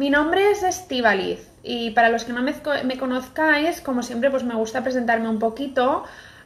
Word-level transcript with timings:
Mi 0.00 0.08
nombre 0.08 0.50
es 0.50 0.62
Estivaliz 0.62 1.46
y 1.62 1.90
para 1.90 2.08
los 2.08 2.24
que 2.24 2.32
no 2.32 2.40
me, 2.40 2.96
conozcáis, 2.96 3.82
como 3.82 4.02
siempre, 4.02 4.30
pues 4.30 4.44
me 4.44 4.54
gusta 4.54 4.82
presentarme 4.82 5.28
un 5.28 5.38
poquito. 5.38 6.04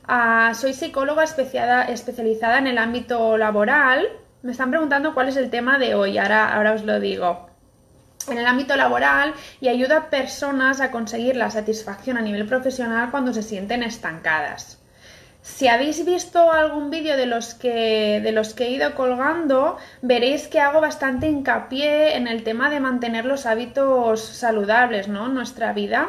Ah, 0.09 0.51
soy 0.57 0.75
psicóloga 0.75 1.23
especializada 1.23 2.59
en 2.59 2.67
el 2.67 2.79
ámbito 2.79 3.39
laboral. 3.39 4.09
Me 4.43 4.51
están 4.51 4.71
preguntando 4.71 5.15
cuál 5.15 5.29
es 5.29 5.37
el 5.37 5.51
tema 5.51 5.79
de 5.79 5.95
hoy, 5.95 6.19
ahora, 6.19 6.53
ahora 6.53 6.73
os 6.73 6.83
lo 6.83 6.99
digo 6.99 7.49
en 8.29 8.39
el 8.39 8.47
ámbito 8.47 8.75
laboral 8.75 9.35
y 9.61 9.69
ayuda 9.69 9.99
a 9.99 10.11
personas 10.11 10.81
a 10.81 10.91
conseguir 10.91 11.37
la 11.37 11.53
satisfacción 11.53 12.19
a 12.19 12.23
nivel 12.23 12.47
profesional 12.47 13.13
cuando 13.13 13.33
se 13.33 13.45
sienten 13.45 13.85
estancadas. 13.85 14.84
Si 15.45 15.69
habéis 15.69 16.03
visto 16.07 16.51
algún 16.51 16.89
vídeo 16.89 17.19
de 17.19 17.27
los 17.27 17.53
que 17.53 18.19
de 18.23 18.33
los 18.33 18.55
que 18.55 18.65
he 18.65 18.71
ido 18.71 18.95
colgando, 18.95 19.77
veréis 20.01 20.49
que 20.49 20.59
hago 20.59 20.81
bastante 20.81 21.29
hincapié 21.29 22.17
en 22.17 22.27
el 22.29 22.43
tema 22.43 22.71
de 22.71 22.81
mantener 22.81 23.27
los 23.27 23.45
hábitos 23.45 24.25
saludables, 24.25 25.07
¿no? 25.07 25.29
Nuestra 25.29 25.75
vida. 25.75 26.09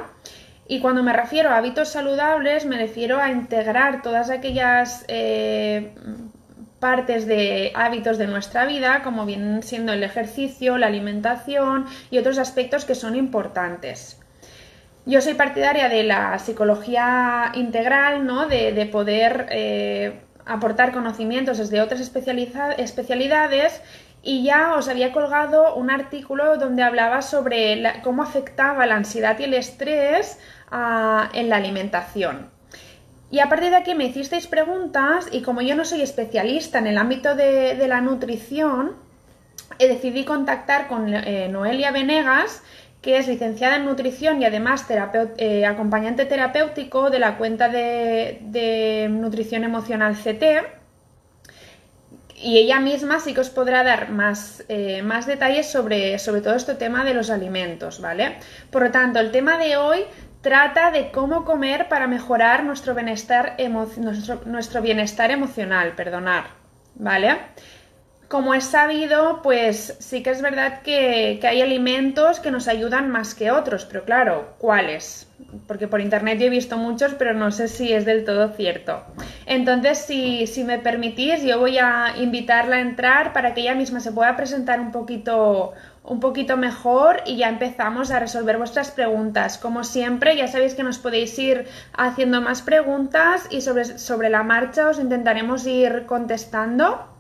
Y 0.70 0.80
cuando 0.80 1.04
me 1.04 1.12
refiero 1.12 1.50
a 1.50 1.58
hábitos 1.58 1.90
saludables, 1.90 2.66
me 2.66 2.78
refiero 2.78 3.20
a 3.20 3.30
integrar 3.30 4.02
todas 4.02 4.30
aquellas 4.30 5.04
eh, 5.10 5.94
partes 6.80 7.28
de 7.28 7.74
hábitos 7.76 8.18
de 8.18 8.28
nuestra 8.28 8.66
vida, 8.66 9.04
como 9.04 9.26
vienen 9.26 9.64
siendo 9.64 9.92
el 9.92 10.04
ejercicio, 10.04 10.78
la 10.78 10.88
alimentación 10.88 11.88
y 12.10 12.20
otros 12.20 12.38
aspectos 12.38 12.86
que 12.86 12.96
son 12.96 13.18
importantes. 13.18 14.15
Yo 15.06 15.22
soy 15.22 15.36
partidaria 15.36 15.88
de 15.88 16.04
la 16.04 16.40
psicología 16.40 17.52
integral, 17.54 18.26
¿no? 18.26 18.48
de, 18.48 18.90
poder 18.92 19.48
eh, 19.52 20.22
aportar 20.46 20.92
conocimientos 20.92 21.60
desde 21.60 21.82
otras 21.82 22.02
especialidades 22.02 23.82
y 24.24 24.44
ya 24.44 24.74
os 24.74 24.90
había 24.90 25.12
colgado 25.12 25.76
un 25.76 25.92
artículo 25.92 26.58
donde 26.58 26.82
hablaba 26.82 27.22
sobre 27.22 27.84
cómo 28.04 28.24
afectaba 28.24 28.88
la 28.88 28.96
ansiedad 28.96 29.38
y 29.38 29.44
el 29.44 29.54
estrés 29.54 30.40
ah, 30.72 31.30
en 31.34 31.50
la 31.50 31.58
alimentación. 31.58 32.50
Y 33.30 33.40
a 33.40 33.50
partir 33.50 33.70
de 33.70 33.76
aquí 33.76 33.94
me 33.94 34.06
hicisteis 34.06 34.48
preguntas 34.48 35.28
y 35.32 35.44
como 35.44 35.62
yo 35.62 35.76
no 35.76 35.86
soy 35.86 36.02
especialista 36.02 36.80
en 36.80 36.88
el 36.88 36.98
ámbito 36.98 37.36
de, 37.36 37.86
la 37.88 38.02
nutrición, 38.02 38.94
decidí 39.78 40.26
contactar 40.26 40.88
con 40.88 41.14
eh, 41.14 41.48
Noelia 41.50 41.92
Venegas, 41.92 42.64
que 43.06 43.20
es 43.20 43.28
licenciada 43.28 43.76
en 43.76 43.86
nutrición 43.86 44.42
y 44.42 44.46
además 44.46 44.84
eh, 45.38 45.64
acompañante 45.68 46.26
terapéutico 46.26 47.12
de 47.12 47.20
la 47.20 47.38
cuenta 47.38 47.70
de, 47.70 49.08
nutrición 49.12 49.64
emocional 49.64 50.16
CT. 50.16 50.44
Y 52.36 52.58
ella 52.58 52.80
misma 52.80 53.20
sí 53.20 53.36
que 53.36 53.42
os 53.42 53.52
podrá 53.52 53.84
dar 53.84 54.10
más, 54.10 54.64
eh, 54.70 55.04
más 55.04 55.28
detalles 55.28 55.68
sobre, 55.68 56.18
sobre 56.18 56.42
todo 56.42 56.56
este 56.56 56.74
tema 56.74 57.06
de 57.06 57.14
los 57.14 57.30
alimentos, 57.30 58.02
¿vale? 58.02 58.38
Por 58.72 58.82
lo 58.82 58.90
tanto, 58.90 59.20
el 59.20 59.30
tema 59.30 59.60
de 59.60 59.78
hoy 59.78 60.00
trata 60.42 60.90
de 60.90 61.12
cómo 61.12 61.46
comer 61.46 61.88
para 61.88 62.08
mejorar 62.08 62.64
nuestro 62.64 62.96
bienestar, 62.96 63.56
nuestro, 64.00 64.42
nuestro 64.46 64.82
bienestar 64.82 65.30
emocional, 65.30 65.94
perdonar, 65.96 66.46
¿vale? 66.96 67.38
Como 68.28 68.54
es 68.54 68.66
sabido, 68.66 69.42
pues 69.44 69.96
sí 70.00 70.24
que 70.24 70.32
es 70.32 70.42
verdad 70.42 70.82
que, 70.82 71.40
hay 71.44 71.62
alimentos 71.62 72.40
que 72.40 72.52
nos 72.52 72.68
ayudan 72.68 73.10
más 73.10 73.36
que 73.36 73.52
otros, 73.52 73.86
pero 73.86 74.04
claro, 74.04 74.56
¿cuáles? 74.58 75.28
Porque 75.68 75.88
por 75.88 76.02
internet 76.02 76.40
yo 76.40 76.48
he 76.48 76.50
visto 76.50 76.78
muchos, 76.78 77.14
pero 77.14 77.34
no 77.34 77.52
sé 77.52 77.68
si 77.68 77.94
es 77.94 78.06
del 78.06 78.26
todo 78.26 78.50
cierto. 78.50 79.04
Entonces, 79.46 80.00
si, 80.00 80.48
si 80.48 80.64
me 80.64 80.80
permitís, 80.80 81.44
yo 81.44 81.60
voy 81.60 81.78
a 81.78 82.14
invitarla 82.18 82.78
a 82.78 82.82
entrar 82.82 83.32
para 83.32 83.54
que 83.54 83.62
ella 83.62 83.76
misma 83.76 84.00
se 84.00 84.12
pueda 84.12 84.36
presentar 84.36 84.80
un 84.80 84.92
poquito, 84.92 85.74
un 86.04 86.20
poquito 86.20 86.58
mejor 86.58 87.22
y 87.26 87.38
ya 87.38 87.50
empezamos 87.50 88.12
a 88.12 88.20
resolver 88.20 88.58
vuestras 88.58 88.92
preguntas. 88.92 89.58
Como 89.58 89.84
siempre, 89.84 90.36
ya 90.36 90.48
sabéis 90.48 90.74
que 90.74 90.84
nos 90.84 90.98
podéis 90.98 91.38
ir 91.38 91.68
haciendo 91.94 92.42
más 92.42 92.62
preguntas 92.64 93.48
y 93.52 93.62
sobre, 93.62 93.86
sobre 93.86 94.30
la 94.30 94.44
marcha 94.44 94.88
os 94.88 95.00
intentaremos 95.00 95.68
ir 95.68 96.06
contestando. 96.08 97.15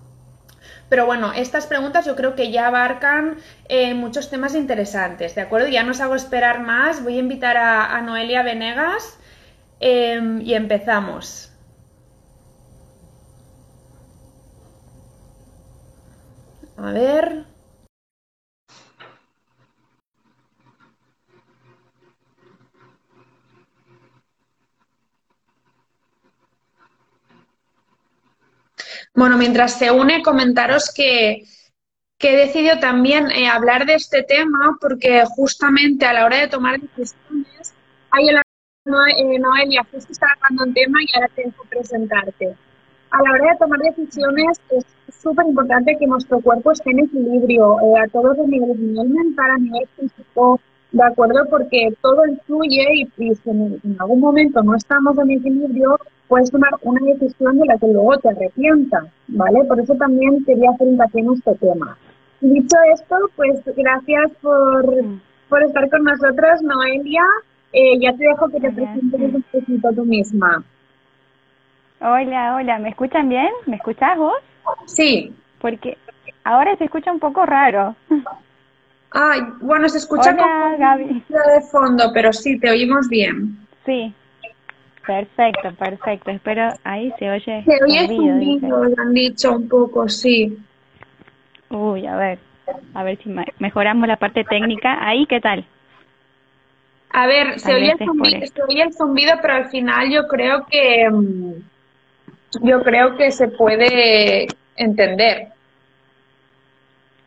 Pero 0.95 1.07
bueno, 1.07 1.33
estas 1.33 1.67
preguntas 1.67 2.05
yo 2.05 2.15
creo 2.15 2.35
que 2.35 2.51
ya 2.51 2.67
abarcan 2.67 3.35
eh, 3.67 3.93
muchos 3.93 4.29
temas 4.29 4.55
interesantes, 4.55 5.35
¿de 5.35 5.41
acuerdo? 5.41 5.67
Ya 5.67 5.83
no 5.83 5.91
os 5.91 5.99
hago 5.99 6.15
esperar 6.15 6.61
más, 6.61 7.03
voy 7.03 7.17
a 7.17 7.19
invitar 7.19 7.57
a, 7.57 7.99
Noelia 7.99 8.43
Venegas 8.43 9.19
em, 9.81 10.39
y 10.39 10.53
empezamos. 10.53 11.51
A 16.77 16.91
ver. 16.93 17.54
Bueno, 29.15 29.37
mientras 29.37 29.79
se 29.79 29.91
une, 29.91 30.21
comentaros 30.21 30.91
que, 30.93 31.43
he 32.19 32.37
decidido 32.37 32.79
también 32.79 33.29
eh, 33.29 33.47
hablar 33.47 33.85
de 33.85 33.93
este 33.93 34.23
tema 34.23 34.77
porque 34.81 35.23
justamente 35.27 36.07
a 36.07 36.13
la 36.13 36.25
hora 36.25 36.37
de 36.37 36.47
tomar 36.47 36.79
decisiones, 36.79 37.73
hay 38.09 38.25
la 38.31 38.41
eh, 39.17 39.39
Noelia, 39.39 39.85
justo 39.91 40.11
está 40.11 40.27
hablando 40.33 40.63
un 40.65 40.73
tema 40.73 40.99
y 41.01 41.07
ahora 41.15 41.29
tengo 41.35 41.51
que 41.61 41.69
presentarte. 41.69 42.55
A 43.11 43.21
la 43.21 43.31
hora 43.31 43.51
de 43.51 43.57
tomar 43.59 43.79
decisiones 43.79 44.59
es 44.71 44.85
súper 45.21 45.45
importante 45.45 45.95
que 45.99 46.07
nuestro 46.07 46.39
cuerpo 46.39 46.71
esté 46.71 46.91
en 46.91 46.99
equilibrio 46.99 47.77
eh, 47.79 47.99
a 48.03 48.07
todos 48.09 48.35
los 48.37 48.47
niveles, 48.47 48.75
a 48.75 48.81
nivel 48.81 49.09
mental, 49.09 49.51
a 49.51 49.57
nivel 49.57 49.87
físico, 49.95 50.59
¿de 50.91 51.03
acuerdo? 51.03 51.45
Porque 51.49 51.89
todo 52.01 52.25
influye 52.25 53.07
y, 53.17 53.35
si 53.35 53.49
en, 53.49 53.97
algún 53.99 54.19
momento 54.19 54.61
no 54.63 54.75
estamos 54.75 55.17
en 55.19 55.31
equilibrio, 55.31 55.99
puedes 56.27 56.51
tomar 56.51 56.71
una 56.81 56.99
decisión 57.05 57.59
de 57.59 57.65
la 57.65 57.77
que 57.77 57.87
luego 57.87 58.17
te 58.17 58.29
arrepientas, 58.29 59.05
¿vale? 59.27 59.63
Por 59.65 59.79
eso 59.79 59.93
también 59.95 60.43
quería 60.45 60.71
hacer 60.71 60.87
hincapié 60.87 61.21
en 61.21 61.33
este 61.33 61.55
tema. 61.55 61.97
Dicho 62.41 62.77
esto, 62.93 63.15
pues 63.35 63.61
gracias 63.75 64.31
por, 64.41 64.85
por 65.49 65.63
estar 65.63 65.89
con 65.89 66.03
nosotros, 66.03 66.61
Noelia. 66.61 67.23
Eh, 67.73 67.99
ya 67.99 68.13
te 68.13 68.25
dejo 68.25 68.47
que 68.49 68.59
te 68.59 68.71
presentes 68.71 69.33
un 69.33 69.45
poquito 69.51 69.89
tú 69.93 70.05
misma. 70.05 70.63
Hola, 71.99 72.55
hola, 72.55 72.79
¿me 72.79 72.89
escuchan 72.89 73.29
bien? 73.29 73.49
¿Me 73.65 73.77
escuchas 73.77 74.17
vos? 74.17 74.37
Sí. 74.85 75.33
Porque 75.59 75.97
ahora 76.43 76.75
se 76.77 76.85
escucha 76.85 77.11
un 77.11 77.19
poco 77.19 77.45
raro. 77.45 77.95
Ay, 79.11 79.41
bueno, 79.61 79.87
se 79.87 79.97
escucha 79.97 80.31
Hola, 80.31 80.75
Gaby. 80.77 81.23
de 81.29 81.61
fondo, 81.71 82.11
pero 82.13 82.33
sí, 82.33 82.59
te 82.59 82.69
oímos 82.69 83.07
bien. 83.07 83.57
Sí, 83.85 84.13
Perfecto, 85.05 85.73
perfecto. 85.73 86.31
Espero 86.31 86.73
ahí 86.83 87.13
se 87.19 87.29
oye. 87.29 87.63
Se 87.65 87.83
oye 87.83 88.07
zumbido, 88.07 88.83
lo 88.83 89.01
han 89.01 89.13
dicho 89.13 89.51
un 89.51 89.69
poco, 89.69 90.09
sí. 90.09 90.57
Uy, 91.69 92.07
a 92.07 92.15
ver, 92.15 92.39
a 92.93 93.03
ver 93.03 93.17
si 93.21 93.29
mejoramos 93.59 94.07
la 94.07 94.17
parte 94.17 94.43
técnica. 94.43 94.97
Ahí, 95.07 95.25
¿qué 95.25 95.39
tal? 95.39 95.65
A 97.11 97.27
ver, 97.27 97.59
se 97.59 97.73
oye, 97.73 97.91
el 97.91 97.97
zumbido, 97.97 98.39
se 98.45 98.63
oye 98.63 98.81
el 98.81 98.93
zumbido, 98.93 99.33
pero 99.41 99.53
al 99.53 99.69
final 99.69 100.09
yo 100.11 100.27
creo 100.27 100.65
que 100.65 101.09
mm, 101.09 101.53
yo 102.61 102.83
creo 102.83 103.15
que 103.15 103.31
se 103.31 103.47
puede 103.47 104.47
entender. 104.75 105.49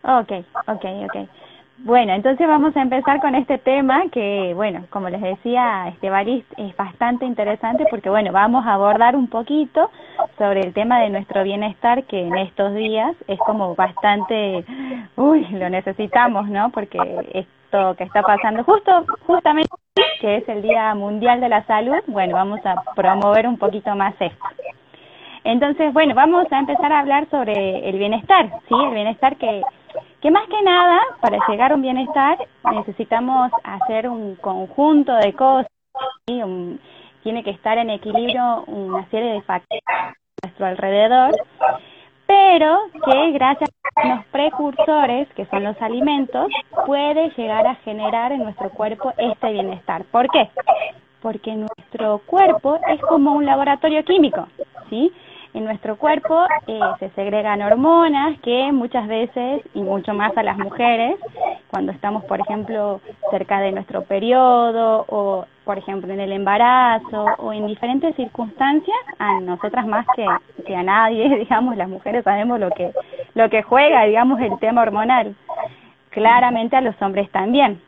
Ok, 0.02 0.32
ok, 0.66 0.84
ok. 1.06 1.28
Bueno, 1.84 2.12
entonces 2.12 2.46
vamos 2.46 2.76
a 2.76 2.82
empezar 2.82 3.20
con 3.20 3.36
este 3.36 3.56
tema 3.56 4.02
que, 4.10 4.52
bueno, 4.54 4.84
como 4.90 5.08
les 5.08 5.20
decía, 5.20 5.86
este 5.88 6.10
es 6.56 6.76
bastante 6.76 7.24
interesante 7.24 7.84
porque, 7.88 8.10
bueno, 8.10 8.32
vamos 8.32 8.66
a 8.66 8.74
abordar 8.74 9.14
un 9.14 9.28
poquito 9.28 9.88
sobre 10.38 10.60
el 10.60 10.74
tema 10.74 10.98
de 10.98 11.10
nuestro 11.10 11.44
bienestar 11.44 12.02
que 12.04 12.26
en 12.26 12.36
estos 12.36 12.74
días 12.74 13.14
es 13.28 13.38
como 13.38 13.76
bastante, 13.76 14.64
uy, 15.14 15.46
lo 15.50 15.70
necesitamos, 15.70 16.48
¿no? 16.48 16.70
Porque 16.70 16.98
esto 17.32 17.94
que 17.96 18.04
está 18.04 18.22
pasando 18.22 18.64
justo, 18.64 19.04
justamente, 19.28 19.70
que 20.20 20.38
es 20.38 20.48
el 20.48 20.62
Día 20.62 20.92
Mundial 20.96 21.40
de 21.40 21.48
la 21.48 21.64
Salud, 21.64 22.02
bueno, 22.08 22.34
vamos 22.34 22.60
a 22.66 22.74
promover 22.96 23.46
un 23.46 23.56
poquito 23.56 23.94
más 23.94 24.14
esto. 24.18 24.46
Entonces, 25.44 25.92
bueno, 25.92 26.14
vamos 26.16 26.46
a 26.50 26.58
empezar 26.58 26.92
a 26.92 26.98
hablar 26.98 27.30
sobre 27.30 27.88
el 27.88 27.98
bienestar, 27.98 28.50
¿sí? 28.68 28.74
El 28.74 28.94
bienestar 28.94 29.36
que 29.36 29.62
que 30.20 30.30
más 30.30 30.46
que 30.48 30.62
nada, 30.62 31.00
para 31.20 31.38
llegar 31.48 31.72
a 31.72 31.74
un 31.74 31.82
bienestar, 31.82 32.38
necesitamos 32.72 33.52
hacer 33.62 34.08
un 34.08 34.36
conjunto 34.36 35.14
de 35.14 35.32
cosas, 35.32 35.70
tiene 37.22 37.44
que 37.44 37.50
estar 37.50 37.78
en 37.78 37.90
equilibrio 37.90 38.64
una 38.66 39.08
serie 39.10 39.32
de 39.32 39.42
factores 39.42 39.82
a 39.86 40.14
nuestro 40.42 40.66
alrededor, 40.66 41.34
pero 42.26 42.78
que 43.04 43.32
gracias 43.32 43.70
a 43.96 44.08
los 44.08 44.24
precursores, 44.26 45.28
que 45.34 45.46
son 45.46 45.64
los 45.64 45.80
alimentos, 45.80 46.50
puede 46.86 47.30
llegar 47.30 47.66
a 47.66 47.76
generar 47.76 48.32
en 48.32 48.42
nuestro 48.42 48.70
cuerpo 48.70 49.12
este 49.16 49.52
bienestar. 49.52 50.04
¿Por 50.04 50.28
qué? 50.30 50.48
Porque 51.22 51.54
nuestro 51.54 52.20
cuerpo 52.26 52.78
es 52.88 53.00
como 53.00 53.32
un 53.32 53.46
laboratorio 53.46 54.04
químico, 54.04 54.46
¿sí? 54.90 55.12
En 55.54 55.64
nuestro 55.64 55.96
cuerpo 55.96 56.46
eh, 56.66 56.80
se 56.98 57.10
segregan 57.10 57.62
hormonas 57.62 58.38
que 58.40 58.70
muchas 58.72 59.06
veces, 59.08 59.62
y 59.74 59.82
mucho 59.82 60.14
más 60.14 60.36
a 60.36 60.42
las 60.42 60.58
mujeres, 60.58 61.16
cuando 61.70 61.92
estamos, 61.92 62.24
por 62.24 62.40
ejemplo, 62.40 63.00
cerca 63.30 63.60
de 63.60 63.72
nuestro 63.72 64.02
periodo 64.02 65.04
o, 65.08 65.46
por 65.64 65.78
ejemplo, 65.78 66.12
en 66.12 66.20
el 66.20 66.32
embarazo 66.32 67.26
o 67.38 67.52
en 67.52 67.66
diferentes 67.66 68.14
circunstancias, 68.16 68.96
a 69.18 69.40
nosotras 69.40 69.86
más 69.86 70.06
que, 70.14 70.26
que 70.64 70.76
a 70.76 70.82
nadie, 70.82 71.28
digamos, 71.38 71.76
las 71.76 71.88
mujeres 71.88 72.24
sabemos 72.24 72.60
lo 72.60 72.70
que, 72.70 72.92
lo 73.34 73.48
que 73.48 73.62
juega, 73.62 74.04
digamos, 74.04 74.40
el 74.40 74.58
tema 74.58 74.82
hormonal. 74.82 75.34
Claramente 76.10 76.74
a 76.76 76.80
los 76.80 77.00
hombres 77.02 77.30
también. 77.30 77.80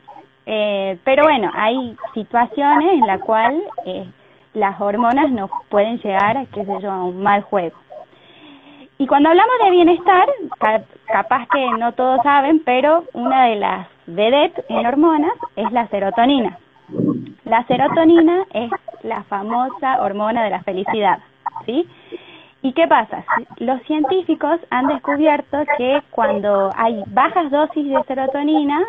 Eh, 0.45 0.97
pero 1.03 1.23
bueno, 1.23 1.51
hay 1.53 1.95
situaciones 2.13 2.93
en 2.93 3.07
las 3.07 3.19
cuales 3.21 3.63
eh, 3.85 4.05
las 4.53 4.79
hormonas 4.79 5.31
nos 5.31 5.49
pueden 5.69 5.97
llegar, 5.99 6.45
qué 6.53 6.65
sé 6.65 6.73
yo, 6.81 6.91
a 6.91 7.03
un 7.03 7.21
mal 7.21 7.41
juego. 7.43 7.77
Y 8.97 9.07
cuando 9.07 9.29
hablamos 9.29 9.55
de 9.63 9.71
bienestar, 9.71 10.27
capaz 11.07 11.47
que 11.47 11.71
no 11.79 11.93
todos 11.93 12.19
saben, 12.21 12.61
pero 12.63 13.05
una 13.13 13.45
de 13.47 13.55
las 13.55 13.87
vedettes 14.05 14.63
en 14.69 14.85
hormonas 14.85 15.33
es 15.55 15.71
la 15.71 15.87
serotonina. 15.87 16.59
La 17.45 17.63
serotonina 17.65 18.45
es 18.53 18.69
la 19.03 19.23
famosa 19.23 20.01
hormona 20.01 20.43
de 20.43 20.51
la 20.51 20.61
felicidad, 20.61 21.19
¿sí? 21.65 21.87
¿Y 22.63 22.73
qué 22.73 22.87
pasa? 22.87 23.23
Los 23.57 23.81
científicos 23.83 24.59
han 24.69 24.87
descubierto 24.87 25.57
que 25.77 26.01
cuando 26.11 26.69
hay 26.75 27.03
bajas 27.07 27.49
dosis 27.49 27.89
de 27.89 28.03
serotonina 28.03 28.83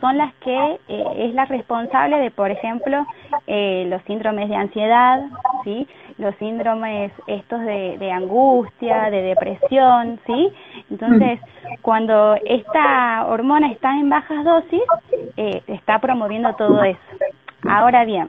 son 0.00 0.18
las 0.18 0.32
que 0.34 0.80
eh, 0.88 1.04
es 1.16 1.34
la 1.34 1.44
responsable 1.46 2.18
de, 2.18 2.30
por 2.30 2.50
ejemplo, 2.50 3.04
eh, 3.48 3.86
los 3.88 4.00
síndromes 4.02 4.48
de 4.48 4.54
ansiedad, 4.54 5.22
¿sí? 5.64 5.88
los 6.18 6.34
síndromes 6.36 7.12
estos 7.26 7.60
de, 7.60 8.12
angustia, 8.12 9.10
de 9.10 9.22
depresión, 9.22 10.20
¿sí? 10.26 10.52
Entonces, 10.90 11.40
cuando 11.82 12.36
esta 12.44 13.26
hormona 13.26 13.70
está 13.70 13.98
en 13.98 14.10
bajas 14.10 14.44
dosis, 14.44 14.82
eh, 15.36 15.62
está 15.68 16.00
promoviendo 16.00 16.52
todo 16.54 16.82
eso. 16.82 17.00
Ahora 17.68 18.04
bien, 18.04 18.28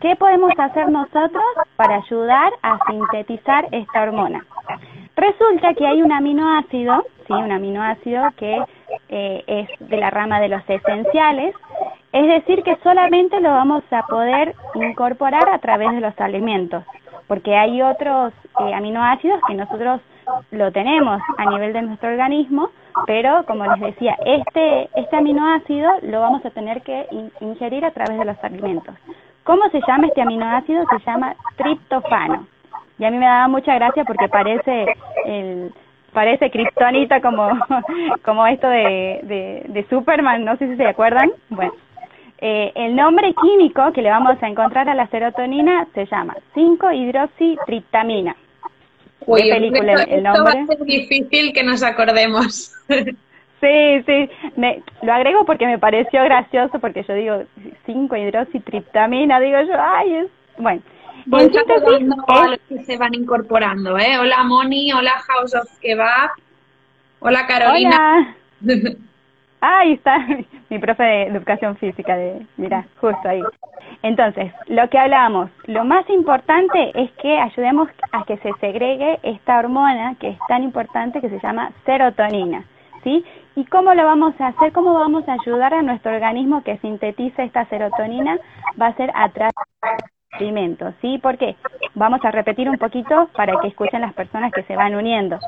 ¿qué 0.00 0.16
podemos 0.16 0.52
hacer 0.58 0.88
nosotros 0.90 1.44
para 1.76 1.96
ayudar 1.96 2.52
a 2.62 2.78
sintetizar 2.88 3.66
esta 3.72 4.02
hormona? 4.02 4.44
Resulta 5.16 5.74
que 5.74 5.86
hay 5.86 6.02
un 6.02 6.12
aminoácido, 6.12 7.04
sí, 7.26 7.32
un 7.32 7.50
aminoácido 7.50 8.24
que 8.36 8.62
eh, 9.08 9.44
es 9.46 9.88
de 9.88 9.96
la 9.96 10.10
rama 10.10 10.40
de 10.40 10.48
los 10.48 10.62
esenciales, 10.68 11.54
es 12.12 12.26
decir, 12.26 12.62
que 12.62 12.76
solamente 12.82 13.40
lo 13.40 13.50
vamos 13.50 13.82
a 13.90 14.02
poder 14.06 14.54
incorporar 14.74 15.48
a 15.48 15.58
través 15.58 15.90
de 15.92 16.00
los 16.00 16.18
alimentos 16.20 16.84
porque 17.28 17.54
hay 17.54 17.80
otros 17.80 18.32
eh, 18.60 18.74
aminoácidos 18.74 19.40
que 19.46 19.54
nosotros 19.54 20.00
lo 20.50 20.72
tenemos 20.72 21.22
a 21.36 21.50
nivel 21.50 21.72
de 21.72 21.82
nuestro 21.82 22.08
organismo, 22.08 22.70
pero 23.06 23.44
como 23.46 23.64
les 23.66 23.80
decía, 23.80 24.16
este, 24.24 24.88
este 24.96 25.16
aminoácido 25.16 25.90
lo 26.02 26.20
vamos 26.20 26.44
a 26.44 26.50
tener 26.50 26.82
que 26.82 27.06
ingerir 27.40 27.84
a 27.84 27.92
través 27.92 28.18
de 28.18 28.24
los 28.24 28.42
alimentos. 28.42 28.94
¿Cómo 29.48 29.62
se 29.70 29.80
llama 29.88 30.08
este 30.08 30.20
aminoácido? 30.20 30.84
Se 30.90 31.10
llama 31.10 31.34
triptofano. 31.56 32.46
Y 32.98 33.04
a 33.06 33.10
mí 33.10 33.16
me 33.16 33.24
daba 33.24 33.48
mucha 33.48 33.74
gracia 33.76 34.04
porque 34.04 34.28
parece 34.28 34.94
el 35.24 35.72
parece 36.12 36.50
kriptonita 36.50 37.22
como 37.22 37.48
como 38.26 38.46
esto 38.46 38.68
de, 38.68 39.20
de, 39.22 39.62
de 39.68 39.86
Superman, 39.88 40.44
no 40.44 40.54
sé 40.58 40.68
si 40.68 40.76
se 40.76 40.86
acuerdan. 40.86 41.30
Bueno, 41.48 41.72
eh, 42.42 42.72
el 42.74 42.94
nombre 42.94 43.34
químico 43.40 43.90
que 43.94 44.02
le 44.02 44.10
vamos 44.10 44.36
a 44.42 44.48
encontrar 44.48 44.86
a 44.86 44.94
la 44.94 45.06
serotonina 45.06 45.86
se 45.94 46.04
llama 46.04 46.36
5-hidroxitriptamina. 46.54 48.36
Uy, 49.24 49.48
película 49.48 50.02
el 50.02 50.24
nombre? 50.24 50.42
va 50.42 50.60
a 50.60 50.66
ser 50.66 50.84
difícil 50.84 51.54
que 51.54 51.62
nos 51.62 51.82
acordemos. 51.82 52.74
Sí, 53.60 54.02
sí, 54.06 54.30
me, 54.56 54.82
lo 55.02 55.12
agrego 55.12 55.44
porque 55.44 55.66
me 55.66 55.78
pareció 55.78 56.22
gracioso, 56.24 56.78
porque 56.78 57.02
yo 57.02 57.14
digo 57.14 57.42
5-hidroxitriptamina, 57.86 59.40
digo 59.40 59.60
yo, 59.62 59.74
ay, 59.78 60.14
es... 60.14 60.26
Bueno, 60.58 60.82
Voy 61.26 61.50
saludando 61.52 62.24
a 62.26 62.48
los 62.48 62.60
que 62.68 62.84
se 62.84 62.96
van 62.96 63.14
incorporando, 63.14 63.98
¿eh? 63.98 64.18
Hola 64.18 64.44
Moni, 64.44 64.92
hola 64.92 65.12
House 65.26 65.54
of 65.54 65.68
Kebab, 65.80 66.30
hola 67.20 67.46
Carolina. 67.46 68.34
Hola. 68.62 68.92
Ahí 69.60 69.94
está 69.94 70.24
mi 70.70 70.78
profe 70.78 71.02
de 71.02 71.22
educación 71.24 71.76
física, 71.76 72.16
de, 72.16 72.46
mira, 72.56 72.86
justo 73.00 73.28
ahí. 73.28 73.42
Entonces, 74.02 74.52
lo 74.68 74.88
que 74.88 74.98
hablamos, 74.98 75.50
lo 75.66 75.84
más 75.84 76.08
importante 76.10 76.92
es 76.94 77.10
que 77.20 77.38
ayudemos 77.38 77.88
a 78.12 78.24
que 78.24 78.36
se 78.36 78.52
segregue 78.60 79.18
esta 79.24 79.58
hormona 79.58 80.14
que 80.20 80.28
es 80.28 80.38
tan 80.46 80.62
importante 80.62 81.20
que 81.20 81.28
se 81.28 81.40
llama 81.40 81.72
serotonina, 81.84 82.64
¿sí? 83.02 83.24
¿Y 83.58 83.64
cómo 83.64 83.92
lo 83.92 84.04
vamos 84.04 84.40
a 84.40 84.46
hacer? 84.46 84.70
¿Cómo 84.72 84.94
vamos 84.94 85.28
a 85.28 85.32
ayudar 85.32 85.74
a 85.74 85.82
nuestro 85.82 86.14
organismo 86.14 86.62
que 86.62 86.78
sintetice 86.78 87.42
esta 87.42 87.64
serotonina? 87.64 88.38
Va 88.80 88.86
a 88.86 88.94
ser 88.94 89.10
a 89.16 89.28
través 89.30 89.52
de 89.82 90.36
alimentos, 90.36 90.94
¿sí? 91.00 91.18
¿Por 91.18 91.36
qué? 91.38 91.56
Vamos 91.96 92.24
a 92.24 92.30
repetir 92.30 92.70
un 92.70 92.78
poquito 92.78 93.28
para 93.34 93.58
que 93.60 93.66
escuchen 93.66 94.02
las 94.02 94.14
personas 94.14 94.52
que 94.52 94.62
se 94.62 94.76
van 94.76 94.94
uniendo. 94.94 95.40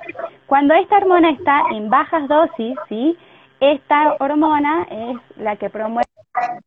Cuando 0.47 0.75
esta 0.75 0.97
hormona 0.97 1.31
está 1.31 1.63
en 1.71 1.89
bajas 1.89 2.27
dosis, 2.27 2.77
¿sí? 2.89 3.17
Esta 3.61 4.17
hormona 4.19 4.89
es 4.91 5.17
la 5.37 5.55
que 5.55 5.71
promueve 5.71 6.09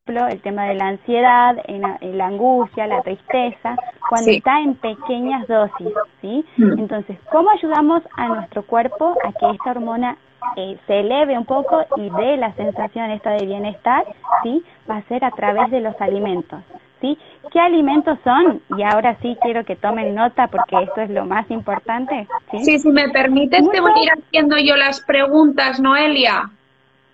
el 0.06 0.42
tema 0.44 0.68
de 0.68 0.76
la 0.76 0.88
ansiedad, 0.88 1.58
la 2.00 2.26
angustia, 2.26 2.88
la 2.88 3.02
tristeza, 3.02 3.76
cuando 4.08 4.32
está 4.32 4.62
en 4.62 4.76
pequeñas 4.76 5.46
dosis, 5.50 5.94
¿sí? 6.22 6.46
Mm. 6.56 6.80
Entonces, 6.80 7.20
¿cómo 7.30 7.50
ayudamos 7.50 8.02
a 8.16 8.30
nuestro 8.30 8.64
cuerpo 8.64 9.18
a 9.26 9.34
que 9.34 9.50
esta 9.50 9.72
hormona 9.72 10.16
eh, 10.56 10.78
se 10.88 11.00
eleve 11.00 11.38
un 11.38 11.46
poco 11.46 11.84
y 11.98 12.10
dé 12.10 12.38
la 12.38 12.54
sensación 12.54 13.12
esta 13.12 13.32
de 13.32 13.46
bienestar, 13.46 14.06
¿sí? 14.44 14.64
Va 14.90 14.98
a 14.98 15.04
ser 15.04 15.24
a 15.26 15.32
través 15.32 15.72
de 15.72 15.82
los 15.82 16.00
alimentos, 16.00 16.62
¿sí? 17.02 17.18
¿Qué 17.52 17.60
alimentos 17.60 18.18
son? 18.24 18.62
Y 18.78 18.84
ahora 18.84 19.18
sí 19.22 19.38
quiero 19.42 19.64
que 19.66 19.76
tomen 19.76 20.16
nota 20.16 20.48
porque 20.48 20.84
esto 20.84 21.02
es 21.02 21.10
lo 21.10 21.26
más 21.26 21.50
importante, 21.52 22.28
¿sí? 22.52 22.64
Sí, 22.64 22.80
si 22.80 22.90
me 22.90 23.10
permites, 23.10 23.70
te 23.70 23.82
voy 23.82 23.92
a 23.92 24.04
ir 24.04 24.10
haciendo 24.12 24.58
yo 24.58 24.76
las 24.76 25.02
preguntas, 25.02 25.80
Noelia 25.80 26.50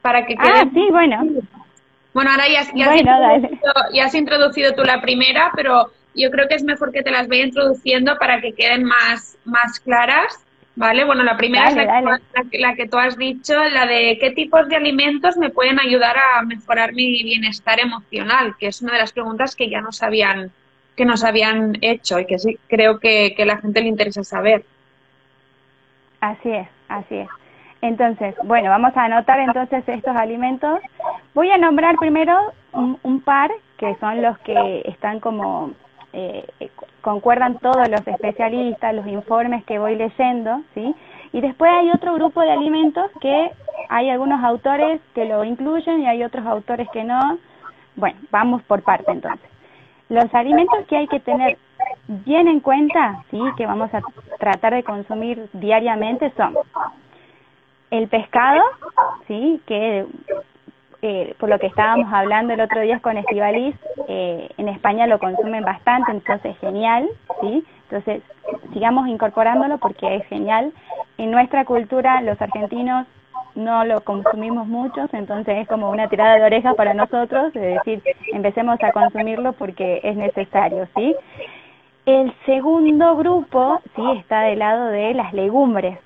para 0.02 0.26
que 0.26 0.36
quede... 0.36 0.52
Ah, 0.52 0.66
sí, 0.74 0.88
bueno. 0.92 1.24
Bueno, 2.14 2.32
ahora 2.32 2.46
ya, 2.48 2.64
ya, 2.74 4.06
has 4.06 4.16
introducido, 4.16 4.74
tú 4.74 4.84
la 4.84 5.00
primera, 5.02 5.52
pero 5.56 5.92
yo 6.16 6.32
creo 6.32 6.48
que 6.48 6.56
es 6.56 6.64
mejor 6.64 6.92
que 6.92 7.04
te 7.04 7.12
las 7.12 7.28
vaya 7.28 7.46
introduciendo 7.46 8.18
para 8.18 8.42
que 8.42 8.54
queden 8.54 8.84
más, 8.84 9.38
más 9.46 9.80
claras, 9.80 10.44
¿vale? 10.80 11.04
Bueno, 11.04 11.24
la 11.24 11.36
primera 11.36 11.68
es 11.68 11.76
la 12.54 12.74
que, 12.74 12.88
tú 12.88 12.98
has 12.98 13.18
dicho, 13.18 13.54
la 13.54 13.86
de 13.86 14.18
qué 14.18 14.32
tipos 14.32 14.70
de 14.70 14.78
alimentos 14.78 15.36
me 15.36 15.50
pueden 15.50 15.78
ayudar 15.78 16.16
a 16.18 16.42
mejorar 16.44 16.94
mi 16.94 17.22
bienestar 17.22 17.82
emocional, 17.82 18.56
que 18.58 18.68
es 18.68 18.82
una 18.82 18.94
de 18.94 19.00
las 19.00 19.12
preguntas 19.12 19.58
que 19.58 19.70
ya 19.70 19.82
nos 19.82 20.02
habían, 20.02 20.52
que 20.96 21.04
nos 21.04 21.26
habían 21.26 21.74
hecho 21.82 22.18
y 22.20 22.26
que 22.26 22.40
sí 22.40 22.58
creo 22.70 22.98
que, 22.98 23.34
que 23.36 23.46
la 23.46 23.58
gente 23.58 23.82
le 23.82 23.90
interesa 23.90 24.24
saber. 24.24 24.64
Así 26.22 26.50
es, 26.50 26.68
así 26.88 27.16
es. 27.16 27.30
Entonces, 27.82 28.36
bueno, 28.46 28.70
vamos 28.70 28.96
a 28.96 29.04
anotar 29.04 29.40
entonces 29.42 29.84
estos 29.86 30.16
alimentos. 30.16 30.80
Voy 31.34 31.52
a 31.52 31.58
nombrar 31.58 31.98
primero 31.98 32.54
un, 32.72 33.20
par 33.20 33.52
que 33.78 33.96
son 34.00 34.22
los 34.22 34.38
que 34.40 34.84
están 34.86 35.20
como 35.20 35.74
eh, 36.14 36.46
concuerdan 37.02 37.60
todos 37.60 37.88
los 37.90 38.06
especialistas, 38.08 38.96
los 38.96 39.08
informes 39.08 39.64
que 39.66 39.80
voy 39.80 39.96
leyendo, 39.96 40.62
¿sí? 40.74 40.96
Y 41.32 41.42
después 41.42 41.72
hay 41.72 41.92
otro 41.92 42.14
grupo 42.14 42.42
de 42.42 42.52
alimentos 42.52 43.10
que 43.22 43.52
hay 43.90 44.10
algunos 44.10 44.44
autores 44.44 45.00
que 45.14 45.26
lo 45.26 45.44
incluyen 45.44 46.02
y 46.02 46.08
hay 46.08 46.24
otros 46.24 46.46
autores 46.46 46.88
que 46.92 47.04
no. 47.04 47.38
Bueno, 47.96 48.20
vamos 48.32 48.62
por 48.64 48.82
parte 48.82 49.12
entonces. 49.12 49.50
Los 50.10 50.34
alimentos 50.34 50.86
que 50.88 50.98
hay 50.98 51.08
que 51.08 51.20
tener 51.20 51.58
bien 52.08 52.48
en 52.48 52.60
cuenta, 52.60 53.24
sí, 53.30 53.40
que 53.58 53.66
vamos 53.66 53.94
a 53.94 54.02
tratar 54.40 54.74
de 54.74 54.84
consumir 54.84 55.50
diariamente 55.54 56.32
son 56.36 56.56
el 57.92 58.08
pescado, 58.08 58.62
sí, 59.28 59.62
que 59.66 60.06
eh, 61.02 61.34
por 61.40 61.50
lo 61.50 61.60
que 61.60 61.68
estábamos 61.68 62.12
hablando 62.12 62.54
el 62.54 62.62
otro 62.62 62.82
día 62.82 63.00
con 63.00 63.18
Estivalis, 63.18 63.76
eh, 64.08 64.50
en 64.58 64.68
España 64.68 65.08
lo 65.08 65.20
consumen 65.20 65.64
bastante, 65.64 66.12
entonces 66.12 66.58
genial, 66.60 67.08
¿sí? 67.42 67.64
Entonces, 67.84 68.22
sigamos 68.74 69.08
incorporándolo 69.08 69.78
porque 69.78 70.16
es 70.16 70.26
genial. 70.28 70.74
En 71.18 71.32
nuestra 71.32 71.66
cultura, 71.66 72.22
los 72.22 72.40
argentinos 72.42 73.08
no 73.56 73.86
lo 73.86 74.02
consumimos 74.02 74.68
muchos, 74.68 75.14
entonces 75.14 75.58
es 75.58 75.68
como 75.68 75.90
una 75.90 76.08
tirada 76.08 76.36
de 76.36 76.44
oreja 76.44 76.74
para 76.74 76.94
nosotros, 76.94 77.56
es 77.56 77.76
decir, 77.76 78.04
empecemos 78.34 78.78
a 78.84 78.92
consumirlo 78.92 79.54
porque 79.54 80.02
es 80.04 80.16
necesario, 80.16 80.88
¿sí? 80.96 81.16
El 82.06 82.34
segundo 82.46 83.16
grupo, 83.16 83.82
sí, 83.96 84.02
está 84.18 84.42
del 84.42 84.60
lado 84.60 84.88
de 84.88 85.14
las 85.14 85.34
legumbres. 85.34 86.00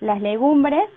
Las 0.00 0.20
legumbres 0.20 0.88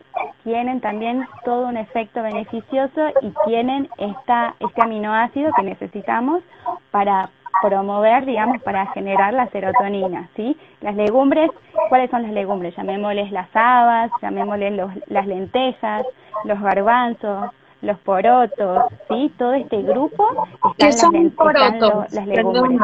tienen 0.48 0.80
también 0.80 1.28
todo 1.44 1.68
un 1.68 1.76
efecto 1.76 2.24
beneficioso 2.24 3.10
y 3.22 3.34
tienen 3.46 3.90
esta, 3.98 4.56
este 4.62 4.82
aminoácido 4.82 5.52
que 5.58 5.64
necesitamos 5.64 6.42
para 6.90 7.30
promover, 7.62 8.26
digamos, 8.26 8.62
para 8.62 8.86
generar 8.94 9.34
la 9.34 9.50
serotonina, 9.50 10.30
¿sí? 10.38 10.56
Las 10.80 10.96
legumbres, 10.96 11.52
¿cuáles 11.90 12.10
son 12.12 12.24
las 12.24 12.32
legumbres? 12.32 12.74
Llamémosles 12.78 13.30
las 13.34 13.50
habas, 13.54 14.10
llamémosles 14.22 14.80
las 15.08 15.28
lentejas, 15.28 16.06
los 16.46 16.62
garbanzos, 16.62 17.50
los 17.82 18.00
porotos, 18.00 18.84
¿sí? 19.10 19.30
Todo 19.38 19.54
este 19.54 19.82
grupo 19.82 20.48
¿Qué 20.78 20.94
son 20.94 21.30
porotos? 21.32 22.14
las 22.14 22.26
legumbres. 22.26 22.80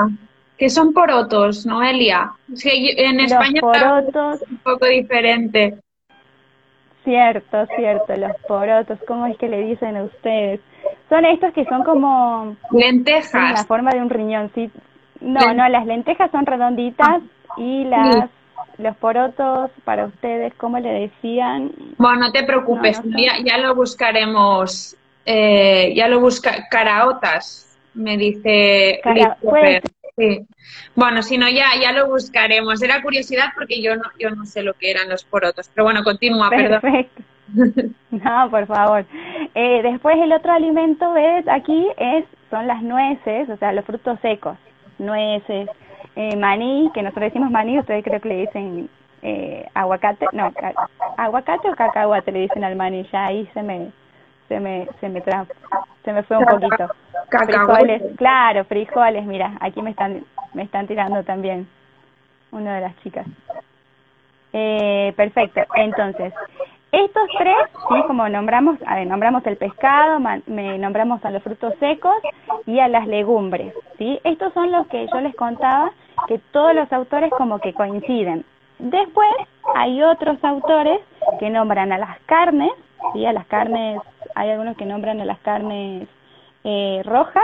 ¿Qué 0.57 0.69
son 0.69 0.91
porotos, 0.91 1.65
Noelia? 1.65 2.33
en 2.49 3.19
España 3.21 3.61
porotos, 3.61 4.41
es 4.41 4.49
un 4.49 4.57
poco 4.57 4.85
diferente. 4.85 5.77
Cierto, 7.03 7.65
cierto, 7.75 8.15
los 8.15 8.31
porotos, 8.47 8.97
¿cómo 9.07 9.25
es 9.25 9.37
que 9.37 9.49
le 9.49 9.63
dicen 9.63 9.97
a 9.97 10.03
ustedes? 10.03 10.61
Son 11.09 11.25
estos 11.25 11.53
que 11.53 11.65
son 11.65 11.83
como... 11.83 12.55
Lentejas. 12.71 13.59
la 13.59 13.65
forma 13.65 13.91
de 13.91 14.01
un 14.01 14.09
riñoncito. 14.09 14.79
No, 15.19 15.53
no, 15.53 15.67
las 15.69 15.85
lentejas 15.85 16.31
son 16.31 16.45
redonditas 16.45 17.21
y 17.57 17.85
las 17.85 18.29
los 18.77 18.95
porotos 18.97 19.71
para 19.83 20.05
ustedes, 20.05 20.53
¿cómo 20.55 20.79
le 20.79 20.89
decían? 20.89 21.71
Bueno, 21.97 22.21
no 22.21 22.31
te 22.31 22.43
preocupes, 22.43 23.01
Ya, 23.43 23.57
lo 23.57 23.75
buscaremos, 23.75 24.95
eh, 25.25 25.93
ya 25.95 26.07
lo 26.07 26.19
busca, 26.19 26.67
caraotas, 26.69 27.77
me 27.93 28.17
dice 28.17 28.99
sí. 30.17 30.45
Bueno, 30.95 31.21
si 31.21 31.37
no, 31.37 31.49
ya, 31.49 31.67
ya 31.81 31.91
lo 31.91 32.07
buscaremos. 32.07 32.81
Era 32.81 33.01
curiosidad 33.01 33.49
porque 33.55 33.81
yo 33.81 33.95
no, 33.95 34.03
yo 34.19 34.29
no 34.31 34.45
sé 34.45 34.63
lo 34.63 34.73
que 34.73 34.91
eran 34.91 35.09
los 35.09 35.23
porotos, 35.23 35.69
pero 35.73 35.85
bueno, 35.85 36.03
continúa, 36.03 36.49
Perfecto. 36.49 37.23
No, 38.11 38.49
por 38.49 38.65
favor. 38.67 39.05
Eh, 39.53 39.81
después 39.83 40.15
el 40.17 40.31
otro 40.31 40.53
alimento, 40.53 41.11
ves, 41.13 41.47
aquí 41.47 41.87
es 41.97 42.25
son 42.49 42.67
las 42.67 42.81
nueces, 42.81 43.49
o 43.49 43.57
sea, 43.57 43.73
los 43.73 43.85
frutos 43.85 44.19
secos, 44.21 44.57
nueces, 44.99 45.67
eh, 46.15 46.35
maní, 46.35 46.91
que 46.93 47.01
nosotros 47.01 47.25
decimos 47.25 47.49
maní, 47.51 47.79
ustedes 47.79 48.03
creo 48.03 48.21
que 48.21 48.29
le 48.29 48.37
dicen 48.41 48.89
eh, 49.23 49.67
aguacate, 49.73 50.27
no, 50.33 50.53
aguacate 51.17 51.69
o 51.69 51.75
cacahuate 51.75 52.31
le 52.31 52.41
dicen 52.41 52.63
al 52.63 52.75
maní, 52.75 53.07
ya 53.11 53.25
ahí 53.25 53.49
se 53.53 53.63
me 53.63 53.91
se 54.47 54.59
me 54.59 54.87
se 54.99 55.09
me 55.09 55.21
se 56.03 56.13
me 56.13 56.23
fue 56.23 56.37
un 56.37 56.45
poquito. 56.45 56.87
Frijoles, 57.29 58.01
claro, 58.17 58.63
frijoles, 58.65 59.25
mira, 59.25 59.53
aquí 59.59 59.81
me 59.81 59.89
están 59.91 60.23
me 60.53 60.63
están 60.63 60.87
tirando 60.87 61.23
también 61.23 61.67
una 62.51 62.75
de 62.75 62.81
las 62.81 62.95
chicas. 63.01 63.25
Eh, 64.53 65.13
perfecto, 65.15 65.61
entonces, 65.75 66.31
estos 66.91 67.27
tres, 67.39 67.55
sí, 67.89 68.03
como 68.05 68.29
nombramos, 68.29 68.77
a 68.85 68.95
ver, 68.95 69.07
nombramos 69.07 69.43
el 69.47 69.57
pescado, 69.57 70.19
me 70.45 70.77
nombramos 70.77 71.25
a 71.25 71.31
los 71.31 71.41
frutos 71.41 71.73
secos 71.79 72.15
y 72.67 72.79
a 72.79 72.87
las 72.87 73.07
legumbres, 73.07 73.73
¿sí? 73.97 74.19
Estos 74.23 74.53
son 74.53 74.71
los 74.71 74.85
que 74.87 75.07
yo 75.11 75.19
les 75.21 75.35
contaba 75.35 75.91
que 76.27 76.37
todos 76.51 76.75
los 76.75 76.91
autores 76.93 77.31
como 77.31 77.57
que 77.57 77.73
coinciden. 77.73 78.45
Después 78.77 79.29
hay 79.73 80.03
otros 80.03 80.37
autores 80.43 80.99
que 81.39 81.49
nombran 81.49 81.91
a 81.91 81.97
las 81.97 82.19
carnes, 82.27 82.71
¿sí? 83.13 83.25
A 83.25 83.33
las 83.33 83.45
carnes, 83.47 83.99
hay 84.35 84.51
algunos 84.51 84.77
que 84.77 84.85
nombran 84.85 85.19
a 85.21 85.25
las 85.25 85.39
carnes 85.39 86.07
eh, 86.63 87.01
rojas 87.05 87.43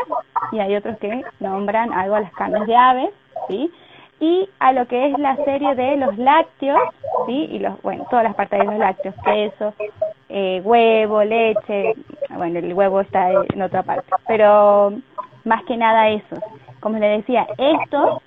y 0.51 0.59
hay 0.59 0.75
otros 0.75 0.97
que 0.99 1.23
nombran 1.39 1.91
algo 1.93 2.15
a 2.15 2.21
las 2.21 2.33
carnes 2.33 2.65
de 2.67 2.75
aves, 2.75 3.09
¿sí? 3.47 3.71
y 4.19 4.49
a 4.59 4.73
lo 4.73 4.87
que 4.87 5.07
es 5.07 5.17
la 5.17 5.35
serie 5.37 5.75
de 5.75 5.97
los 5.97 6.17
lácteos, 6.17 6.79
¿sí? 7.25 7.47
Y 7.51 7.59
los, 7.59 7.81
bueno, 7.81 8.05
todas 8.09 8.23
las 8.23 8.35
partes 8.35 8.59
de 8.59 8.65
los 8.65 8.77
lácteos, 8.77 9.15
queso, 9.23 9.73
eh, 10.27 10.61
huevo, 10.63 11.23
leche, 11.23 11.93
bueno, 12.35 12.59
el 12.59 12.73
huevo 12.73 13.01
está 13.01 13.31
en 13.31 13.61
otra 13.61 13.83
parte, 13.83 14.11
pero 14.27 14.93
más 15.45 15.63
que 15.63 15.77
nada 15.77 16.09
eso. 16.09 16.35
Como 16.81 16.97
le 16.97 17.07
decía, 17.07 17.47
estos, 17.57 18.21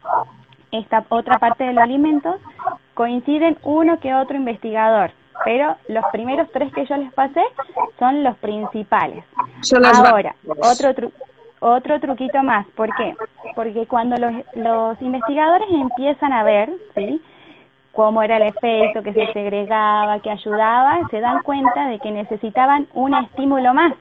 esta 0.71 1.05
otra 1.11 1.39
parte 1.39 1.65
de 1.65 1.75
los 1.75 1.83
alimentos, 1.83 2.37
coinciden 2.95 3.59
uno 3.63 4.01
que 4.01 4.15
otro 4.15 4.37
investigador, 4.37 5.11
pero 5.45 5.77
los 5.89 6.05
primeros 6.13 6.51
tres 6.53 6.73
que 6.73 6.87
yo 6.87 6.97
les 6.97 7.13
pasé 7.13 7.43
son 7.99 8.23
los 8.23 8.37
principales. 8.39 9.25
Ahora, 10.07 10.35
otro 10.47 10.95
truco 10.95 11.17
otro 11.65 12.01
truquito 12.01 12.43
más, 12.43 12.67
¿por 12.75 12.89
qué? 12.97 13.15
Porque 13.55 13.87
cuando 13.87 14.17
los, 14.17 14.33
los 14.57 15.01
investigadores 15.01 15.69
empiezan 15.71 16.33
a 16.33 16.43
ver, 16.43 16.73
¿sí? 16.97 17.23
cómo 17.93 18.23
era 18.23 18.39
el 18.39 18.45
efecto, 18.45 19.03
que 19.03 19.13
se 19.13 19.33
segregaba, 19.33 20.19
que 20.21 20.31
ayudaba, 20.31 21.07
se 21.11 21.21
dan 21.21 21.43
cuenta 21.43 21.89
de 21.89 21.99
que 22.01 22.11
necesitaban 22.11 22.89
un 22.95 23.15
estímulo 23.15 23.75
más. 23.75 23.95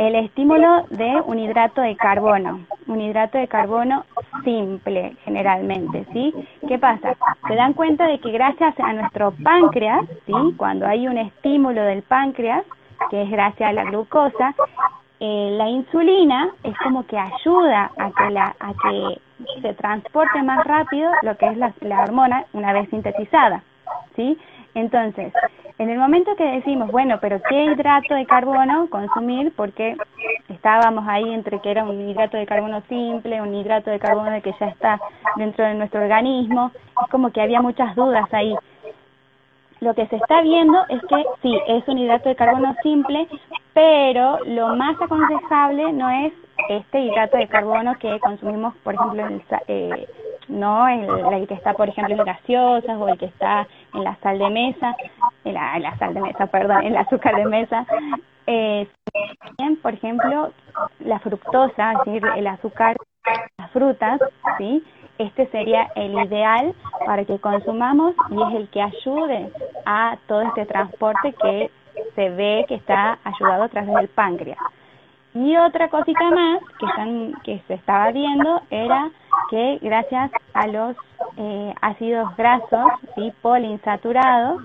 El 0.00 0.14
estímulo 0.14 0.86
de 0.88 1.20
un 1.26 1.38
hidrato 1.38 1.82
de 1.82 1.94
carbono, 1.94 2.60
un 2.86 3.02
hidrato 3.02 3.36
de 3.36 3.46
carbono 3.46 4.06
simple 4.44 5.14
generalmente, 5.26 6.06
¿sí? 6.14 6.32
¿Qué 6.66 6.78
pasa? 6.78 7.14
Se 7.46 7.54
dan 7.54 7.74
cuenta 7.74 8.06
de 8.06 8.18
que 8.18 8.30
gracias 8.30 8.80
a 8.80 8.94
nuestro 8.94 9.34
páncreas, 9.44 10.06
¿sí? 10.24 10.32
Cuando 10.56 10.86
hay 10.86 11.06
un 11.06 11.18
estímulo 11.18 11.82
del 11.82 12.00
páncreas, 12.00 12.64
que 13.10 13.24
es 13.24 13.30
gracias 13.30 13.68
a 13.68 13.72
la 13.74 13.84
glucosa, 13.84 14.54
eh, 15.20 15.50
la 15.58 15.68
insulina 15.68 16.48
es 16.62 16.74
como 16.78 17.04
que 17.04 17.18
ayuda 17.18 17.90
a 17.98 18.10
que, 18.10 18.30
la, 18.30 18.56
que 18.82 19.20
se 19.60 19.74
transporte 19.74 20.42
más 20.42 20.64
rápido 20.64 21.10
lo 21.20 21.36
que 21.36 21.46
es 21.46 21.58
la, 21.58 21.74
la 21.82 22.04
hormona 22.04 22.46
una 22.54 22.72
vez 22.72 22.88
sintetizada, 22.88 23.62
¿sí? 24.16 24.38
Entonces, 24.74 25.30
en 25.80 25.88
el 25.88 25.98
momento 25.98 26.36
que 26.36 26.44
decimos, 26.44 26.90
bueno, 26.90 27.18
pero 27.22 27.40
¿qué 27.48 27.64
hidrato 27.64 28.14
de 28.14 28.26
carbono 28.26 28.88
consumir? 28.90 29.50
Porque 29.56 29.96
estábamos 30.50 31.08
ahí 31.08 31.32
entre 31.32 31.58
que 31.60 31.70
era 31.70 31.84
un 31.84 32.08
hidrato 32.08 32.36
de 32.36 32.44
carbono 32.44 32.82
simple, 32.86 33.40
un 33.40 33.54
hidrato 33.54 33.90
de 33.90 33.98
carbono 33.98 34.42
que 34.42 34.54
ya 34.60 34.66
está 34.66 35.00
dentro 35.36 35.64
de 35.64 35.74
nuestro 35.74 36.02
organismo, 36.02 36.70
es 37.02 37.10
como 37.10 37.30
que 37.32 37.40
había 37.40 37.62
muchas 37.62 37.94
dudas 37.96 38.28
ahí 38.32 38.54
lo 39.80 39.94
que 39.94 40.06
se 40.08 40.16
está 40.16 40.42
viendo 40.42 40.78
es 40.90 41.00
que 41.06 41.24
sí, 41.40 41.58
es 41.66 41.88
un 41.88 41.96
hidrato 41.96 42.28
de 42.28 42.36
carbono 42.36 42.76
simple, 42.82 43.26
pero 43.72 44.38
lo 44.44 44.76
más 44.76 45.00
aconsejable 45.00 45.92
no 45.94 46.10
es 46.10 46.34
este 46.68 47.00
hidrato 47.00 47.38
de 47.38 47.48
carbono 47.48 47.98
que 47.98 48.20
consumimos, 48.20 48.74
por 48.84 48.94
ejemplo, 48.94 49.26
en 49.26 49.32
el, 49.32 49.42
eh, 49.68 50.06
no 50.50 50.88
el, 50.88 51.46
que 51.46 51.54
está, 51.54 51.74
por 51.74 51.88
ejemplo, 51.88 52.14
en 52.14 52.24
gaseosas 52.24 52.96
o 52.98 53.08
el 53.08 53.18
que 53.18 53.26
está 53.26 53.66
en 53.94 54.04
la 54.04 54.16
sal 54.16 54.38
de 54.38 54.50
mesa, 54.50 54.96
en 55.44 55.54
la, 55.54 55.96
sal 55.98 56.14
de 56.14 56.20
mesa, 56.20 56.46
perdón, 56.46 56.82
en 56.82 56.88
el 56.88 56.96
azúcar 56.96 57.36
de 57.36 57.46
mesa. 57.46 57.86
Eh, 58.46 58.88
por 59.82 59.94
ejemplo, 59.94 60.52
la 61.00 61.18
fructosa, 61.20 61.92
es 61.92 61.98
decir, 62.04 62.22
el 62.36 62.46
azúcar 62.46 62.96
las 63.58 63.70
frutas, 63.70 64.20
¿sí? 64.58 64.82
este 65.18 65.46
sería 65.48 65.90
el 65.96 66.14
ideal 66.14 66.74
para 67.04 67.24
que 67.24 67.38
consumamos 67.38 68.14
y 68.30 68.42
es 68.42 68.54
el 68.54 68.68
que 68.70 68.80
ayude 68.80 69.52
a 69.84 70.16
todo 70.26 70.40
este 70.42 70.64
transporte 70.64 71.34
que 71.34 71.70
se 72.14 72.30
ve 72.30 72.64
que 72.66 72.76
está 72.76 73.18
ayudado 73.24 73.64
a 73.64 73.68
través 73.68 73.94
del 73.94 74.08
páncreas. 74.08 74.58
Y 75.34 75.56
otra 75.58 75.88
cosita 75.88 76.30
más 76.30 76.60
que, 76.78 76.86
están, 76.86 77.32
que 77.44 77.62
se 77.68 77.74
estaba 77.74 78.10
viendo 78.12 78.62
era 78.70 79.10
que 79.50 79.78
gracias 79.82 80.30
a 80.54 80.66
los 80.66 80.96
eh, 81.36 81.74
ácidos 81.80 82.36
grasos 82.36 82.86
¿sí? 83.14 83.32
poliinsaturados, 83.42 84.62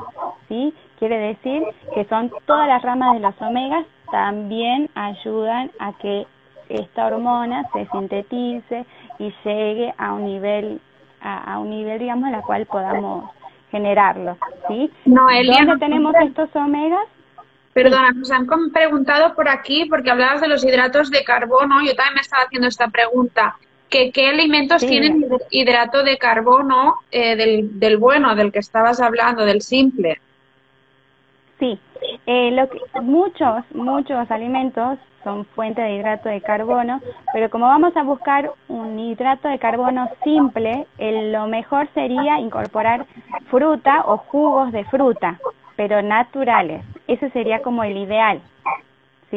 ¿sí? 0.47 0.73
quiere 0.99 1.17
decir 1.17 1.63
que 1.93 2.05
son 2.05 2.31
todas 2.45 2.67
las 2.67 2.81
ramas 2.81 3.13
de 3.13 3.19
los 3.19 3.41
omegas, 3.41 3.85
también 4.11 4.89
ayudan 4.95 5.71
a 5.79 5.93
que 5.93 6.27
esta 6.69 7.07
hormona 7.07 7.63
se 7.73 7.87
sintetice 7.91 8.85
y 9.19 9.33
llegue 9.43 9.93
a 9.97 10.13
un 10.13 10.25
nivel, 10.25 10.81
a, 11.21 11.59
un 11.59 11.69
nivel, 11.69 11.99
digamos, 11.99 12.25
en 12.27 12.31
la 12.33 12.41
cual 12.41 12.65
podamos 12.65 13.29
generarlo, 13.71 14.37
¿sí? 14.67 14.91
No, 15.05 15.29
Elia, 15.29 15.65
¿Dónde 15.65 15.85
tenemos 15.85 16.13
estos 16.21 16.49
omegas? 16.55 17.07
Perdona, 17.73 18.11
nos 18.11 18.31
han 18.31 18.47
preguntado 18.71 19.35
por 19.35 19.49
aquí, 19.49 19.85
porque 19.89 20.09
hablabas 20.09 20.39
de 20.39 20.47
los 20.47 20.63
hidratos 20.63 21.11
de 21.11 21.25
carbono, 21.25 21.81
yo 21.83 21.93
también 21.93 22.15
me 22.15 22.21
estaba 22.21 22.43
haciendo 22.43 22.69
esta 22.69 22.87
pregunta, 22.87 23.57
que 23.95 24.11
qué 24.11 24.27
alimentos 24.27 24.85
tienen 24.85 25.25
hidrato 25.51 26.03
de 26.03 26.17
carbono 26.17 26.95
eh, 27.11 27.35
del, 27.35 27.79
del 27.79 27.97
bueno, 27.97 28.35
del 28.35 28.51
que 28.51 28.59
estabas 28.59 28.99
hablando, 28.99 29.45
del 29.45 29.61
simple. 29.61 30.19
Sí, 31.59 31.79
eh, 32.25 32.51
lo 32.51 32.69
que, 32.69 32.79
muchos, 33.01 33.63
muchos 33.73 34.29
alimentos 34.29 34.99
son 35.23 35.45
fuente 35.45 35.81
de 35.81 35.95
hidrato 35.95 36.27
de 36.27 36.41
carbono, 36.41 37.01
pero 37.33 37.49
como 37.49 37.67
vamos 37.67 37.95
a 37.95 38.03
buscar 38.03 38.51
un 38.67 38.99
hidrato 38.99 39.47
de 39.47 39.59
carbono 39.59 40.09
simple, 40.23 40.85
lo 40.99 41.47
mejor 41.47 41.87
sería 41.93 42.39
incorporar 42.39 43.05
fruta 43.49 44.03
o 44.05 44.17
jugos 44.17 44.71
de 44.73 44.83
fruta, 44.85 45.39
pero 45.77 46.01
naturales. 46.01 46.83
Ese 47.07 47.29
sería 47.29 47.61
como 47.61 47.83
el 47.83 47.97
ideal. 47.97 48.41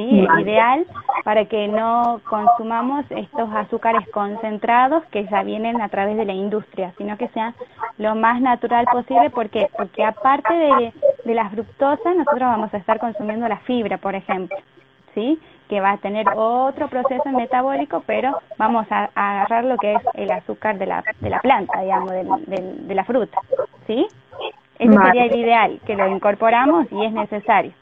Ideal 0.02 0.86
para 1.24 1.44
que 1.46 1.68
no 1.68 2.20
consumamos 2.28 3.04
estos 3.10 3.52
azúcares 3.52 4.08
concentrados 4.10 5.04
que 5.06 5.26
ya 5.26 5.42
vienen 5.42 5.80
a 5.80 5.88
través 5.88 6.16
de 6.16 6.24
la 6.24 6.32
industria, 6.32 6.92
sino 6.98 7.16
que 7.16 7.28
sea 7.28 7.54
lo 7.98 8.14
más 8.14 8.40
natural 8.40 8.86
posible. 8.90 9.30
¿Por 9.30 9.48
Porque 9.76 10.04
aparte 10.04 10.54
de, 10.54 10.92
de 11.24 11.34
la 11.34 11.48
fructosa, 11.50 12.14
nosotros 12.14 12.40
vamos 12.40 12.72
a 12.72 12.76
estar 12.78 12.98
consumiendo 12.98 13.48
la 13.48 13.58
fibra, 13.58 13.98
por 13.98 14.14
ejemplo. 14.14 14.56
¿sí? 15.14 15.38
que 15.68 15.80
va 15.80 15.92
a 15.92 15.96
tener 15.98 16.26
otro 16.34 16.88
proceso 16.88 17.28
metabólico, 17.30 18.02
pero 18.06 18.38
vamos 18.56 18.86
a, 18.90 19.10
agarrar 19.14 19.64
lo 19.64 19.76
que 19.76 19.94
es 19.94 20.02
el 20.14 20.30
azúcar 20.30 20.78
de 20.78 20.86
la, 20.86 21.04
de 21.20 21.30
la 21.30 21.40
planta, 21.40 21.80
digamos, 21.80 22.10
de 22.10 22.94
la 22.94 23.04
fruta, 23.04 23.38
¿sí? 23.86 24.06
Ese 24.78 24.96
sería 24.96 25.24
el 25.24 25.36
ideal, 25.36 25.80
que 25.86 25.96
lo 25.96 26.08
incorporamos 26.08 26.86
y 26.92 27.04
es 27.04 27.12
necesario. 27.12 27.72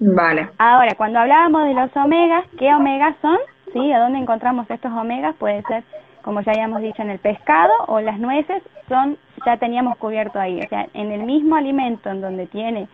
Vale. 0.00 0.50
Ahora, 0.58 0.94
cuando 0.96 1.18
hablábamos 1.18 1.64
de 1.64 1.74
los 1.74 1.96
omegas, 1.96 2.44
¿qué 2.58 2.72
omegas 2.74 3.16
son? 3.20 3.38
¿Sí? 3.72 3.92
¿A 3.92 3.98
dónde 3.98 4.18
encontramos 4.18 4.70
estos 4.70 4.92
omegas? 4.92 5.34
Puede 5.36 5.62
ser, 5.62 5.82
como 6.22 6.40
ya 6.40 6.52
habíamos 6.52 6.82
dicho, 6.82 7.02
en 7.02 7.10
el 7.10 7.18
pescado 7.18 7.72
o 7.86 8.00
las 8.00 8.18
nueces, 8.18 8.62
son, 8.88 9.18
ya 9.44 9.56
teníamos 9.56 9.96
cubierto 9.98 10.38
ahí. 10.38 10.60
O 10.60 10.68
sea, 10.68 10.86
en 10.94 11.12
el 11.12 11.22
mismo 11.24 11.56
alimento 11.56 12.10
en 12.10 12.20
donde 12.20 12.46
tiene 12.46 12.88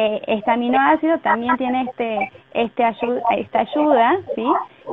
eh, 0.00 0.22
este 0.28 0.48
aminoácido 0.52 1.18
también 1.18 1.56
tiene 1.56 1.82
este, 1.82 2.32
este 2.54 2.84
ayuda, 2.84 3.20
esta 3.36 3.58
ayuda, 3.58 4.16
¿sí? 4.36 4.46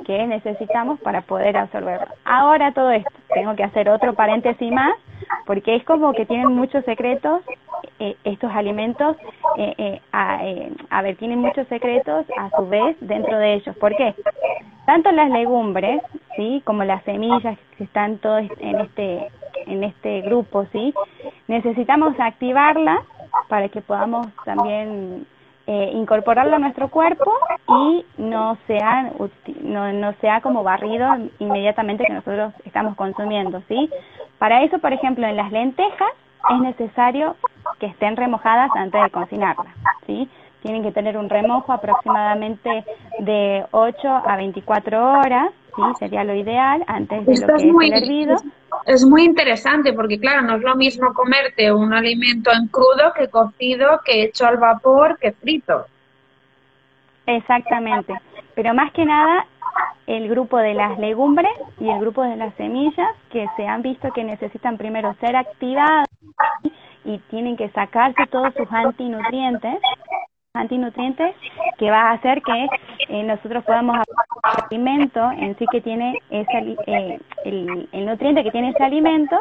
Que 0.03 0.25
necesitamos 0.25 0.99
para 0.99 1.21
poder 1.21 1.55
absorberlo. 1.57 2.07
Ahora 2.25 2.71
todo 2.71 2.89
esto, 2.89 3.11
tengo 3.31 3.55
que 3.55 3.63
hacer 3.63 3.87
otro 3.87 4.15
paréntesis 4.15 4.71
más, 4.71 4.95
porque 5.45 5.75
es 5.75 5.83
como 5.83 6.11
que 6.13 6.25
tienen 6.25 6.47
muchos 6.47 6.83
secretos 6.85 7.43
eh, 7.99 8.15
estos 8.23 8.51
alimentos, 8.51 9.15
eh, 9.57 9.73
eh 9.77 10.01
a, 10.11 10.45
eh, 10.45 10.71
a 10.89 11.01
ver, 11.01 11.15
tienen 11.17 11.39
muchos 11.39 11.67
secretos 11.67 12.25
a 12.37 12.49
su 12.55 12.67
vez 12.67 12.97
dentro 12.99 13.37
de 13.37 13.53
ellos. 13.53 13.75
¿Por 13.77 13.95
qué? 13.95 14.13
Tanto 14.85 15.11
las 15.11 15.29
legumbres, 15.29 16.01
¿sí? 16.35 16.61
Como 16.65 16.83
las 16.83 17.03
semillas 17.03 17.57
que 17.77 17.83
están 17.85 18.17
todos 18.17 18.43
en 18.59 18.79
este, 18.81 19.27
en 19.65 19.83
este 19.83 20.21
grupo, 20.21 20.65
¿sí? 20.71 20.93
Necesitamos 21.47 22.19
activarlas 22.19 22.99
para 23.47 23.69
que 23.69 23.81
podamos 23.81 24.27
también 24.43 25.25
eh, 25.67 25.91
incorporarlo 25.93 26.57
a 26.57 26.59
nuestro 26.59 26.89
cuerpo 26.89 27.31
y 27.67 28.05
no 28.17 28.57
sea, 28.67 29.11
no, 29.61 29.93
no 29.93 30.13
sea 30.21 30.41
como 30.41 30.63
barrido 30.63 31.07
inmediatamente 31.39 32.05
que 32.05 32.13
nosotros 32.13 32.53
estamos 32.65 32.95
consumiendo, 32.95 33.61
¿sí? 33.67 33.89
Para 34.37 34.63
eso, 34.63 34.79
por 34.79 34.93
ejemplo, 34.93 35.25
en 35.25 35.37
las 35.37 35.51
lentejas 35.51 36.11
es 36.49 36.59
necesario 36.59 37.35
que 37.79 37.87
estén 37.87 38.15
remojadas 38.15 38.71
antes 38.75 39.01
de 39.01 39.09
cocinarlas, 39.09 39.73
¿sí? 40.05 40.29
Tienen 40.61 40.83
que 40.83 40.91
tener 40.91 41.17
un 41.17 41.29
remojo 41.29 41.73
aproximadamente 41.73 42.83
de 43.19 43.65
8 43.71 44.07
a 44.07 44.35
24 44.35 45.19
horas, 45.19 45.51
¿sí? 45.75 45.81
Sería 45.99 46.23
lo 46.23 46.33
ideal 46.33 46.83
antes 46.87 47.25
de 47.25 47.37
lo 47.39 47.47
que 47.47 47.53
es, 47.53 47.65
muy, 47.71 47.87
el 47.87 48.03
hervido. 48.03 48.35
Es 48.85 49.05
muy 49.05 49.23
interesante 49.23 49.93
porque, 49.93 50.19
claro, 50.19 50.41
no 50.41 50.55
es 50.55 50.63
lo 50.63 50.75
mismo 50.75 51.13
comerte 51.13 51.71
un 51.71 51.93
alimento 51.93 52.51
en 52.51 52.67
crudo 52.67 53.13
que 53.15 53.27
cocido, 53.29 54.01
que 54.03 54.23
hecho 54.23 54.47
al 54.47 54.57
vapor, 54.57 55.17
que 55.19 55.31
frito. 55.33 55.85
Exactamente. 57.27 58.13
Pero 58.55 58.73
más 58.73 58.91
que 58.93 59.05
nada, 59.05 59.45
el 60.07 60.29
grupo 60.29 60.57
de 60.57 60.73
las 60.73 60.99
legumbres 60.99 61.51
y 61.79 61.89
el 61.89 61.99
grupo 61.99 62.23
de 62.23 62.35
las 62.35 62.53
semillas 62.55 63.09
que 63.31 63.47
se 63.55 63.67
han 63.67 63.81
visto 63.81 64.11
que 64.11 64.23
necesitan 64.23 64.77
primero 64.77 65.13
ser 65.19 65.35
activadas 65.35 66.07
y 67.03 67.17
tienen 67.29 67.57
que 67.57 67.69
sacarse 67.69 68.25
todos 68.27 68.53
sus 68.55 68.71
antinutrientes 68.71 69.79
antinutrientes 70.53 71.35
que 71.77 71.91
va 71.91 72.09
a 72.09 72.11
hacer 72.13 72.41
que 72.41 72.67
eh, 73.09 73.23
nosotros 73.23 73.63
podamos 73.65 73.97
el 73.97 74.65
alimento 74.69 75.31
en 75.31 75.57
sí 75.57 75.65
que 75.69 75.81
tiene 75.81 76.17
ese, 76.29 76.77
eh, 76.87 77.19
el, 77.43 77.89
el, 77.91 78.05
nutriente 78.05 78.43
que 78.43 78.51
tiene 78.51 78.69
ese 78.69 78.83
alimento 78.83 79.37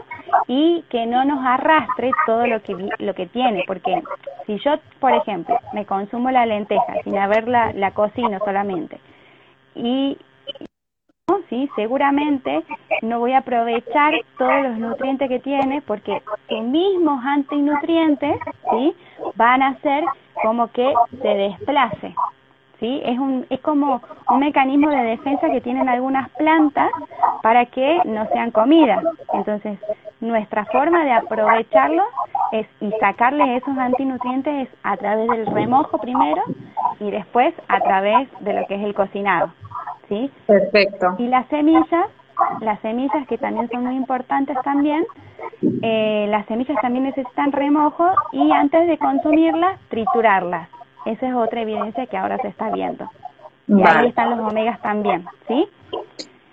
y 0.49 0.83
que 0.91 1.07
no 1.07 1.25
nos 1.25 1.45
arrastre 1.45 2.11
todo 2.27 2.47
lo 2.47 2.61
que 2.63 2.75
lo 2.99 3.15
que 3.15 3.27
tiene 3.27 3.63
porque 3.67 4.03
si 4.47 4.59
yo 4.59 4.73
por 4.99 5.13
ejemplo 5.13 5.57
me 5.73 5.87
consumo 5.87 6.31
la 6.33 6.47
lenteja 6.47 6.95
sin 7.05 7.17
haberla 7.17 7.73
la 7.75 7.93
cocino 7.93 8.39
solamente 8.45 8.99
y 9.77 10.19
sí, 11.55 11.71
seguramente 11.77 12.65
no 13.03 13.21
voy 13.21 13.33
a 13.33 13.39
aprovechar 13.39 14.15
todos 14.39 14.63
los 14.63 14.79
nutrientes 14.79 15.29
que 15.29 15.39
tiene 15.41 15.83
porque 15.83 16.21
sus 16.49 16.63
mismos 16.63 17.25
antinutrientes, 17.25 18.37
sí, 18.71 18.95
van 19.37 19.63
a 19.63 19.69
hacer 19.69 20.05
como 20.43 20.69
que 20.69 20.93
se 21.23 21.29
desplace. 21.29 22.15
¿Sí? 22.81 23.01
Es, 23.05 23.19
un, 23.19 23.47
es 23.51 23.61
como 23.61 24.03
un 24.29 24.41
mecanismo 24.41 24.91
de 24.91 25.03
defensa 25.05 25.49
que 25.49 25.61
tienen 25.61 25.89
algunas 25.89 26.29
plantas 26.31 26.91
para 27.41 27.67
que 27.67 28.01
no 28.05 28.27
sean 28.33 28.51
comidas. 28.51 29.03
Entonces, 29.33 29.79
nuestra 30.21 30.65
forma 30.67 31.05
de 31.05 31.13
aprovecharlo 31.13 32.03
es 32.53 32.67
y 32.81 32.91
sacarle 32.99 33.57
esos 33.57 33.79
antinutrientes 33.79 34.69
es 34.69 34.79
a 34.83 34.97
través 34.97 35.29
del 35.29 35.47
remojo 35.47 35.99
primero 35.99 36.43
y 36.99 37.11
después 37.11 37.55
a 37.69 37.81
través 37.81 38.29
de 38.41 38.53
lo 38.53 38.67
que 38.67 38.75
es 38.75 38.83
el 38.83 38.95
cocinado. 38.95 39.53
¿Sí? 40.09 40.31
Perfecto. 40.47 41.17
Y 41.19 41.27
las 41.29 41.47
semillas, 41.49 42.07
las 42.61 42.81
semillas 42.81 43.27
que 43.29 43.39
también 43.39 43.69
son 43.71 43.85
muy 43.85 43.97
importantes 43.97 44.57
también, 44.65 45.05
eh, 45.83 46.27
las 46.29 46.47
semillas 46.47 46.77
también 46.81 47.05
necesitan 47.05 47.53
remojo 47.53 48.07
y 48.33 48.51
antes 48.53 48.87
de 48.87 48.99
consumirlas, 48.99 49.79
triturarlas. 49.89 50.69
Esa 51.07 51.29
es 51.29 51.35
otra 51.35 51.63
evidencia 51.63 52.07
que 52.07 52.17
ahora 52.17 52.39
se 52.39 52.49
está 52.49 52.71
viendo. 52.71 53.11
Y 53.67 53.83
ahí 53.83 54.09
están 54.09 54.31
los 54.31 54.41
omegas 54.41 54.81
también, 54.83 55.25
¿sí? 55.49 55.69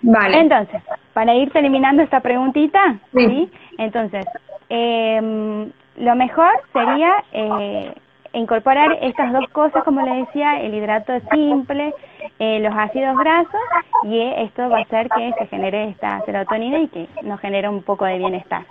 Vale. 0.02 0.40
Entonces, 0.40 0.82
para 1.12 1.34
ir 1.34 1.50
terminando 1.52 2.02
esta 2.02 2.20
preguntita, 2.20 2.96
¿sí? 3.12 3.50
Entonces, 3.78 4.26
eh, 4.68 5.70
lo 5.96 6.14
mejor 6.16 6.50
sería 6.72 7.24
eh, 7.32 7.94
incorporar 8.32 8.98
estas 9.02 9.32
dos 9.32 9.48
cosas, 9.50 9.84
como 9.84 10.00
le 10.02 10.24
decía, 10.24 10.60
el 10.60 10.74
hidrato 10.74 11.12
simple, 11.30 11.94
eh, 12.38 12.60
los 12.60 12.74
ácidos 12.74 13.16
grasos, 13.18 13.60
y 14.04 14.20
esto 14.20 14.68
va 14.68 14.78
a 14.78 14.82
hacer 14.82 15.08
que 15.08 15.32
se 15.38 15.46
genere 15.46 15.90
esta 15.90 16.20
serotonina 16.24 16.80
y 16.80 16.88
que 16.88 17.08
nos 17.22 17.40
genere 17.40 17.68
un 17.68 17.82
poco 17.82 18.04
de 18.04 18.18
bienestar. 18.18 18.64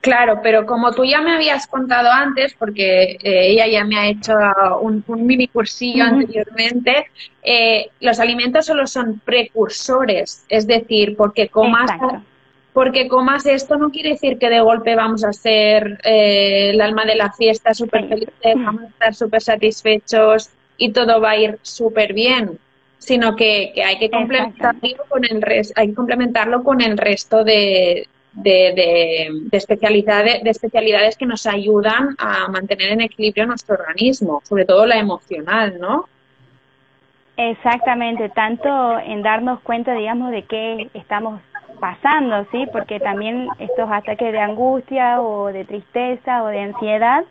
Claro, 0.00 0.40
pero 0.42 0.66
como 0.66 0.92
tú 0.92 1.04
ya 1.04 1.20
me 1.20 1.34
habías 1.34 1.66
contado 1.66 2.10
antes, 2.10 2.54
porque 2.54 3.18
eh, 3.22 3.50
ella 3.50 3.66
ya 3.66 3.84
me 3.84 3.98
ha 3.98 4.06
hecho 4.06 4.34
un, 4.80 5.04
mini 5.08 5.48
cursillo 5.48 6.04
anteriormente, 6.04 7.08
eh, 7.42 7.90
los 8.00 8.20
alimentos 8.20 8.66
solo 8.66 8.86
son 8.86 9.20
precursores, 9.24 10.44
es 10.48 10.66
decir, 10.66 11.16
porque 11.16 11.48
comas 11.48 11.90
porque 12.76 13.08
comas 13.08 13.46
esto 13.46 13.78
no 13.78 13.88
quiere 13.88 14.10
decir 14.10 14.36
que 14.36 14.50
de 14.50 14.60
golpe 14.60 14.94
vamos 14.94 15.24
a 15.24 15.32
ser 15.32 15.98
eh, 16.04 16.72
el 16.74 16.80
alma 16.82 17.06
de 17.06 17.14
la 17.14 17.32
fiesta 17.32 17.72
súper 17.72 18.06
felices, 18.06 18.34
vamos 18.54 18.82
a 18.82 18.86
estar 18.88 19.14
súper 19.14 19.40
satisfechos 19.40 20.50
y 20.76 20.92
todo 20.92 21.20
va 21.20 21.30
a 21.30 21.36
ir 21.36 21.58
súper 21.62 22.12
bien, 22.12 22.58
sino 22.98 23.36
que, 23.36 23.72
hay, 23.84 23.98
que 23.98 24.10
complementarlo 24.10 25.04
con 25.08 25.24
el 25.24 25.44
hay 25.76 25.88
que 25.88 25.94
complementarlo 25.94 26.64
con 26.64 26.80
el 26.80 26.98
resto 26.98 27.44
de, 27.44 28.08
de, 28.32 29.32
de, 29.50 29.56
especialidades, 29.56 30.42
de 30.42 30.50
especialidades 30.50 31.16
que 31.16 31.26
nos 31.26 31.46
ayudan 31.46 32.14
a 32.18 32.48
mantener 32.48 32.92
en 32.92 33.00
equilibrio 33.02 33.46
nuestro 33.46 33.76
organismo, 33.76 34.42
sobre 34.44 34.64
todo 34.64 34.86
la 34.86 34.98
emocional, 34.98 35.78
¿no? 35.80 36.08
Exactamente, 37.36 38.28
tanto 38.30 38.98
en 38.98 39.22
darnos 39.22 39.60
cuenta, 39.60 39.94
digamos, 39.94 40.30
de 40.30 40.42
qué 40.44 40.88
estamos 40.94 41.40
pasando, 41.76 42.44
¿sí? 42.50 42.66
Porque 42.72 43.00
también 43.00 43.48
estos 43.58 43.90
ataques 43.90 44.32
de 44.32 44.40
angustia 44.40 45.20
o 45.20 45.46
de 45.46 45.64
tristeza 45.64 46.42
o 46.42 46.46
de 46.48 46.60
ansiedad 46.60 47.24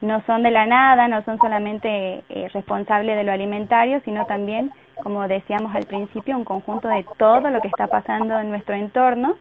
no 0.00 0.22
son 0.26 0.42
de 0.42 0.50
la 0.50 0.66
nada, 0.66 1.08
no 1.08 1.22
son 1.22 1.38
solamente 1.38 2.22
eh, 2.28 2.48
responsables 2.52 3.16
de 3.16 3.24
lo 3.24 3.32
alimentario, 3.32 4.00
sino 4.04 4.26
también, 4.26 4.70
como 5.02 5.26
decíamos 5.28 5.74
al 5.74 5.86
principio, 5.86 6.36
un 6.36 6.44
conjunto 6.44 6.88
de 6.88 7.04
todo 7.18 7.50
lo 7.50 7.60
que 7.60 7.68
está 7.68 7.86
pasando 7.86 8.38
en 8.38 8.50
nuestro 8.50 8.74
entorno 8.74 9.36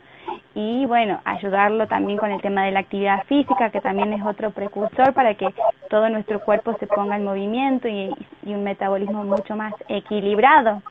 y 0.53 0.85
bueno, 0.85 1.19
ayudarlo 1.25 1.87
también 1.87 2.17
con 2.17 2.31
el 2.31 2.41
tema 2.41 2.65
de 2.65 2.71
la 2.71 2.81
actividad 2.81 3.23
física, 3.25 3.69
que 3.69 3.81
también 3.81 4.13
es 4.13 4.25
otro 4.25 4.51
precursor 4.51 5.13
para 5.13 5.33
que 5.35 5.47
todo 5.89 6.09
nuestro 6.09 6.41
cuerpo 6.41 6.75
se 6.79 6.87
ponga 6.87 7.15
en 7.15 7.23
movimiento 7.23 7.87
y, 7.87 8.13
y 8.43 8.53
un 8.53 8.63
metabolismo 8.63 9.23
mucho 9.23 9.55
más 9.55 9.73
equilibrado. 9.87 10.81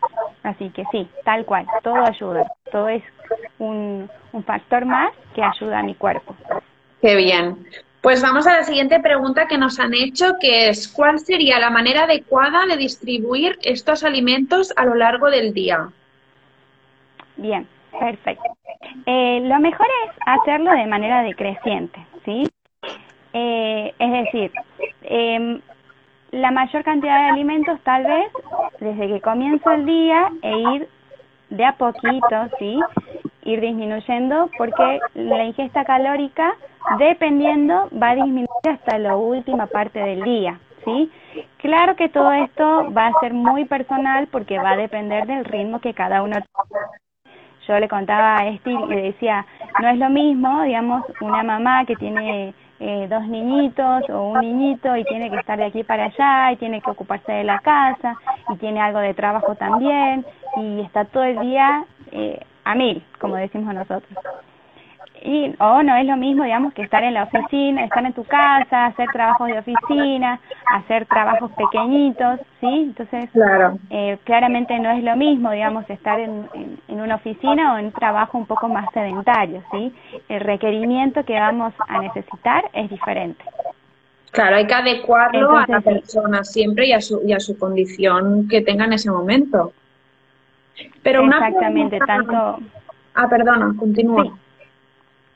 Así 0.43 0.71
que 0.71 0.85
sí, 0.91 1.09
tal 1.25 1.45
cual, 1.45 1.67
todo 1.83 2.03
ayuda, 2.05 2.51
todo 2.73 2.89
es 2.89 3.03
un, 3.59 4.11
un 4.33 4.45
factor 4.45 4.85
más 4.85 5.13
que 5.35 5.43
ayuda 5.43 5.81
a 5.81 5.83
mi 5.83 5.95
cuerpo. 5.95 6.35
Qué 7.01 7.17
bien. 7.17 7.67
Pues 8.01 8.23
vamos 8.23 8.47
a 8.47 8.55
la 8.55 8.63
siguiente 8.63 8.99
pregunta 9.01 9.47
que 9.47 9.59
nos 9.59 9.79
han 9.79 9.93
hecho, 9.93 10.37
que 10.41 10.71
es 10.71 10.89
¿cuál 10.89 11.19
sería 11.19 11.59
la 11.59 11.69
manera 11.69 12.05
adecuada 12.05 12.65
de 12.65 12.79
distribuir 12.79 13.59
estos 13.63 14.05
alimentos 14.05 14.73
a 14.77 14.87
lo 14.87 14.95
largo 14.95 15.31
del 15.31 15.53
día? 15.53 15.91
Bien, 17.37 17.69
perfecto. 17.99 18.57
Eh, 19.05 19.41
lo 19.43 19.59
mejor 19.61 19.87
es 20.07 20.13
hacerlo 20.25 20.73
de 20.73 20.87
manera 20.87 21.23
decreciente, 21.23 22.01
¿sí? 22.25 22.49
Eh, 23.35 23.95
es 23.99 24.13
decir, 24.13 24.51
eh, 25.03 25.61
la 26.31 26.51
mayor 26.51 26.83
cantidad 26.85 27.19
de 27.19 27.31
alimentos 27.31 27.79
tal 27.83 28.05
vez 28.05 28.33
desde 28.81 29.09
que 29.09 29.21
comienza 29.21 29.75
el 29.75 29.85
día 29.85 30.33
e 30.43 30.59
ir 30.75 30.89
de 31.51 31.65
a 31.65 31.73
poquito, 31.73 32.49
¿sí? 32.59 32.81
Ir 33.43 33.61
disminuyendo 33.61 34.51
porque 34.59 35.01
la 35.15 35.45
ingesta 35.45 35.85
calórica, 35.85 36.55
dependiendo, 36.99 37.89
va 37.91 38.11
a 38.11 38.15
disminuir 38.17 38.49
hasta 38.69 38.99
la 38.99 39.17
última 39.17 39.67
parte 39.67 39.99
del 39.99 40.23
día, 40.23 40.59
¿sí? 40.85 41.11
Claro 41.59 41.97
que 41.97 42.09
todo 42.09 42.33
esto 42.33 42.93
va 42.93 43.09
a 43.09 43.21
ser 43.21 43.33
muy 43.33 43.65
personal 43.65 44.27
porque 44.29 44.59
va 44.59 44.73
a 44.73 44.77
depender 44.77 45.27
del 45.27 45.45
ritmo 45.45 45.81
que 45.81 45.95
cada 45.95 46.23
uno 46.23 46.37
yo 47.67 47.79
le 47.79 47.89
contaba 47.89 48.39
a 48.39 48.49
Esti 48.49 48.71
y 48.71 48.95
decía, 48.95 49.47
no 49.81 49.89
es 49.89 49.99
lo 49.99 50.11
mismo, 50.11 50.63
digamos, 50.63 51.05
una 51.21 51.43
mamá 51.43 51.85
que 51.85 51.95
tiene 51.97 52.53
eh, 52.81 53.07
dos 53.09 53.27
niñitos 53.29 54.09
o 54.11 54.31
un 54.31 54.41
niñito 54.41 54.97
y 54.97 55.05
tiene 55.05 55.31
que 55.31 55.37
estar 55.37 55.59
de 55.59 55.67
aquí 55.67 55.85
para 55.85 56.07
allá 56.07 56.53
y 56.53 56.57
tiene 56.57 56.81
que 56.81 56.91
ocuparse 56.91 57.31
de 57.31 57.45
la 57.45 57.59
casa 57.61 58.17
y 58.49 58.57
tiene 58.57 58.81
algo 58.81 58.99
de 59.01 59.15
trabajo 59.15 59.55
también 59.55 60.25
y 60.57 60.81
está 60.81 61.05
todo 61.05 61.25
el 61.25 61.39
día 61.41 61.85
eh, 62.11 62.41
a 62.65 62.75
mil, 62.75 63.03
como 63.19 63.37
decimos 63.37 63.75
nosotros 63.75 64.17
y 65.23 65.55
o 65.59 65.83
no 65.83 65.97
es 65.97 66.07
lo 66.07 66.17
mismo 66.17 66.45
digamos 66.45 66.73
que 66.73 66.83
estar 66.83 67.03
en 67.05 67.15
la 67.15 67.25
oficina 67.25 67.85
estar 67.85 68.05
en 68.05 68.13
tu 68.13 68.25
casa 68.25 68.87
hacer 68.87 69.09
trabajos 69.13 69.49
de 69.49 69.59
oficina 69.59 70.41
hacer 70.67 71.07
trabajos 71.07 71.51
pequeñitos 71.53 72.41
sí 72.61 72.67
entonces 72.89 73.31
claro. 73.31 73.79
eh, 73.91 74.19
claramente 74.25 74.79
no 74.79 74.91
es 74.91 75.05
lo 75.05 75.17
mismo 75.17 75.51
digamos 75.51 75.89
estar 75.91 76.19
en, 76.21 76.49
en, 76.89 77.01
una 77.01 77.17
oficina 77.17 77.75
o 77.75 77.79
en 77.79 77.87
un 77.87 77.93
trabajo 77.93 78.39
un 78.39 78.47
poco 78.47 78.69
más 78.69 78.87
sedentario 78.95 79.63
sí 79.73 79.93
el 80.29 80.41
requerimiento 80.41 81.25
que 81.25 81.39
vamos 81.39 81.75
a 81.89 82.01
necesitar 82.01 82.65
es 82.73 82.89
diferente 82.89 83.45
Claro, 84.33 84.55
hay 84.55 84.67
que 84.69 84.75
adecuarlo 84.75 85.57
a 85.57 85.67
la 85.67 85.81
persona 85.81 86.45
siempre 86.45 86.87
y 86.87 86.93
a 86.93 87.01
su, 87.01 87.21
y 87.27 87.33
a 87.33 87.41
su 87.41 87.59
condición 87.59 88.47
que 88.49 88.61
tenga 88.61 88.85
en 88.85 88.93
ese 88.93 89.11
momento. 89.11 89.73
Pero 91.03 91.25
Exactamente, 91.25 91.99
tanto... 92.07 92.59
Ah, 93.15 93.29
perdona, 93.29 93.75
continúa. 93.77 94.39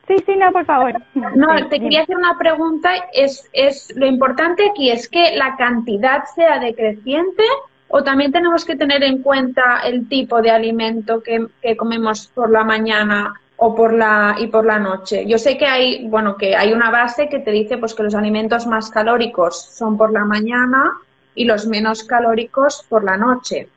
Sí, 0.07 0.16
sí, 0.26 0.37
no, 0.37 0.52
por 0.52 0.64
favor. 0.64 0.92
No, 1.35 1.68
te 1.68 1.80
quería 1.80 2.02
hacer 2.02 2.16
una 2.16 2.37
pregunta. 2.38 2.90
Es, 3.12 3.48
es 3.52 3.92
lo 3.96 4.07
importante 4.07 4.70
aquí 4.70 4.90
es 4.90 5.09
que 5.09 5.37
la 5.37 5.57
cantidad 5.57 6.24
sea 6.35 6.59
decreciente 6.59 7.42
o 7.88 8.02
también 8.02 8.33
tenemos 8.33 8.64
que 8.64 8.76
tener 8.76 9.02
en 9.02 9.22
cuenta 9.22 9.80
el 9.85 10.09
tipo 10.09 10.42
de 10.42 10.50
alimento 10.50 11.22
que, 11.22 11.46
que 11.62 11.76
comemos 11.76 12.26
por 12.35 12.50
la 12.50 12.64
mañana 12.64 13.35
o 13.57 13.74
por 13.74 13.94
la 13.94 14.37
y 14.38 14.48
por 14.48 14.66
la 14.66 14.78
noche. 14.78 15.26
Yo 15.26 15.38
sé 15.38 15.57
que 15.57 15.66
hay, 15.66 16.07
bueno, 16.09 16.37
que 16.37 16.57
hay 16.57 16.72
una 16.72 16.90
base 16.90 17.28
que 17.28 17.38
te 17.38 17.50
dice 17.50 17.78
pues 17.78 17.94
que 17.94 18.02
los 18.02 18.14
alimentos 18.14 18.66
más 18.66 18.90
calóricos 18.90 19.70
son 19.72 19.96
por 19.96 20.12
la 20.12 20.24
mañana 20.24 20.92
y 21.35 21.44
los 21.44 21.66
menos 21.66 22.04
calóricos 22.04 22.85
por 22.88 23.04
la 23.04 23.16
noche. 23.16 23.68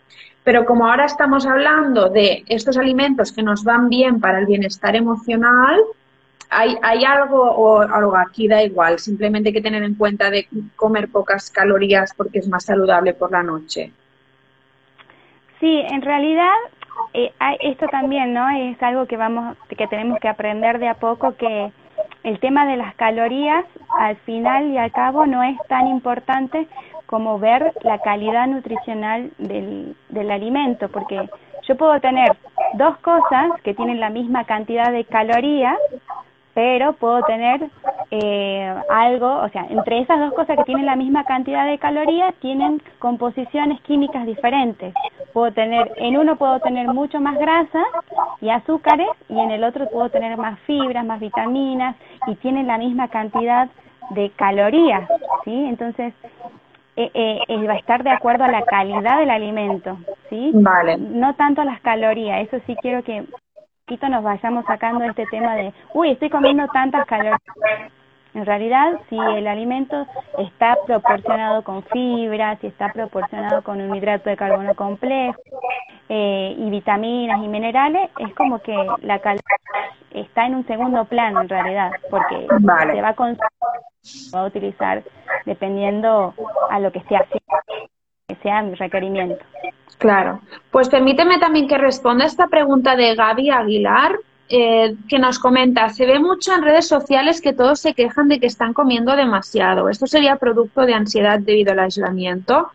Pero 0.48 0.64
como 0.64 0.88
ahora 0.88 1.04
estamos 1.04 1.46
hablando 1.46 2.08
de 2.08 2.46
estos 2.48 2.78
alimentos 2.78 3.34
que 3.34 3.44
nos 3.44 3.66
van 3.66 3.90
bien 3.90 4.22
para 4.22 4.40
el 4.40 4.46
bienestar 4.46 4.96
emocional, 4.96 5.78
hay, 6.50 6.78
hay 6.82 7.04
algo 7.04 7.42
o 7.42 7.82
algo 7.82 8.16
aquí 8.16 8.48
da 8.48 8.64
igual, 8.64 8.98
simplemente 8.98 9.50
hay 9.50 9.54
que 9.54 9.62
tener 9.62 9.84
en 9.84 9.96
cuenta 9.96 10.30
de 10.32 10.48
comer 10.78 11.10
pocas 11.12 11.52
calorías 11.52 12.14
porque 12.16 12.40
es 12.40 12.48
más 12.48 12.64
saludable 12.64 13.14
por 13.14 13.30
la 13.30 13.44
noche. 13.44 13.92
Sí, 15.60 15.84
en 15.90 16.02
realidad 16.02 16.56
eh, 17.14 17.34
esto 17.60 17.86
también, 17.90 18.34
¿no? 18.34 18.50
Es 18.50 18.82
algo 18.82 19.06
que 19.06 19.18
vamos, 19.18 19.58
que 19.68 19.88
tenemos 19.88 20.18
que 20.22 20.30
aprender 20.30 20.80
de 20.80 20.88
a 20.88 20.94
poco 20.94 21.36
que 21.36 21.74
el 22.24 22.40
tema 22.40 22.66
de 22.66 22.78
las 22.78 22.96
calorías 22.96 23.66
al 24.00 24.16
final 24.16 24.70
y 24.70 24.78
al 24.78 24.94
cabo 24.94 25.26
no 25.26 25.44
es 25.44 25.58
tan 25.68 25.90
importante 25.90 26.70
como 27.08 27.40
ver 27.40 27.74
la 27.82 28.00
calidad 28.00 28.48
nutricional 28.48 29.32
del, 29.40 29.96
del 30.10 30.32
alimento, 30.32 30.90
porque 30.90 31.28
yo 31.68 31.76
puedo 31.76 32.00
tener 32.00 32.38
dos 32.74 32.98
cosas 33.00 33.52
que 33.64 33.74
tienen 33.74 34.00
la 34.00 34.10
misma 34.10 34.44
cantidad 34.46 34.92
de 34.92 35.06
calorías, 35.06 35.78
pero 36.54 36.94
puedo 36.94 37.22
tener 37.24 37.70
eh, 38.10 38.76
algo, 38.90 39.42
o 39.42 39.50
sea, 39.50 39.68
entre 39.70 40.00
esas 40.00 40.20
dos 40.20 40.34
cosas 40.34 40.58
que 40.58 40.64
tienen 40.64 40.88
la 40.88 40.96
misma 40.96 41.24
cantidad 41.24 41.68
de 41.68 41.78
calorías, 41.78 42.34
tienen 42.36 42.82
composiciones 43.00 43.80
químicas 43.82 44.26
diferentes. 44.26 44.94
Puedo 45.34 45.52
tener, 45.52 45.92
en 45.98 46.18
uno 46.18 46.36
puedo 46.36 46.60
tener 46.60 46.88
mucho 46.88 47.20
más 47.20 47.38
grasa 47.38 47.84
y 48.42 48.50
azúcares, 48.50 49.08
y 49.30 49.40
en 49.40 49.52
el 49.52 49.64
otro 49.64 49.88
puedo 49.90 50.10
tener 50.10 50.36
más 50.38 50.60
fibras, 50.62 51.06
más 51.06 51.20
vitaminas, 51.20 51.96
y 52.26 52.36
tienen 52.36 52.66
la 52.66 52.80
misma 52.80 53.08
cantidad 53.10 53.70
de 54.12 54.32
calorías, 54.32 55.08
¿sí? 55.44 55.54
Entonces, 55.54 56.14
eh, 56.98 57.40
eh, 57.48 57.68
va 57.68 57.74
a 57.74 57.78
estar 57.78 58.04
de 58.04 58.10
acuerdo 58.10 58.44
a 58.44 58.52
la 58.52 58.64
calidad 58.64 59.20
del 59.20 59.30
alimento, 59.30 59.98
¿sí? 60.30 60.52
Vale. 60.54 60.98
No 60.98 61.36
tanto 61.36 61.64
las 61.64 61.80
calorías, 61.82 62.42
eso 62.48 62.58
sí 62.66 62.76
quiero 62.82 63.04
que 63.04 63.24
nos 64.10 64.24
vayamos 64.24 64.66
sacando 64.66 65.06
este 65.06 65.26
tema 65.28 65.56
de, 65.56 65.74
uy, 65.94 66.12
estoy 66.12 66.30
comiendo 66.30 66.68
tantas 66.68 67.06
calorías. 67.06 67.40
En 68.34 68.46
realidad, 68.46 69.00
si 69.10 69.18
el 69.18 69.48
alimento 69.48 70.06
está 70.38 70.78
proporcionado 70.86 71.64
con 71.64 71.84
fibra, 71.84 72.58
si 72.58 72.68
está 72.68 72.92
proporcionado 72.92 73.64
con 73.64 73.82
un 73.82 73.96
hidrato 73.96 74.30
de 74.30 74.38
carbono 74.38 74.76
complejo 74.76 75.40
eh, 76.10 76.56
y 76.58 76.70
vitaminas 76.70 77.44
y 77.44 77.48
minerales, 77.48 78.10
es 78.20 78.34
como 78.36 78.60
que 78.60 78.76
la 79.02 79.20
calidad 79.20 79.44
está 80.12 80.46
en 80.46 80.56
un 80.56 80.68
segundo 80.68 81.06
plano 81.06 81.42
en 81.42 81.50
realidad, 81.50 81.92
porque 82.10 82.48
se 82.48 83.02
va 83.02 83.10
a, 83.10 83.16
va 84.34 84.42
a 84.42 84.46
utilizar 84.46 85.04
dependiendo 85.46 86.34
a 86.70 86.80
lo 86.80 86.92
que 86.92 87.00
esté 87.00 87.16
haciendo, 87.16 87.90
sea 88.42 88.62
mi 88.62 88.76
requerimiento. 88.76 89.44
Claro. 89.98 90.42
Pues 90.72 90.90
permíteme 90.90 91.40
también 91.40 91.68
que 91.68 91.78
responda 91.78 92.26
esta 92.26 92.48
pregunta 92.48 92.96
de 92.96 93.16
Gaby 93.16 93.50
Aguilar, 93.50 94.18
eh, 94.50 94.96
que 95.10 95.20
nos 95.20 95.40
comenta, 95.40 95.90
se 95.90 96.06
ve 96.06 96.20
mucho 96.20 96.54
en 96.54 96.62
redes 96.62 96.88
sociales 96.88 97.42
que 97.42 97.54
todos 97.54 97.80
se 97.80 97.94
quejan 97.94 98.28
de 98.28 98.40
que 98.40 98.48
están 98.48 98.74
comiendo 98.74 99.16
demasiado. 99.16 99.90
¿Esto 99.90 100.08
sería 100.08 100.38
producto 100.38 100.82
de 100.82 100.94
ansiedad 100.94 101.40
debido 101.40 101.74
al 101.74 101.80
aislamiento? 101.80 102.72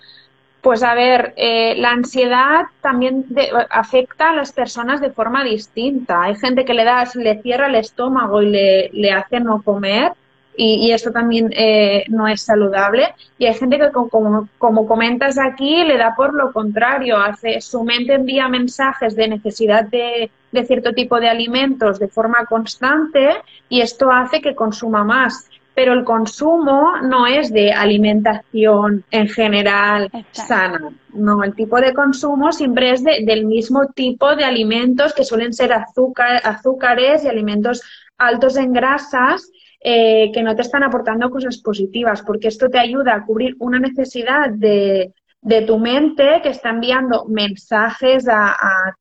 Pues 0.61 0.83
a 0.83 0.95
ver, 0.95 1.33
eh, 1.37 1.75
la 1.77 1.91
ansiedad 1.91 2.67
también 2.83 3.27
afecta 3.71 4.31
a 4.31 4.35
las 4.35 4.53
personas 4.53 5.01
de 5.01 5.11
forma 5.11 5.43
distinta. 5.45 6.23
Hay 6.23 6.37
gente 6.37 6.65
que 6.65 6.75
le 6.75 6.85
da, 6.85 7.05
le 7.15 7.43
cierra 7.43 7.67
el 7.67 7.75
estómago 7.75 8.43
y 8.43 8.91
le 8.93 9.13
hace 9.13 9.41
no 9.41 9.63
comer 9.63 10.13
y, 10.57 10.87
y 10.87 10.93
esto 10.93 11.11
también 11.11 11.51
eh, 11.57 12.05
no 12.09 12.29
es 12.29 12.43
saludable. 12.43 13.15
Y 13.39 13.47
hay 13.47 13.55
gente 13.55 13.79
que, 13.79 13.91
como, 13.91 14.49
como, 14.59 14.87
comentas 14.87 15.39
aquí, 15.39 15.85
le 15.85 15.97
da 15.97 16.15
por 16.17 16.35
lo 16.35 16.53
contrario, 16.53 17.19
hace, 17.19 17.61
su 17.61 17.85
mente 17.85 18.15
envía 18.15 18.49
mensajes 18.49 19.17
de 19.17 19.29
necesidad 19.29 19.85
de, 19.85 20.31
de 20.51 20.65
cierto 20.65 20.93
tipo 20.93 21.19
de 21.21 21.29
alimentos 21.29 21.99
de 21.99 22.09
forma 22.09 22.47
constante 22.47 23.37
y 23.69 23.81
esto 23.81 24.11
hace 24.11 24.41
que 24.41 24.55
consuma 24.55 25.05
más 25.05 25.49
pero 25.75 25.95
el 25.95 26.05
consumo 26.05 26.97
no 27.03 27.27
es 27.27 27.53
de 27.53 27.73
alimentación 27.73 29.05
en 29.11 29.29
general 29.29 30.11
sana. 30.33 30.91
No, 31.15 31.43
el 31.43 31.55
tipo 31.55 31.81
de 31.81 31.95
consumo 31.95 32.53
siempre 32.53 32.91
es 32.91 33.03
de, 33.03 33.25
del 33.25 33.47
mismo 33.47 33.87
tipo 33.95 34.35
de 34.37 34.45
alimentos 34.45 35.15
que 35.15 35.25
suelen 35.25 35.53
ser 35.53 35.73
azúcar, 35.73 36.41
azúcares 36.45 37.25
y 37.25 37.29
alimentos 37.29 37.83
altos 38.19 38.57
en 38.57 38.73
grasas 38.73 39.51
eh, 39.85 40.31
que 40.33 40.43
no 40.43 40.55
te 40.55 40.63
están 40.63 40.83
aportando 40.83 41.31
cosas 41.31 41.59
positivas, 41.59 42.23
porque 42.23 42.49
esto 42.49 42.69
te 42.69 42.79
ayuda 42.79 43.15
a 43.15 43.25
cubrir 43.27 43.57
una 43.59 43.79
necesidad 43.79 44.51
de, 44.51 45.13
de 45.43 45.63
tu 45.63 45.77
mente 45.79 46.41
que 46.41 46.51
está 46.51 46.71
enviando 46.71 47.25
mensajes 47.27 48.29
a, 48.29 48.57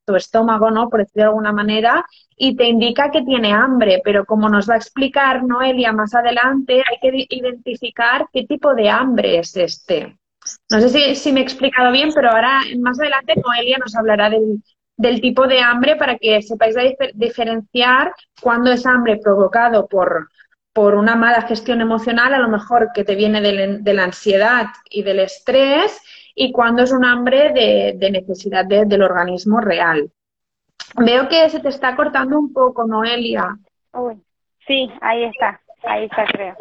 tu 0.06 0.16
estómago, 0.16 0.72
¿no? 0.72 0.90
Por 0.90 1.02
decirlo 1.02 1.24
de 1.24 1.30
alguna 1.30 1.54
manera, 1.54 2.04
y 2.36 2.56
te 2.56 2.66
indica 2.66 3.12
que 3.12 3.22
tiene 3.22 3.54
hambre, 3.54 4.02
pero 4.04 4.26
como 4.26 4.50
nos 4.50 4.68
va 4.68 4.74
a 4.74 4.78
explicar 4.78 5.44
Noelia 5.44 5.94
más 5.94 6.16
adelante, 6.16 6.84
hay 6.90 6.98
que 7.00 7.28
identificar 7.30 8.28
qué 8.34 8.46
tipo 8.46 8.74
de 8.74 8.90
hambre 8.90 9.38
es 9.38 9.56
este. 9.56 10.18
No 10.72 10.80
sé 10.80 10.90
si, 10.90 11.16
si 11.16 11.32
me 11.32 11.42
he 11.42 11.44
explicado 11.44 11.92
bien, 11.92 12.10
pero 12.16 12.32
ahora 12.32 12.62
más 12.80 13.00
adelante 13.00 13.36
Noelia 13.46 13.78
nos 13.78 13.96
hablará 13.96 14.32
del, 14.32 14.64
del 14.98 15.22
tipo 15.22 15.48
de 15.48 15.60
hambre 15.60 15.96
para 15.96 16.18
que 16.18 16.42
sepáis 16.42 16.76
diferenciar 17.14 18.14
cuándo 18.42 18.72
es 18.72 18.86
hambre 18.88 19.18
provocado 19.18 19.88
por, 19.88 20.28
por 20.74 20.96
una 20.96 21.16
mala 21.16 21.42
gestión 21.44 21.82
emocional, 21.82 22.34
a 22.34 22.40
lo 22.40 22.48
mejor 22.48 22.92
que 22.94 23.04
te 23.04 23.16
viene 23.16 23.42
de, 23.42 23.94
la 23.94 24.04
ansiedad 24.04 24.68
y 24.90 25.04
del 25.04 25.20
estrés, 25.20 26.02
y 26.34 26.52
cuando 26.52 26.84
es 26.84 26.92
un 26.92 27.04
hambre 27.04 27.52
de, 27.52 28.12
necesidad 28.12 28.66
del 28.66 29.02
organismo 29.02 29.60
real. 29.60 30.12
Veo 30.96 31.28
que 31.28 31.50
se 31.50 31.60
te 31.60 31.70
está 31.70 31.96
cortando 31.96 32.40
un 32.40 32.54
poco, 32.54 32.86
Noelia. 32.86 33.58
sí, 34.66 34.90
ahí 35.02 35.24
está, 35.26 35.62
ahí 35.84 36.06
está, 36.06 36.26
creo. 36.26 36.56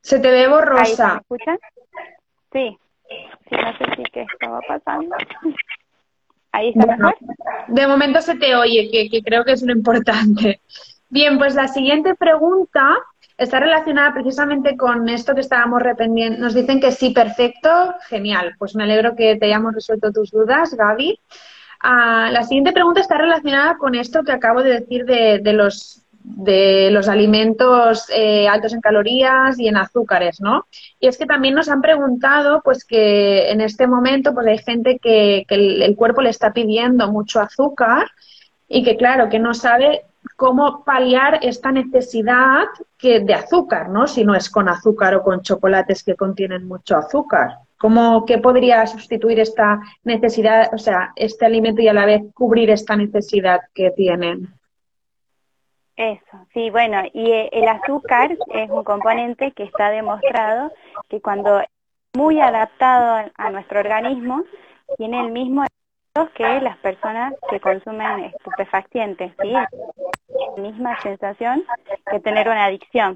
Se 0.00 0.18
te 0.20 0.30
ve 0.30 0.48
borrosa. 0.48 1.14
¿Me 1.14 1.20
escuchan? 1.20 1.58
Sí, 2.52 2.78
sí, 3.08 3.56
no 3.56 3.78
sé 3.78 3.84
si 3.96 4.02
qué 4.12 4.22
estaba 4.22 4.60
pasando. 4.66 5.16
Ahí 6.50 6.70
está 6.70 6.86
mejor. 6.86 7.14
De 7.68 7.86
momento 7.86 8.22
se 8.22 8.34
te 8.36 8.56
oye, 8.56 8.88
que, 8.90 9.10
que 9.10 9.22
creo 9.22 9.44
que 9.44 9.52
es 9.52 9.62
lo 9.62 9.70
importante. 9.70 10.62
Bien, 11.10 11.38
pues 11.38 11.54
la 11.54 11.68
siguiente 11.68 12.14
pregunta 12.14 12.98
está 13.38 13.60
relacionada 13.60 14.12
precisamente 14.12 14.76
con 14.76 15.08
esto 15.08 15.34
que 15.34 15.40
estábamos 15.40 15.80
rependiendo. 15.80 16.38
Nos 16.38 16.54
dicen 16.54 16.80
que 16.80 16.92
sí, 16.92 17.10
perfecto, 17.10 17.94
genial. 18.08 18.54
Pues 18.58 18.74
me 18.74 18.82
alegro 18.82 19.16
que 19.16 19.36
te 19.36 19.46
hayamos 19.46 19.74
resuelto 19.74 20.12
tus 20.12 20.30
dudas, 20.30 20.74
Gaby. 20.74 21.18
Ah, 21.80 22.28
la 22.32 22.42
siguiente 22.42 22.72
pregunta 22.72 23.00
está 23.00 23.16
relacionada 23.16 23.78
con 23.78 23.94
esto 23.94 24.24
que 24.24 24.32
acabo 24.32 24.62
de 24.62 24.80
decir 24.80 25.06
de, 25.06 25.40
los 25.52 26.02
de 26.20 26.90
los 26.90 27.08
alimentos 27.08 28.10
eh, 28.12 28.48
altos 28.48 28.74
en 28.74 28.80
calorías 28.80 29.58
y 29.58 29.68
en 29.68 29.76
azúcares, 29.76 30.40
¿no? 30.40 30.66
Y 30.98 31.06
es 31.06 31.16
que 31.16 31.24
también 31.24 31.54
nos 31.54 31.68
han 31.68 31.80
preguntado, 31.80 32.60
pues 32.62 32.84
que 32.84 33.50
en 33.50 33.60
este 33.60 33.86
momento, 33.86 34.34
pues 34.34 34.46
hay 34.48 34.58
gente 34.58 34.98
que, 34.98 35.46
el, 35.48 35.82
el, 35.82 35.96
cuerpo 35.96 36.20
le 36.20 36.30
está 36.30 36.52
pidiendo 36.52 37.10
mucho 37.10 37.40
azúcar 37.40 38.10
y 38.68 38.82
que 38.82 38.96
claro, 38.96 39.28
que 39.28 39.38
no 39.38 39.54
sabe 39.54 40.02
cómo 40.38 40.84
paliar 40.84 41.40
esta 41.42 41.72
necesidad 41.72 42.66
que, 42.96 43.18
de 43.18 43.34
azúcar, 43.34 43.88
¿no? 43.88 44.06
Si 44.06 44.24
no 44.24 44.36
es 44.36 44.48
con 44.48 44.68
azúcar 44.68 45.16
o 45.16 45.24
con 45.24 45.42
chocolates 45.42 46.04
que 46.04 46.14
contienen 46.14 46.68
mucho 46.68 46.96
azúcar. 46.96 47.58
¿Cómo 47.76 48.24
que 48.24 48.38
podría 48.38 48.86
sustituir 48.86 49.40
esta 49.40 49.80
necesidad, 50.04 50.72
o 50.72 50.78
sea, 50.78 51.12
este 51.16 51.44
alimento 51.44 51.82
y 51.82 51.88
a 51.88 51.92
la 51.92 52.06
vez 52.06 52.22
cubrir 52.34 52.70
esta 52.70 52.94
necesidad 52.94 53.62
que 53.74 53.90
tienen? 53.90 54.46
Eso, 55.96 56.46
sí, 56.54 56.70
bueno, 56.70 57.02
y 57.12 57.32
eh, 57.32 57.48
el 57.50 57.66
azúcar 57.66 58.38
es 58.54 58.70
un 58.70 58.84
componente 58.84 59.50
que 59.50 59.64
está 59.64 59.90
demostrado 59.90 60.70
que 61.08 61.20
cuando 61.20 61.58
es 61.58 61.68
muy 62.14 62.40
adaptado 62.40 63.28
a 63.34 63.50
nuestro 63.50 63.80
organismo, 63.80 64.44
tiene 64.98 65.20
el 65.20 65.32
mismo 65.32 65.64
que 66.26 66.60
las 66.60 66.76
personas 66.78 67.34
que 67.50 67.60
consumen 67.60 68.24
estupefacientes, 68.24 69.32
¿sí? 69.40 69.50
La 69.50 69.68
misma 70.56 71.00
sensación 71.00 71.64
que 72.10 72.20
tener 72.20 72.48
una 72.48 72.66
adicción. 72.66 73.14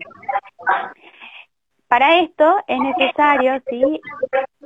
Para 1.93 2.21
esto 2.21 2.57
es 2.69 2.79
necesario, 2.81 3.61
sí, 3.69 4.01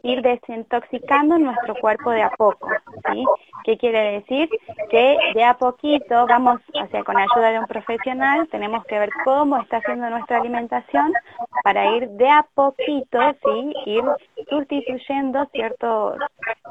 ir 0.05 0.23
desintoxicando 0.23 1.37
nuestro 1.39 1.75
cuerpo 1.75 2.11
de 2.12 2.23
a 2.23 2.31
poco, 2.31 2.69
¿sí? 3.11 3.25
¿Qué 3.65 3.77
quiere 3.77 4.21
decir? 4.21 4.49
Que 4.91 5.19
de 5.35 5.43
a 5.43 5.55
poquito 5.55 6.25
vamos, 6.29 6.61
o 6.73 6.87
sea, 6.87 7.03
con 7.03 7.17
ayuda 7.17 7.51
de 7.51 7.59
un 7.59 7.67
profesional, 7.67 8.47
tenemos 8.53 8.85
que 8.85 9.01
ver 9.01 9.11
cómo 9.25 9.59
está 9.59 9.79
haciendo 9.79 10.09
nuestra 10.09 10.39
alimentación 10.39 11.12
para 11.65 11.97
ir 11.97 12.09
de 12.11 12.31
a 12.31 12.47
poquito, 12.55 13.19
¿sí? 13.45 13.75
Ir 13.87 14.05
sustituyendo 14.49 15.47
ciertos 15.47 16.19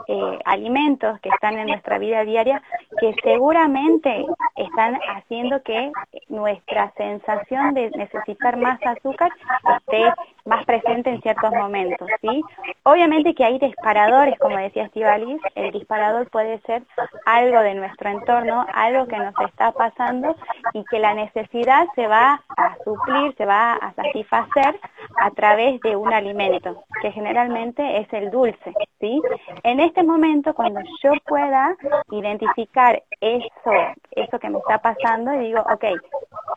eh, 0.08 0.40
alimentos 0.46 1.20
que 1.20 1.30
están 1.30 1.58
en 1.58 1.68
nuestra 1.68 1.98
vida 1.98 2.24
diaria 2.24 2.62
que 3.00 3.14
seguramente 3.24 4.26
están 4.56 4.98
haciendo 5.16 5.62
que 5.64 5.92
nuestra 6.30 6.94
sensación 6.96 7.74
de 7.74 7.90
necesitar 7.92 8.56
más 8.56 8.80
azúcar 8.86 9.32
esté 9.80 10.14
más 10.46 10.64
presente 10.66 11.10
en 11.10 11.22
ciertos 11.22 11.52
momentos, 11.52 12.08
¿sí? 12.22 12.44
Obviamente 12.84 13.34
que 13.34 13.44
hay 13.44 13.58
disparadores, 13.58 14.38
como 14.40 14.58
decía 14.58 14.86
Estivalis, 14.86 15.42
el 15.56 15.72
disparador 15.72 16.30
puede 16.30 16.60
ser 16.62 16.84
algo 17.26 17.60
de 17.62 17.74
nuestro 17.74 18.10
entorno, 18.10 18.66
algo 18.74 19.08
que 19.08 19.18
nos 19.18 19.34
está 19.48 19.72
pasando 19.72 20.36
y 20.74 20.84
que 20.86 21.00
la 21.00 21.16
necesidad 21.16 21.88
se 21.96 22.08
va 22.08 22.44
a 22.58 22.76
suplir, 22.84 23.36
se 23.38 23.46
va 23.46 23.74
a 23.74 23.94
satisfacer 23.94 24.80
a 25.20 25.32
través 25.32 25.80
de 25.82 25.96
un 25.96 26.14
alimento, 26.14 26.84
que 27.02 27.12
generalmente 27.12 28.00
es 28.00 28.14
el 28.14 28.30
dulce, 28.30 28.74
¿sí? 29.00 29.22
En 29.64 29.80
este 29.80 30.04
momento, 30.04 30.54
cuando 30.54 30.82
yo 31.02 31.12
pueda 31.26 31.76
identificar 32.12 33.02
eso, 33.20 33.72
eso 34.12 34.40
que 34.40 34.50
me 34.50 34.60
está 34.60 34.78
pasando, 34.78 35.34
y 35.34 35.48
digo, 35.48 35.62
ok, 35.62 35.86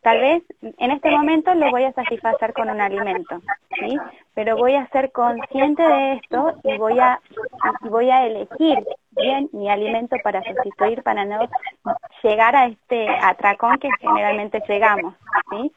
tal 0.03 0.21
vez 0.21 0.43
en 0.61 0.91
este 0.91 1.11
momento 1.11 1.55
lo 1.55 1.71
voy 1.71 1.85
a 1.85 1.93
satisfacer 1.93 2.53
con 2.53 2.69
un 2.69 2.81
alimento, 2.81 3.41
¿sí? 3.79 3.97
Pero 4.35 4.57
voy 4.57 4.75
a 4.75 4.89
ser 4.89 5.11
consciente 5.13 5.83
de 5.83 6.13
esto 6.15 6.55
y 6.65 6.77
voy 6.77 6.99
a, 6.99 7.21
voy 7.83 8.11
a 8.11 8.27
elegir 8.27 8.79
bien 9.11 9.49
mi 9.53 9.69
alimento 9.69 10.17
para 10.23 10.43
sustituir, 10.43 11.03
para 11.03 11.25
no 11.25 11.41
llegar 12.23 12.55
a 12.55 12.67
este 12.67 13.09
atracón 13.09 13.79
que 13.79 13.89
generalmente 14.01 14.63
llegamos, 14.69 15.15
¿sí? 15.51 15.73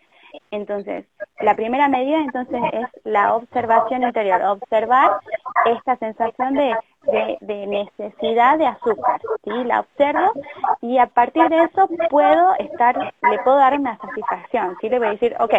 Entonces, 0.49 1.05
la 1.39 1.55
primera 1.55 1.87
medida 1.87 2.19
entonces 2.19 2.61
es 2.73 2.87
la 3.03 3.35
observación 3.35 4.03
interior, 4.03 4.41
observar 4.43 5.19
esta 5.65 5.97
sensación 5.97 6.53
de, 6.53 6.75
de, 7.03 7.67
necesidad 7.67 8.57
de 8.57 8.67
azúcar, 8.67 9.21
¿sí? 9.43 9.51
La 9.65 9.81
observo 9.81 10.33
y 10.81 10.97
a 10.97 11.07
partir 11.07 11.47
de 11.49 11.63
eso 11.63 11.89
puedo 12.09 12.53
estar, 12.59 12.97
le 12.97 13.39
puedo 13.39 13.57
dar 13.57 13.79
una 13.79 13.97
satisfacción, 13.97 14.77
¿sí? 14.79 14.89
Le 14.89 14.99
voy 14.99 15.07
a 15.07 15.11
decir, 15.11 15.35
ok, 15.39 15.53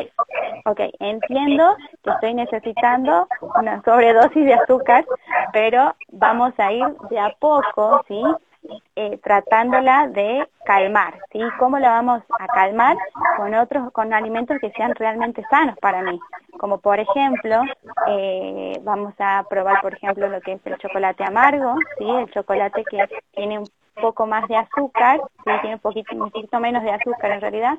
ok, 0.66 0.80
entiendo 1.00 1.76
que 2.02 2.10
estoy 2.10 2.34
necesitando 2.34 3.26
una 3.58 3.82
sobredosis 3.82 4.44
de 4.44 4.54
azúcar, 4.54 5.04
pero 5.52 5.94
vamos 6.12 6.52
a 6.58 6.72
ir 6.72 6.86
de 7.10 7.18
a 7.18 7.34
poco, 7.38 8.02
¿sí? 8.08 8.22
Eh, 8.96 9.18
tratándola 9.22 10.08
de 10.08 10.48
calmar, 10.64 11.18
¿sí? 11.32 11.40
¿Cómo 11.58 11.78
la 11.78 11.90
vamos 11.90 12.22
a 12.38 12.46
calmar? 12.46 12.96
Con 13.36 13.54
otros, 13.54 13.92
con 13.92 14.12
alimentos 14.12 14.58
que 14.60 14.70
sean 14.72 14.94
realmente 14.94 15.42
sanos 15.50 15.78
para 15.78 16.02
mí, 16.02 16.20
como 16.58 16.78
por 16.78 17.00
ejemplo, 17.00 17.62
eh, 18.08 18.78
vamos 18.82 19.14
a 19.18 19.44
probar 19.48 19.80
por 19.80 19.94
ejemplo 19.94 20.28
lo 20.28 20.40
que 20.40 20.52
es 20.52 20.60
el 20.66 20.78
chocolate 20.78 21.24
amargo, 21.24 21.74
¿sí? 21.98 22.08
El 22.08 22.30
chocolate 22.30 22.84
que 22.84 23.08
tiene 23.32 23.58
un 23.58 23.66
poco 24.00 24.26
más 24.26 24.46
de 24.48 24.56
azúcar, 24.56 25.20
¿sí? 25.44 25.50
tiene 25.60 25.74
un 25.74 25.80
poquito, 25.80 26.14
un 26.14 26.30
poquito 26.30 26.60
menos 26.60 26.82
de 26.82 26.92
azúcar 26.92 27.32
en 27.32 27.40
realidad, 27.40 27.74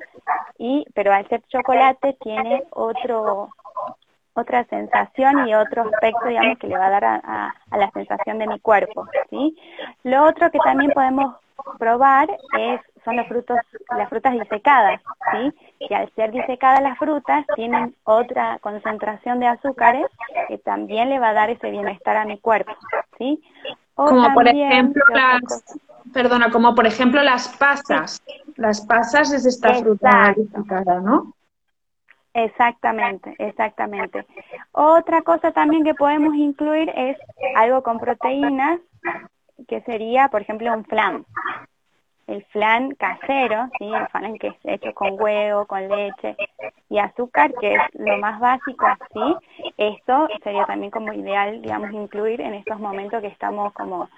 y 0.58 0.84
pero 0.94 1.12
al 1.12 1.28
ser 1.28 1.42
chocolate 1.48 2.16
tiene 2.20 2.64
otro 2.70 3.50
otra 4.34 4.64
sensación 4.64 5.48
y 5.48 5.54
otro 5.54 5.82
aspecto, 5.82 6.26
digamos, 6.28 6.58
que 6.58 6.66
le 6.66 6.78
va 6.78 6.86
a 6.86 6.90
dar 6.90 7.04
a, 7.04 7.54
la 7.76 7.90
sensación 7.92 8.38
de 8.38 8.46
mi 8.46 8.60
cuerpo, 8.60 9.06
¿sí? 9.30 9.56
Lo 10.02 10.24
otro 10.24 10.50
que 10.50 10.58
también 10.58 10.90
podemos 10.92 11.36
probar 11.78 12.28
es 12.58 12.80
son 13.04 13.16
los 13.16 13.28
frutos, 13.28 13.58
las 13.96 14.08
frutas 14.08 14.32
disecadas, 14.32 15.00
¿sí? 15.32 15.52
Que 15.88 15.94
al 15.94 16.10
ser 16.14 16.32
disecadas 16.32 16.82
las 16.82 16.98
frutas 16.98 17.44
tienen 17.54 17.94
otra 18.04 18.58
concentración 18.60 19.40
de 19.40 19.46
azúcares 19.46 20.06
que 20.48 20.58
también 20.58 21.10
le 21.10 21.18
va 21.18 21.30
a 21.30 21.34
dar 21.34 21.50
ese 21.50 21.70
bienestar 21.70 22.16
a 22.16 22.24
mi 22.24 22.38
cuerpo, 22.38 22.72
¿sí? 23.18 23.42
como 23.94 24.34
por 24.34 24.48
ejemplo 24.48 25.02
las, 25.12 25.62
perdona, 26.12 26.50
como 26.50 26.74
por 26.74 26.86
ejemplo 26.86 27.22
las 27.22 27.48
pasas. 27.56 28.22
Las 28.56 28.80
pasas 28.80 29.32
es 29.32 29.46
esta 29.46 29.74
fruta 29.74 30.34
disecada, 30.36 31.00
¿no? 31.00 31.33
Exactamente, 32.34 33.36
exactamente. 33.38 34.26
Otra 34.72 35.22
cosa 35.22 35.52
también 35.52 35.84
que 35.84 35.94
podemos 35.94 36.34
incluir 36.34 36.92
es 36.96 37.16
algo 37.54 37.82
con 37.84 38.00
proteínas, 38.00 38.80
que 39.68 39.80
sería, 39.82 40.28
por 40.28 40.42
ejemplo, 40.42 40.72
un 40.74 40.84
flan. 40.84 41.24
El 42.26 42.42
flan 42.46 42.94
casero, 42.96 43.68
¿sí? 43.78 43.84
el 43.84 44.08
flan 44.08 44.38
que 44.38 44.48
es 44.48 44.56
hecho 44.64 44.92
con 44.94 45.20
huevo, 45.20 45.66
con 45.66 45.88
leche 45.88 46.36
y 46.88 46.98
azúcar, 46.98 47.52
que 47.60 47.74
es 47.74 47.82
lo 47.92 48.16
más 48.18 48.40
básico, 48.40 48.86
¿sí? 49.12 49.72
Esto 49.76 50.26
sería 50.42 50.64
también 50.64 50.90
como 50.90 51.12
ideal, 51.12 51.60
digamos, 51.60 51.92
incluir 51.92 52.40
en 52.40 52.54
estos 52.54 52.80
momentos 52.80 53.20
que 53.20 53.26
estamos 53.28 53.72
como, 53.74 54.08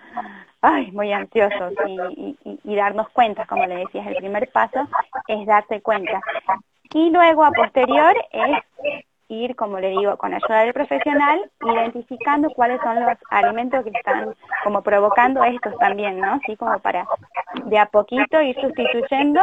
ay, 0.63 0.91
muy 0.93 1.13
ansiosos 1.13 1.75
y, 1.87 2.39
y, 2.45 2.61
y 2.65 2.77
darnos 2.77 3.09
cuenta, 3.11 3.45
como 3.45 3.67
le 3.67 3.77
decías, 3.77 4.07
el 4.07 4.17
primer 4.17 4.51
paso 4.53 4.89
es 5.27 5.45
darse 5.45 5.83
cuenta. 5.83 6.23
Y 6.93 7.11
luego, 7.11 7.45
a 7.45 7.51
posterior, 7.51 8.15
es 8.33 8.97
ir, 9.29 9.57
como 9.57 9.81
le 9.81 9.91
digo, 9.91 10.17
con 10.17 10.35
ayuda 10.35 10.61
del 10.61 10.73
profesional, 10.73 11.51
identificando 11.61 12.51
cuáles 12.51 12.81
son 12.81 13.01
los 13.01 13.19
alimentos 13.31 13.85
que 13.85 13.91
están 13.91 14.35
como 14.65 14.83
provocando 14.83 15.43
estos 15.45 15.77
también, 15.79 16.21
¿no? 16.21 16.35
Así 16.35 16.57
como 16.57 16.79
para 16.79 17.07
de 17.65 17.79
a 17.79 17.87
poquito 17.87 18.41
ir 18.41 18.57
sustituyendo 18.61 19.41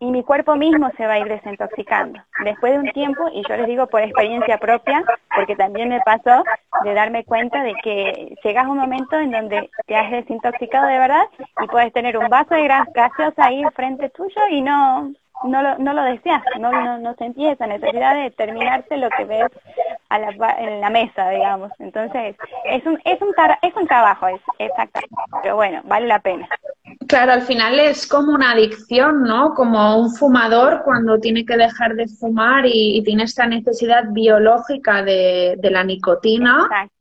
y 0.00 0.10
mi 0.10 0.22
cuerpo 0.22 0.56
mismo 0.56 0.90
se 0.96 1.06
va 1.06 1.14
a 1.14 1.18
ir 1.18 1.28
desintoxicando. 1.28 2.20
Después 2.44 2.72
de 2.72 2.78
un 2.80 2.92
tiempo, 2.92 3.28
y 3.32 3.42
yo 3.48 3.56
les 3.56 3.66
digo 3.66 3.86
por 3.86 4.02
experiencia 4.02 4.58
propia, 4.58 5.02
porque 5.34 5.56
también 5.56 5.88
me 5.88 6.00
pasó 6.00 6.44
de 6.82 6.94
darme 6.94 7.24
cuenta 7.24 7.62
de 7.62 7.74
que 7.82 8.36
llegas 8.44 8.66
a 8.66 8.70
un 8.70 8.78
momento 8.78 9.18
en 9.18 9.30
donde 9.30 9.70
te 9.86 9.96
has 9.96 10.10
desintoxicado 10.10 10.86
de 10.86 10.98
verdad 10.98 11.24
y 11.62 11.66
puedes 11.68 11.92
tener 11.92 12.18
un 12.18 12.28
vaso 12.28 12.54
de 12.54 12.68
gaseosa 12.68 13.46
ahí 13.46 13.64
frente 13.74 14.10
tuyo 14.10 14.40
y 14.50 14.60
no 14.60 15.12
no 15.42 15.62
lo, 15.62 15.78
no 15.78 15.92
lo 15.92 16.02
deseas, 16.04 16.42
no, 16.58 16.70
no, 16.70 16.98
no 16.98 17.14
sentís 17.14 17.48
esa 17.48 17.66
necesidad 17.66 18.14
de 18.14 18.30
terminarse 18.30 18.96
lo 18.96 19.08
que 19.10 19.24
ves 19.24 19.50
a 20.08 20.18
la, 20.18 20.30
en 20.58 20.80
la 20.80 20.90
mesa, 20.90 21.28
digamos. 21.30 21.72
Entonces, 21.78 22.36
es 22.64 22.86
un, 22.86 22.98
es 23.04 23.20
un, 23.20 23.34
es 23.62 23.76
un 23.76 23.86
trabajo, 23.86 24.28
es, 24.28 24.40
exactamente, 24.58 25.14
pero 25.42 25.56
bueno, 25.56 25.80
vale 25.84 26.06
la 26.06 26.20
pena. 26.20 26.48
Claro, 27.08 27.32
al 27.32 27.42
final 27.42 27.78
es 27.78 28.06
como 28.06 28.32
una 28.32 28.52
adicción, 28.52 29.22
¿no? 29.24 29.54
Como 29.54 29.98
un 29.98 30.14
fumador 30.14 30.82
cuando 30.84 31.18
tiene 31.18 31.44
que 31.44 31.56
dejar 31.56 31.94
de 31.94 32.06
fumar 32.08 32.64
y, 32.66 33.02
tiene 33.04 33.24
esta 33.24 33.46
necesidad 33.46 34.04
biológica 34.10 35.02
de, 35.02 35.56
de 35.58 35.70
la 35.70 35.84
nicotina. 35.84 36.62
Exacto 36.62 36.93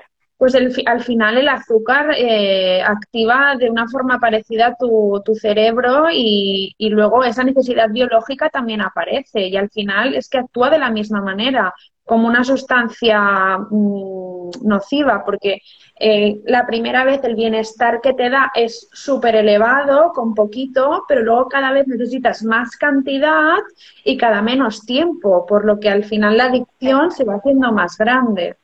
pues 0.43 0.56
al 0.56 1.03
final 1.03 1.38
el 1.38 1.47
azúcar 1.47 2.13
eh, 2.17 2.84
activa 2.84 3.56
de 3.58 3.69
una 3.69 3.88
forma 3.88 4.19
parecida 4.19 4.75
tu, 4.77 5.21
cerebro 5.39 6.08
y, 6.12 6.75
y, 6.77 6.89
luego 6.89 7.23
esa 7.23 7.45
necesidad 7.45 7.89
biológica 7.89 8.49
también 8.49 8.82
aparece 8.82 9.47
y 9.47 9.56
al 9.56 9.69
final 9.69 10.15
es 10.15 10.27
que 10.27 10.39
actúa 10.39 10.69
de 10.69 10.79
la 10.79 10.91
misma 10.91 11.21
manera, 11.21 11.73
como 12.03 12.27
una 12.27 12.43
sustancia 12.43 13.58
mm, 13.58 14.49
nociva, 14.63 15.23
porque 15.23 15.62
eh, 15.97 16.41
la 16.43 16.65
primera 16.67 17.06
vez 17.06 17.23
el 17.23 17.36
bienestar 17.36 18.01
que 18.01 18.12
te 18.12 18.29
da 18.29 18.51
es 18.53 18.89
súper 18.91 19.38
elevado, 19.38 20.12
con 20.12 20.34
poquito, 20.36 21.06
pero 21.08 21.23
luego 21.23 21.47
cada 21.47 21.71
vez 21.71 21.88
necesitas 21.88 22.43
más 22.43 22.75
cantidad 22.75 23.60
y 24.03 24.17
cada 24.17 24.41
menos 24.41 24.86
tiempo, 24.86 25.45
por 25.45 25.63
lo 25.63 25.79
que 25.79 25.89
al 25.89 26.03
final 26.03 26.36
la 26.36 26.47
adicción 26.47 27.12
se 27.12 27.23
va 27.23 27.36
haciendo 27.36 27.71
más 27.71 27.97
grande. 27.97 28.58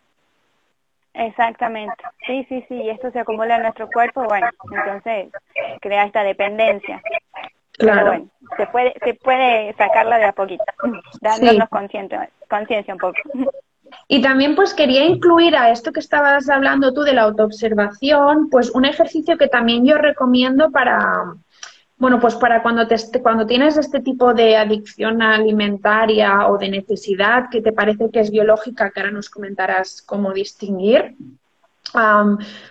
Exactamente, 1.20 2.02
sí, 2.26 2.46
sí, 2.48 2.64
sí, 2.70 2.76
y 2.76 2.90
esto 2.90 3.12
se 3.12 3.20
acumula 3.20 3.58
en 3.58 3.64
nuestro 3.64 3.90
cuerpo, 3.90 4.24
bueno, 4.24 4.48
entonces 4.72 5.28
crea 5.82 6.06
esta 6.06 6.24
dependencia. 6.24 7.02
Claro. 7.74 8.26
se 8.58 8.68
puede, 8.68 8.94
se 9.04 9.14
puede 9.16 9.74
sacarla 9.74 10.18
de 10.18 10.26
a 10.26 10.32
poquito, 10.32 10.64
dándonos 11.22 11.68
conciencia 11.70 12.94
un 12.94 13.00
poco. 13.00 13.18
Y 14.08 14.22
también 14.22 14.56
pues 14.56 14.74
quería 14.74 15.04
incluir 15.06 15.58
a 15.58 15.72
esto 15.72 15.92
que 15.92 16.00
estabas 16.00 16.50
hablando 16.50 16.94
tú 16.94 17.02
de 17.02 17.14
la 17.14 17.24
autoobservación, 17.24 18.50
pues 18.50 18.70
un 18.72 18.86
ejercicio 18.86 19.38
que 19.38 19.48
también 19.48 19.86
yo 19.86 19.98
recomiendo 19.98 20.72
para, 20.72 21.34
bueno, 22.00 22.20
pues 22.20 22.36
para 22.36 22.64
cuando, 22.64 22.88
te, 22.88 22.96
cuando 23.22 23.46
tienes 23.46 23.78
este 23.78 24.00
tipo 24.00 24.34
de 24.34 24.56
adicción 24.56 25.22
alimentaria 25.22 26.48
o 26.48 26.58
de 26.58 26.70
necesidad 26.70 27.50
que 27.52 27.62
te 27.62 27.74
parece 27.74 28.10
que 28.10 28.22
es 28.22 28.32
biológica, 28.32 28.90
que 28.90 29.02
ahora 29.02 29.12
nos 29.12 29.30
comentarás 29.30 30.02
cómo 30.02 30.32
distinguir, 30.32 31.18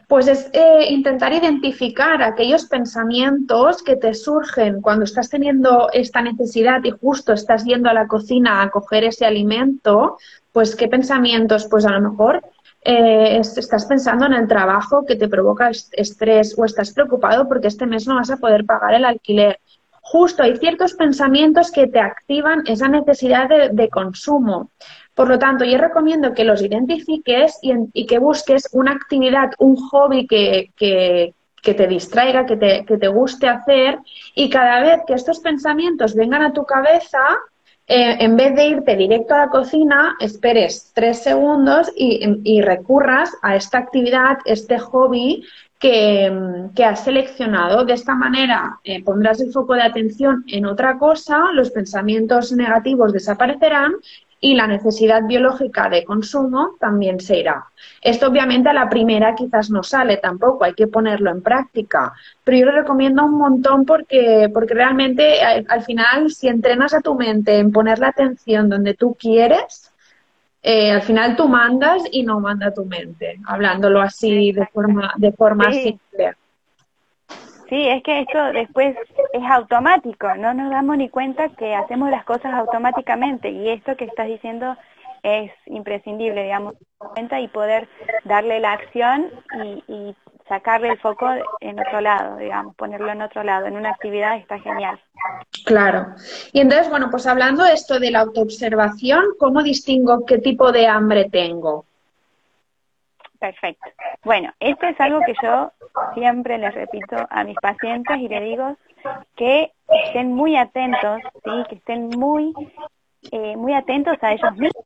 pues 0.06 0.28
es 0.28 0.48
eh, 0.52 0.86
intentar 0.90 1.32
identificar 1.32 2.22
aquellos 2.22 2.64
pensamientos 2.66 3.82
que 3.82 3.96
te 3.96 4.14
surgen 4.14 4.80
cuando 4.80 5.04
estás 5.04 5.28
teniendo 5.28 5.90
esta 5.92 6.22
necesidad 6.22 6.82
y 6.84 6.90
justo 6.92 7.34
estás 7.34 7.64
yendo 7.64 7.90
a 7.90 7.94
la 7.94 8.06
cocina 8.06 8.62
a 8.62 8.70
coger 8.70 9.04
ese 9.04 9.26
alimento, 9.26 10.16
pues 10.52 10.74
qué 10.74 10.88
pensamientos, 10.88 11.66
pues 11.68 11.84
a 11.84 11.90
lo 11.90 12.10
mejor 12.10 12.42
eh, 12.90 13.38
estás 13.38 13.85
pensando 13.85 14.24
en 14.24 14.33
el 14.33 14.48
trabajo 14.48 15.05
que 15.05 15.16
te 15.16 15.29
provoca 15.29 15.70
estrés 15.92 16.55
o 16.57 16.64
estás 16.64 16.92
preocupado 16.92 17.46
porque 17.46 17.68
este 17.68 17.85
mes 17.85 18.07
no 18.07 18.14
vas 18.14 18.31
a 18.31 18.38
poder 18.38 18.64
pagar 18.64 18.94
el 18.94 19.05
alquiler. 19.05 19.61
Justo 20.01 20.42
hay 20.42 20.57
ciertos 20.57 20.94
pensamientos 20.94 21.70
que 21.70 21.87
te 21.87 22.01
activan 22.01 22.62
esa 22.66 22.88
necesidad 22.88 23.48
de 23.70 23.88
consumo. 23.90 24.70
Por 25.18 25.29
lo 25.29 25.38
tanto, 25.38 25.64
yo 25.64 25.77
recomiendo 25.77 26.33
que 26.33 26.44
los 26.44 26.62
identifiques 26.62 27.59
y, 27.61 28.07
que 28.07 28.18
busques 28.18 28.70
una 28.72 28.92
actividad, 28.92 29.51
un 29.59 29.77
hobby 29.77 30.27
que, 30.27 30.70
te 31.61 31.87
distraiga, 31.88 32.46
que 32.46 32.57
te, 32.57 32.87
que 32.87 32.96
te, 32.96 33.09
guste 33.09 33.48
hacer 33.48 33.98
y 34.35 34.48
cada 34.48 34.81
vez 34.81 35.01
que 35.07 35.12
estos 35.12 35.40
pensamientos 35.40 36.14
vengan 36.14 36.42
a 36.42 36.55
tu 36.55 36.64
cabeza, 36.64 37.18
eh, 37.90 38.18
en 38.20 38.37
vez 38.37 38.55
de 38.55 38.66
irte 38.66 38.96
directo 38.96 39.35
a 39.35 39.46
la 39.46 39.48
cocina, 39.48 40.14
esperes 40.20 40.92
tres 40.94 41.22
segundos 41.22 41.90
y, 41.96 42.61
recurras 42.61 43.33
a 43.40 43.57
esta 43.57 43.79
actividad, 43.79 44.38
este 44.44 44.79
hobby 44.79 45.42
que, 45.79 46.31
has 46.85 47.05
seleccionado. 47.05 47.87
De 47.87 47.94
esta 47.94 48.14
manera 48.14 48.79
eh, 48.85 49.03
pondrás 49.03 49.40
el 49.40 49.53
foco 49.53 49.72
de 49.72 49.83
atención 49.83 50.44
en 50.48 50.66
otra 50.66 50.98
cosa, 50.98 51.51
los 51.55 51.70
pensamientos 51.70 52.53
negativos 52.53 53.14
desaparecerán 53.14 53.94
y 54.40 54.55
la 54.55 54.66
necesidad 54.66 55.22
biológica 55.27 55.88
de 55.88 56.05
consumo 56.05 56.77
también 56.79 57.18
se 57.20 57.38
irá. 57.38 57.64
Esto 58.01 58.29
obviamente 58.29 58.68
a 58.68 58.72
la 58.72 58.88
primera 58.88 59.35
quizás 59.35 59.70
no 59.70 59.83
sale 59.83 60.18
tampoco, 60.18 60.64
hay 60.64 60.74
que 60.74 60.87
ponerlo 60.87 61.31
en 61.31 61.42
práctica, 61.42 62.12
pero 62.44 62.59
yo 62.59 62.66
lo 62.66 62.72
recomiendo 62.72 63.24
un 63.24 63.37
montón 63.38 63.85
porque, 63.85 64.48
porque 64.53 64.74
realmente 64.74 65.42
al, 65.42 65.66
al 65.68 65.83
final 65.83 66.31
si 66.31 66.48
entrenas 66.48 66.94
a 66.94 67.01
tu 67.01 67.14
mente 67.14 67.59
en 67.59 67.72
poner 67.72 67.98
la 67.98 68.09
atención 68.09 68.68
donde 68.68 68.94
tú 68.94 69.16
quieres, 69.18 69.92
eh, 70.62 70.90
al 70.90 71.03
final 71.03 71.37
tú 71.37 71.48
mandas 71.48 72.03
y 72.11 72.24
no 72.24 72.40
manda 72.40 72.74
tu 72.74 72.85
mente, 72.85 73.40
hablándolo 73.46 74.01
así 74.01 74.53
de 74.53 74.66
forma, 74.66 75.12
de 75.16 75.33
forma 75.33 75.72
simple. 75.72 76.35
Sí, 77.68 77.88
es 77.88 78.02
que 78.02 78.20
esto 78.20 78.52
después 78.52 78.96
es 79.33 79.42
automático, 79.50 80.35
no 80.37 80.54
nos 80.54 80.70
damos 80.70 80.96
ni 80.96 81.11
cuenta 81.11 81.50
que 81.50 81.74
hacemos 81.74 82.11
las 82.11 82.24
cosas 82.24 82.54
automáticamente 82.54 83.50
y 83.50 83.68
esto 83.68 83.96
que 83.96 84.07
estás 84.07 84.26
diciendo 84.26 84.74
es 85.22 85.52
imprescindible, 85.66 86.44
digamos, 86.44 86.74
cuenta 86.96 87.40
y 87.40 87.48
poder 87.48 87.88
darle 88.24 88.61
la 88.61 88.72
acción 88.72 89.31
y, 89.88 90.14
sacarle 90.48 90.88
el 90.88 90.98
foco 90.98 91.28
en 91.61 91.78
otro 91.78 92.00
lado, 92.00 92.38
digamos, 92.38 92.74
ponerlo 92.74 93.12
en 93.12 93.20
otro 93.20 93.44
lado, 93.44 93.66
en 93.66 93.76
una 93.76 93.90
actividad 93.90 94.38
está 94.38 94.59
genial. 94.59 94.98
Claro. 95.66 96.07
Y 96.54 96.61
entonces, 96.61 96.88
bueno, 96.88 97.11
pues 97.11 97.26
hablando 97.26 97.64
de 97.64 97.74
esto 97.74 98.00
de 98.00 98.11
la 98.11 98.20
autoobservación, 98.20 99.24
¿cómo 99.38 99.62
distingo 99.62 100.24
qué 100.24 100.38
tipo 100.38 100.72
de 100.72 100.87
hambre 100.87 101.28
tengo? 101.31 101.85
Perfecto. 103.38 103.88
Bueno, 104.24 104.53
esto 104.59 104.87
es 104.87 105.01
algo 105.01 105.20
que 105.20 105.35
yo 105.42 105.72
siempre 106.14 106.59
les 106.59 106.74
repito 106.74 107.16
a 107.31 107.44
mis 107.44 107.57
pacientes 107.57 108.16
y 108.18 108.29
les 108.29 108.42
digo 108.42 108.77
que 109.37 109.72
estén 110.05 110.35
muy 110.35 110.57
atentos, 110.57 111.20
sí, 111.44 111.51
que 111.68 111.77
estén 111.77 112.09
muy, 112.09 112.53
eh, 113.31 113.57
muy 113.57 113.74
atentos 113.74 114.16
a 114.22 114.33
ellos 114.33 114.53
mismos, 114.53 114.85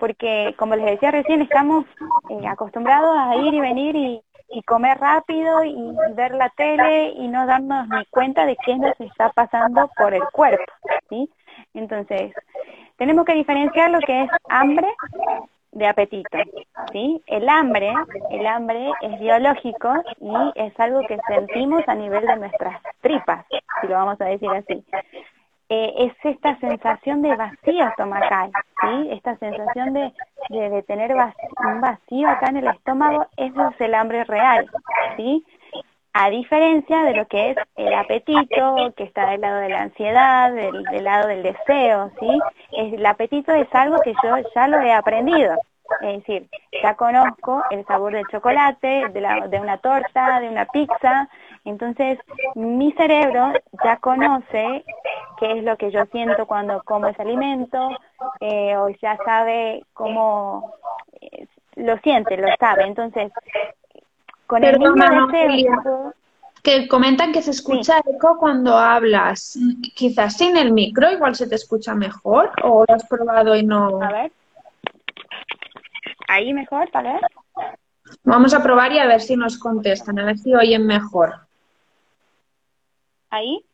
porque 0.00 0.54
como 0.58 0.74
les 0.74 0.86
decía 0.86 1.12
recién, 1.12 1.42
estamos 1.42 1.84
eh, 2.30 2.46
acostumbrados 2.48 3.16
a 3.16 3.36
ir 3.36 3.54
y 3.54 3.60
venir 3.60 3.96
y, 3.96 4.22
comer 4.66 4.98
rápido 4.98 5.64
y, 5.64 5.74
ver 6.14 6.34
la 6.34 6.50
tele 6.50 7.10
y 7.16 7.26
no 7.26 7.46
darnos 7.46 7.88
ni 7.88 8.04
cuenta 8.06 8.44
de 8.44 8.56
qué 8.64 8.76
nos 8.76 9.00
está 9.00 9.30
pasando 9.30 9.90
por 9.96 10.12
el 10.12 10.22
cuerpo, 10.32 10.64
sí. 11.08 11.30
Entonces, 11.74 12.34
tenemos 12.96 13.24
que 13.24 13.34
diferenciar 13.34 13.90
lo 13.90 14.00
que 14.00 14.24
es 14.24 14.30
hambre 14.50 14.88
de 15.72 15.86
apetito, 15.86 16.38
¿sí? 16.92 17.22
El 17.26 17.48
hambre, 17.48 17.92
el 18.30 18.46
hambre 18.46 18.90
es 19.00 19.18
biológico 19.18 19.94
y 20.20 20.32
es 20.54 20.78
algo 20.78 21.00
que 21.06 21.18
sentimos 21.26 21.82
a 21.88 21.94
nivel 21.94 22.26
de 22.26 22.36
nuestras 22.36 22.80
tripas, 23.00 23.46
si 23.80 23.86
lo 23.86 23.94
vamos 23.94 24.20
a 24.20 24.26
decir 24.26 24.50
así. 24.50 24.84
Eh, 25.70 25.94
es 25.96 26.12
esta 26.24 26.58
sensación 26.58 27.22
de 27.22 27.34
vacío 27.34 27.88
estomacal, 27.88 28.50
¿sí? 28.82 29.08
Esta 29.10 29.36
sensación 29.38 29.94
de, 29.94 30.12
de, 30.50 30.82
tener 30.82 31.14
un 31.14 31.80
vacío 31.80 32.28
acá 32.28 32.50
en 32.50 32.58
el 32.58 32.66
estómago, 32.68 33.26
eso 33.38 33.68
es 33.68 33.80
el 33.80 33.94
hambre 33.94 34.24
real, 34.24 34.70
¿sí? 35.16 35.42
A 36.14 36.30
diferencia 36.30 37.02
de 37.04 37.14
lo 37.14 37.26
que 37.26 37.50
es 37.50 37.56
el 37.76 37.94
apetito, 37.94 38.92
que 38.96 39.04
está 39.04 39.30
del 39.30 39.40
lado 39.40 39.60
de 39.60 39.68
la 39.70 39.82
ansiedad, 39.82 40.52
del, 40.52 41.04
lado 41.04 41.28
del 41.28 41.42
deseo, 41.42 42.10
¿sí? 42.20 42.40
El 42.72 43.04
apetito 43.06 43.52
es 43.52 43.68
algo 43.72 43.98
que 44.00 44.12
yo 44.22 44.36
ya 44.54 44.68
lo 44.68 44.80
he 44.80 44.92
aprendido, 44.92 45.56
es 46.02 46.18
decir, 46.18 46.48
ya 46.82 46.94
conozco 46.94 47.62
el 47.70 47.84
sabor 47.86 48.12
del 48.12 48.26
chocolate, 48.28 49.08
de, 49.08 49.60
una 49.60 49.78
torta, 49.78 50.40
de 50.40 50.48
una 50.48 50.66
pizza, 50.66 51.28
entonces 51.64 52.18
mi 52.54 52.92
cerebro 52.92 53.52
ya 53.84 53.96
conoce 53.96 54.84
qué 55.38 55.58
es 55.58 55.64
lo 55.64 55.76
que 55.76 55.90
yo 55.90 56.04
siento 56.06 56.46
cuando 56.46 56.82
como 56.82 57.06
ese 57.06 57.22
alimento, 57.22 57.88
eh, 58.40 58.76
o 58.76 58.88
ya 58.88 59.16
sabe 59.24 59.84
cómo 59.94 60.74
eh, 61.20 61.46
lo 61.76 61.96
siente, 61.98 62.36
lo 62.36 62.48
sabe, 62.58 62.84
entonces 62.84 63.32
con 64.52 64.62
el 64.64 64.78
mismo 64.78 66.12
que 66.62 66.86
comentan 66.86 67.32
que 67.32 67.40
se 67.40 67.52
escucha 67.52 68.00
eco 68.00 68.36
cuando 68.38 68.76
hablas. 68.76 69.58
Quizás 69.94 70.36
sin 70.36 70.58
el 70.58 70.72
micro 70.72 71.10
igual 71.10 71.34
se 71.34 71.46
te 71.46 71.54
escucha 71.54 71.94
mejor 71.94 72.52
o 72.62 72.84
lo 72.86 72.94
has 72.94 73.06
probado 73.06 73.56
y 73.56 73.64
no. 73.64 74.02
A 74.02 74.12
ver. 74.12 74.32
Ahí 76.28 76.52
mejor, 76.52 76.86
a 76.92 77.02
ver. 77.02 77.20
Vamos 78.24 78.52
a 78.52 78.62
probar 78.62 78.92
y 78.92 78.98
a 78.98 79.06
ver 79.06 79.22
si 79.22 79.36
nos 79.36 79.56
contestan, 79.58 80.18
a 80.18 80.24
ver 80.26 80.36
si 80.36 80.54
oyen 80.54 80.86
mejor. 80.86 81.34
¿Ahí? 83.30 83.64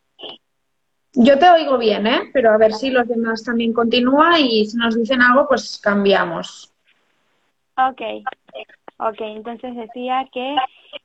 Yo 1.13 1.39
te 1.41 1.51
oigo 1.51 1.77
bien, 1.77 2.07
¿eh? 2.07 2.31
Pero 2.33 2.53
a 2.53 2.57
ver 2.57 2.73
si 2.73 2.91
los 2.91 3.09
demás 3.09 3.43
también 3.43 3.73
continúan 3.73 4.41
y 4.41 4.65
si 4.65 4.77
nos 4.77 4.97
dicen 4.97 5.21
algo, 5.21 5.49
pues 5.49 5.81
cambiamos. 5.83 6.73
Ok. 7.77 8.01
Ok, 8.99 9.21
entonces 9.21 9.77
decía 9.77 10.29
que 10.33 10.57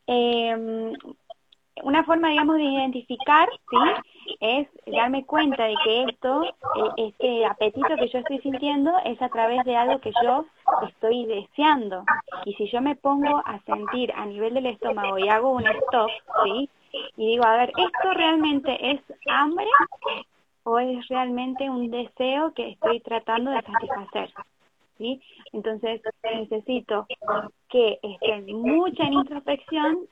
eh, 0.08 0.94
una 1.82 2.04
forma, 2.04 2.30
digamos, 2.30 2.58
de 2.58 2.64
identificar, 2.64 3.50
¿sí? 3.70 4.36
Es 4.40 4.68
darme 4.86 5.26
cuenta 5.26 5.66
de 5.66 5.76
que 5.84 6.04
esto, 6.04 6.44
eh, 6.44 6.50
este 6.98 7.46
apetito 7.46 7.96
que 7.96 8.08
yo 8.08 8.20
estoy 8.20 8.40
sintiendo 8.40 8.92
es 9.06 9.22
a 9.22 9.30
través 9.30 9.64
de 9.66 9.76
algo 9.76 10.00
que 10.00 10.12
yo 10.24 10.46
estoy 10.88 11.26
deseando. 11.26 12.04
Y 12.46 12.54
si 12.54 12.70
yo 12.70 12.82
me 12.82 12.96
pongo 12.96 13.42
a 13.46 13.60
sentir 13.66 14.12
a 14.14 14.26
nivel 14.26 14.54
del 14.54 14.68
estómago 14.68 15.18
y 15.18 15.30
hago 15.30 15.52
un 15.52 15.66
stop, 15.66 16.10
¿sí? 16.44 16.70
Y 17.18 17.28
digo, 17.28 17.46
a 17.46 17.58
ver, 17.58 17.70
¿esto 17.70 18.14
realmente 18.14 18.92
es 18.92 19.02
hambre 19.28 19.68
o 20.64 20.80
es 20.80 21.08
realmente 21.08 21.70
un 21.70 21.90
deseo 21.90 22.54
que 22.54 22.70
estoy 22.70 23.00
tratando 23.00 23.52
de 23.52 23.62
satisfacer? 23.62 24.32
¿Sí? 24.98 25.22
Entonces 25.52 26.02
necesito 26.24 27.06
que 27.70 28.00
estén 28.02 28.56
mucha 28.56 29.04
en 29.04 29.14
introspección, 29.14 30.08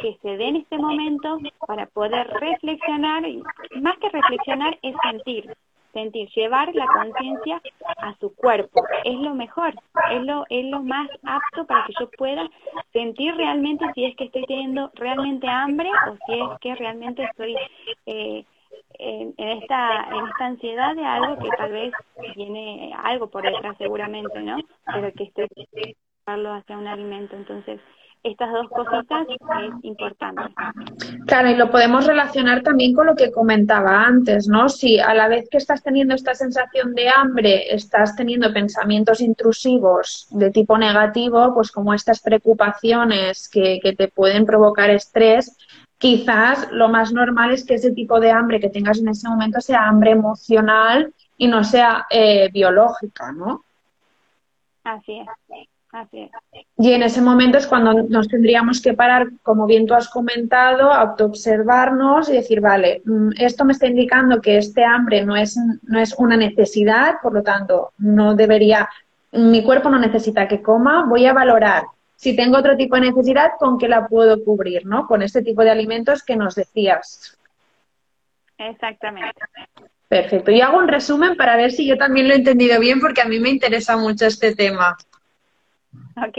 que, 0.00 0.16
se 0.20 0.36
dé 0.36 0.48
en 0.48 0.56
este 0.56 0.76
momento 0.78 1.38
para 1.66 1.86
poder 1.86 2.26
reflexionar, 2.28 3.26
y 3.26 3.42
más 3.80 3.96
que 3.98 4.08
reflexionar 4.10 4.78
es 4.82 4.94
sentir, 5.02 5.54
sentir, 5.92 6.28
llevar 6.34 6.74
la 6.74 6.86
conciencia 6.86 7.62
a 7.98 8.14
su 8.18 8.34
cuerpo. 8.34 8.82
Es 9.04 9.14
lo 9.14 9.34
mejor, 9.34 9.74
es 10.10 10.22
lo, 10.22 10.44
es 10.50 10.64
lo 10.66 10.82
más 10.82 11.08
apto 11.22 11.66
para 11.66 11.86
que 11.86 11.94
yo 11.98 12.10
pueda 12.10 12.48
sentir 12.92 13.34
realmente 13.36 13.84
si 13.94 14.04
es 14.04 14.16
que 14.16 14.24
estoy 14.24 14.44
teniendo 14.44 14.90
realmente 14.94 15.48
hambre 15.48 15.90
o 16.10 16.16
si 16.26 16.40
es 16.40 16.60
que 16.60 16.74
realmente 16.74 17.24
estoy 17.24 17.56
eh, 18.06 18.44
en, 18.98 19.34
esta 19.36 20.08
en 20.10 20.26
esta 20.26 20.46
ansiedad 20.46 20.94
de 20.94 21.04
algo 21.04 21.38
que 21.38 21.48
tal 21.56 21.72
vez 21.72 21.92
tiene 22.34 22.92
algo 23.02 23.28
por 23.28 23.42
detrás 23.42 23.76
seguramente 23.78 24.40
no 24.40 24.56
pero 24.86 25.12
que 25.12 25.24
estoy 25.24 25.48
llevarlo 26.26 26.54
hacia 26.54 26.78
un 26.78 26.86
alimento 26.86 27.36
entonces 27.36 27.80
estas 28.24 28.50
dos 28.52 28.68
cositas 28.70 29.26
es 29.28 29.84
importante. 29.84 30.42
Claro, 31.26 31.50
y 31.50 31.56
lo 31.56 31.70
podemos 31.70 32.06
relacionar 32.06 32.62
también 32.62 32.94
con 32.94 33.06
lo 33.06 33.14
que 33.14 33.30
comentaba 33.30 34.02
antes, 34.02 34.48
¿no? 34.48 34.70
Si 34.70 34.98
a 34.98 35.12
la 35.12 35.28
vez 35.28 35.46
que 35.50 35.58
estás 35.58 35.82
teniendo 35.82 36.14
esta 36.14 36.34
sensación 36.34 36.94
de 36.94 37.10
hambre, 37.10 37.74
estás 37.74 38.16
teniendo 38.16 38.50
pensamientos 38.50 39.20
intrusivos 39.20 40.26
de 40.30 40.50
tipo 40.50 40.78
negativo, 40.78 41.52
pues 41.52 41.70
como 41.70 41.92
estas 41.92 42.22
preocupaciones 42.22 43.46
que 43.50 43.94
te 43.96 44.08
pueden 44.08 44.46
provocar 44.46 44.88
estrés, 44.88 45.58
quizás 46.04 46.68
lo 46.70 46.90
más 46.90 47.14
normal 47.14 47.52
es 47.52 47.64
que 47.64 47.76
ese 47.76 47.90
tipo 47.92 48.20
de 48.20 48.30
hambre 48.30 48.60
que 48.60 48.68
tengas 48.68 48.98
en 48.98 49.08
ese 49.08 49.26
momento 49.26 49.58
sea 49.62 49.88
hambre 49.88 50.10
emocional 50.10 51.14
y 51.38 51.48
no 51.48 51.64
sea 51.64 52.04
eh, 52.10 52.50
biológica, 52.52 53.32
¿no? 53.32 53.64
Así 54.84 55.18
es. 55.18 55.26
Así 55.90 56.28
Y 56.76 56.92
en 56.92 57.04
ese 57.04 57.22
momento 57.22 57.56
es 57.56 57.66
cuando 57.66 57.94
nos 57.94 58.28
tendríamos 58.28 58.82
que 58.82 58.92
parar, 58.92 59.28
como 59.42 59.64
bien 59.64 59.86
tú 59.86 59.94
has 59.94 60.10
comentado, 60.10 60.92
autoobservarnos 60.92 62.28
y 62.28 62.32
decir, 62.32 62.60
vale, 62.60 63.00
mm, 63.06 63.30
esto 63.38 63.64
me 63.64 63.72
está 63.72 63.86
indicando 63.86 64.42
que 64.42 64.58
este 64.58 64.84
hambre 64.84 65.24
no 65.24 65.34
es, 65.34 65.56
no 65.84 65.98
es 65.98 66.14
una 66.18 66.36
necesidad, 66.36 67.14
por 67.22 67.32
lo 67.32 67.42
tanto, 67.42 67.92
no 67.96 68.34
debería, 68.34 68.90
mi 69.32 69.64
cuerpo 69.64 69.88
no 69.88 69.98
necesita 69.98 70.48
que 70.48 70.60
coma, 70.60 71.06
voy 71.08 71.24
a 71.24 71.32
valorar 71.32 71.84
si 72.16 72.36
tengo 72.36 72.58
otro 72.58 72.76
tipo 72.76 72.96
de 72.96 73.02
necesidad, 73.02 73.52
con 73.58 73.78
qué 73.78 73.88
la 73.88 74.06
puedo 74.06 74.42
cubrir, 74.44 74.86
¿no? 74.86 75.06
Con 75.06 75.22
este 75.22 75.42
tipo 75.42 75.62
de 75.62 75.70
alimentos 75.70 76.22
que 76.22 76.36
nos 76.36 76.54
decías. 76.54 77.38
Exactamente. 78.58 79.40
Perfecto. 80.08 80.50
Y 80.50 80.60
hago 80.60 80.78
un 80.78 80.88
resumen 80.88 81.36
para 81.36 81.56
ver 81.56 81.72
si 81.72 81.86
yo 81.86 81.96
también 81.98 82.28
lo 82.28 82.34
he 82.34 82.38
entendido 82.38 82.78
bien, 82.78 83.00
porque 83.00 83.20
a 83.22 83.26
mí 83.26 83.40
me 83.40 83.50
interesa 83.50 83.96
mucho 83.96 84.26
este 84.26 84.54
tema. 84.54 84.96
Ok, 86.16 86.38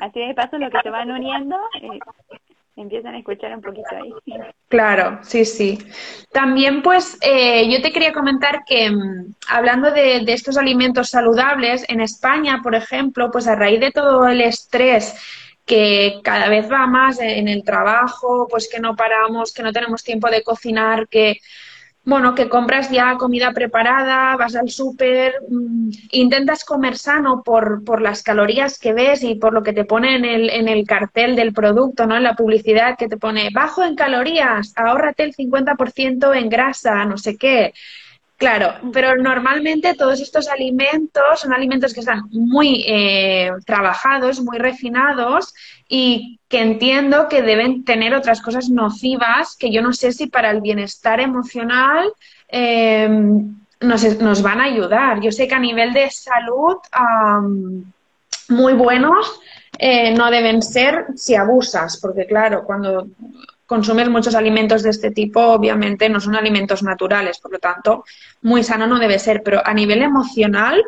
así 0.00 0.20
de 0.20 0.34
paso 0.34 0.58
lo 0.58 0.70
que 0.70 0.78
te 0.82 0.90
van 0.90 1.10
uniendo 1.10 1.56
eh, 1.80 1.98
empiezan 2.80 3.14
a 3.14 3.18
escuchar 3.18 3.54
un 3.54 3.62
poquito 3.62 3.88
ahí. 3.92 4.12
Claro, 4.68 5.18
sí, 5.22 5.44
sí. 5.44 5.78
También 6.32 6.82
pues 6.82 7.18
eh, 7.22 7.68
yo 7.70 7.82
te 7.82 7.92
quería 7.92 8.12
comentar 8.12 8.64
que 8.64 8.90
mm, 8.90 9.34
hablando 9.48 9.90
de, 9.90 10.20
de, 10.20 10.32
estos 10.32 10.56
alimentos 10.56 11.10
saludables, 11.10 11.84
en 11.88 12.00
España, 12.00 12.60
por 12.62 12.74
ejemplo, 12.74 13.30
pues 13.30 13.46
a 13.46 13.56
raíz 13.56 13.80
de 13.80 13.90
todo 13.90 14.26
el 14.26 14.40
estrés 14.40 15.14
que 15.68 16.20
cada 16.24 16.48
vez 16.48 16.70
va 16.72 16.86
más 16.86 17.20
en 17.20 17.46
el 17.46 17.62
trabajo, 17.62 18.48
pues 18.50 18.68
que 18.72 18.80
no 18.80 18.96
paramos, 18.96 19.52
que 19.52 19.62
no 19.62 19.72
tenemos 19.72 20.02
tiempo 20.02 20.30
de 20.30 20.42
cocinar, 20.42 21.06
que 21.08 21.40
bueno, 22.08 22.34
que 22.34 22.48
compras 22.48 22.90
ya 22.90 23.18
comida 23.18 23.52
preparada, 23.52 24.34
vas 24.38 24.56
al 24.56 24.70
súper, 24.70 25.34
mm, 25.46 25.90
intentas 26.12 26.64
comer 26.64 26.96
sano 26.96 27.42
por, 27.44 27.84
por, 27.84 28.00
las 28.00 28.22
calorías 28.22 28.78
que 28.78 28.94
ves 28.94 29.22
y 29.22 29.34
por 29.34 29.52
lo 29.52 29.62
que 29.62 29.74
te 29.74 29.84
pone 29.84 30.16
en 30.16 30.24
el, 30.24 30.48
en 30.48 30.68
el 30.68 30.86
cartel 30.86 31.36
del 31.36 31.52
producto, 31.52 32.06
¿no? 32.06 32.16
En 32.16 32.22
la 32.22 32.34
publicidad 32.34 32.96
que 32.96 33.08
te 33.08 33.18
pone 33.18 33.50
bajo 33.52 33.84
en 33.84 33.94
calorías, 33.94 34.72
ahórrate 34.74 35.22
el 35.24 35.34
50% 35.34 36.34
en 36.34 36.48
grasa, 36.48 37.04
no 37.04 37.18
sé 37.18 37.36
qué. 37.36 37.74
Claro, 38.38 38.74
pero 38.92 39.16
normalmente 39.16 39.94
todos 39.94 40.20
estos 40.20 40.46
alimentos 40.48 41.40
son 41.40 41.52
alimentos 41.52 41.92
que 41.92 41.98
están 41.98 42.22
muy 42.30 42.84
eh, 42.86 43.50
trabajados, 43.66 44.40
muy 44.40 44.58
refinados 44.58 45.52
y 45.88 46.38
que 46.48 46.60
entiendo 46.60 47.26
que 47.28 47.42
deben 47.42 47.84
tener 47.84 48.14
otras 48.14 48.40
cosas 48.40 48.70
nocivas 48.70 49.56
que 49.58 49.72
yo 49.72 49.82
no 49.82 49.92
sé 49.92 50.12
si 50.12 50.28
para 50.28 50.52
el 50.52 50.60
bienestar 50.60 51.18
emocional 51.18 52.12
eh, 52.48 53.08
nos, 53.80 54.20
nos, 54.20 54.40
van 54.40 54.60
a 54.60 54.66
ayudar. 54.66 55.20
Yo 55.20 55.32
sé 55.32 55.48
que 55.48 55.56
a 55.56 55.58
nivel 55.58 55.92
de 55.92 56.08
salud 56.08 56.76
um, 56.96 57.82
muy 58.50 58.74
buenos 58.74 59.40
eh, 59.80 60.14
no 60.14 60.30
deben 60.30 60.62
ser 60.62 61.06
si 61.16 61.34
abusas, 61.34 61.98
porque 62.00 62.24
claro, 62.24 62.62
cuando 62.62 63.08
consumes 63.68 64.08
muchos 64.08 64.34
alimentos 64.34 64.82
de 64.82 64.88
este 64.88 65.10
tipo, 65.10 65.40
obviamente 65.40 66.08
no 66.08 66.20
son 66.20 66.34
alimentos 66.34 66.82
naturales, 66.82 67.38
por 67.38 67.52
lo 67.52 67.58
tanto, 67.58 68.02
muy 68.40 68.62
sano 68.64 68.86
no 68.86 68.98
debe 68.98 69.18
ser, 69.18 69.42
pero 69.42 69.60
a 69.62 69.74
nivel 69.74 70.00
emocional, 70.00 70.82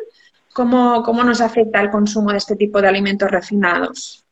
¿cómo, 0.51 1.03
cómo 1.03 1.23
nos 1.23 1.41
afecta 1.41 1.79
el 1.79 1.91
consumo 1.91 2.31
de 2.31 2.39
este 2.39 2.55
tipo 2.55 2.81
de 2.81 2.87
alimentos 2.87 3.29
refinados? 3.29 4.25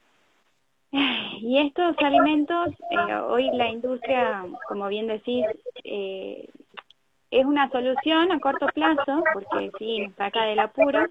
Y 0.92 1.60
estos 1.60 1.96
alimentos, 2.00 2.70
eh, 2.90 3.16
hoy 3.28 3.52
la 3.54 3.70
industria, 3.70 4.44
como 4.68 4.88
bien 4.88 5.06
decís, 5.06 5.46
eh, 5.84 6.50
es 7.30 7.46
una 7.46 7.70
solución 7.70 8.32
a 8.32 8.40
corto 8.40 8.66
plazo, 8.74 9.24
porque 9.32 9.70
sí, 9.78 10.08
nos 10.08 10.16
saca 10.16 10.46
del 10.46 10.58
apuro, 10.58 11.06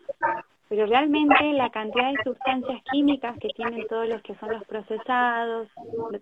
pero 0.69 0.87
realmente 0.87 1.53
la 1.55 1.71
cantidad 1.71 2.13
de 2.13 2.23
sustancias 2.23 2.83
químicas 2.91 3.37
que 3.39 3.49
tienen 3.49 3.87
todos 3.89 4.09
los 4.09 4.23
que 4.23 4.35
son 4.37 4.51
los 4.51 4.65
procesados, 4.65 5.69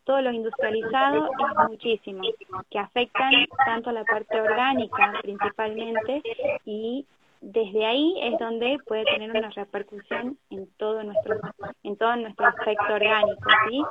todos 0.05 0.23
los 0.23 0.35
industrializados, 0.35 1.29
es 1.31 1.69
muchísimo, 1.69 2.23
que 2.71 2.79
afectan 2.79 3.33
tanto 3.65 3.91
a 3.91 3.93
la 3.93 4.05
parte 4.05 4.41
orgánica 4.41 5.15
principalmente 5.23 6.23
y 6.65 7.07
desde 7.41 7.85
ahí 7.85 8.15
es 8.23 8.39
donde 8.39 8.79
puede 8.87 9.05
tener 9.05 9.31
una 9.31 9.51
repercusión 9.51 10.39
en 10.51 10.67
todo 10.79 11.03
nuestro 11.03 11.39
en 11.83 11.97
todo 11.97 12.17
nuestro 12.17 12.47
aspecto 12.47 12.95
orgánico 12.95 13.51
¿sí? 13.69 13.85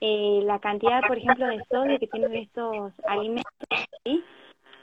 Eh, 0.00 0.40
la 0.44 0.58
cantidad 0.58 1.02
por 1.06 1.18
ejemplo 1.18 1.46
de 1.48 1.62
sodio 1.70 1.98
que 1.98 2.06
tienen 2.06 2.34
estos 2.34 2.92
alimentos 3.06 3.52
¿sí? 4.04 4.24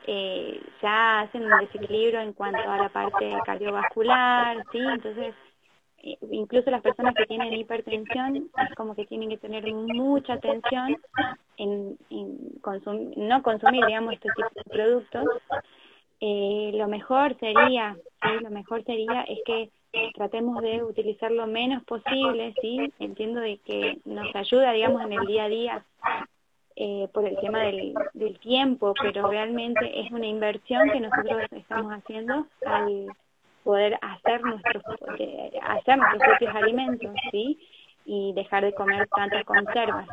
Eh, 0.08 0.62
ya 0.82 1.22
hacen 1.22 1.46
un 1.46 1.60
desequilibrio 1.60 2.20
en 2.22 2.34
cuanto 2.34 2.70
a 2.70 2.78
la 2.78 2.90
parte 2.90 3.34
cardiovascular, 3.46 4.64
¿sí? 4.72 4.80
Entonces, 4.80 5.34
eh, 6.04 6.18
incluso 6.32 6.70
las 6.70 6.82
personas 6.82 7.16
que 7.16 7.26
tienen 7.26 7.54
hipertensión 7.54 8.36
es 8.36 8.76
como 8.76 8.96
que 8.96 9.06
tienen 9.06 9.30
que 9.30 9.38
tener 9.38 9.66
mucha 9.74 10.34
atención 10.34 10.98
en, 11.58 11.98
en 12.10 12.38
no 13.18 13.42
consumir, 13.42 13.86
digamos, 13.86 14.14
este 14.14 14.30
tipo 14.36 14.50
de 14.54 14.64
productos. 14.64 15.26
Eh, 16.20 16.72
lo 16.76 16.88
mejor 16.88 17.38
sería. 17.40 17.98
Lo 18.42 18.50
mejor 18.50 18.84
sería 18.86 19.24
es 19.24 19.40
que 19.46 19.70
tratemos 20.14 20.62
de 20.62 20.84
utilizar 20.84 21.32
lo 21.32 21.48
menos 21.48 21.84
posible, 21.84 22.54
¿sí? 22.62 22.92
Entiendo 23.00 23.40
de 23.40 23.58
que 23.66 24.00
nos 24.06 24.36
ayuda, 24.36 24.74
digamos, 24.74 25.02
en 25.04 25.14
el 25.14 25.26
día 25.26 25.46
a 25.46 25.50
día 25.50 25.86
eh, 26.76 27.08
por 27.14 27.26
el 27.26 27.38
tema 27.40 27.60
del, 27.60 27.94
del 28.14 28.38
tiempo, 28.40 28.94
pero 29.02 29.30
realmente 29.30 30.02
es 30.02 30.12
una 30.12 30.28
inversión 30.28 30.90
que 30.90 31.00
nosotros 31.00 31.44
estamos 31.52 31.92
haciendo 31.94 32.48
al 32.66 33.08
poder 33.64 33.98
hacer 34.02 34.42
nuestros 34.44 34.84
hacer 35.64 35.98
nuestros 35.98 36.24
propios 36.24 36.56
alimentos, 36.56 37.12
¿sí? 37.32 37.60
Y 38.06 38.34
dejar 38.34 38.64
de 38.64 38.74
comer 38.74 39.08
tantas 39.08 39.44
conservas. 39.46 40.08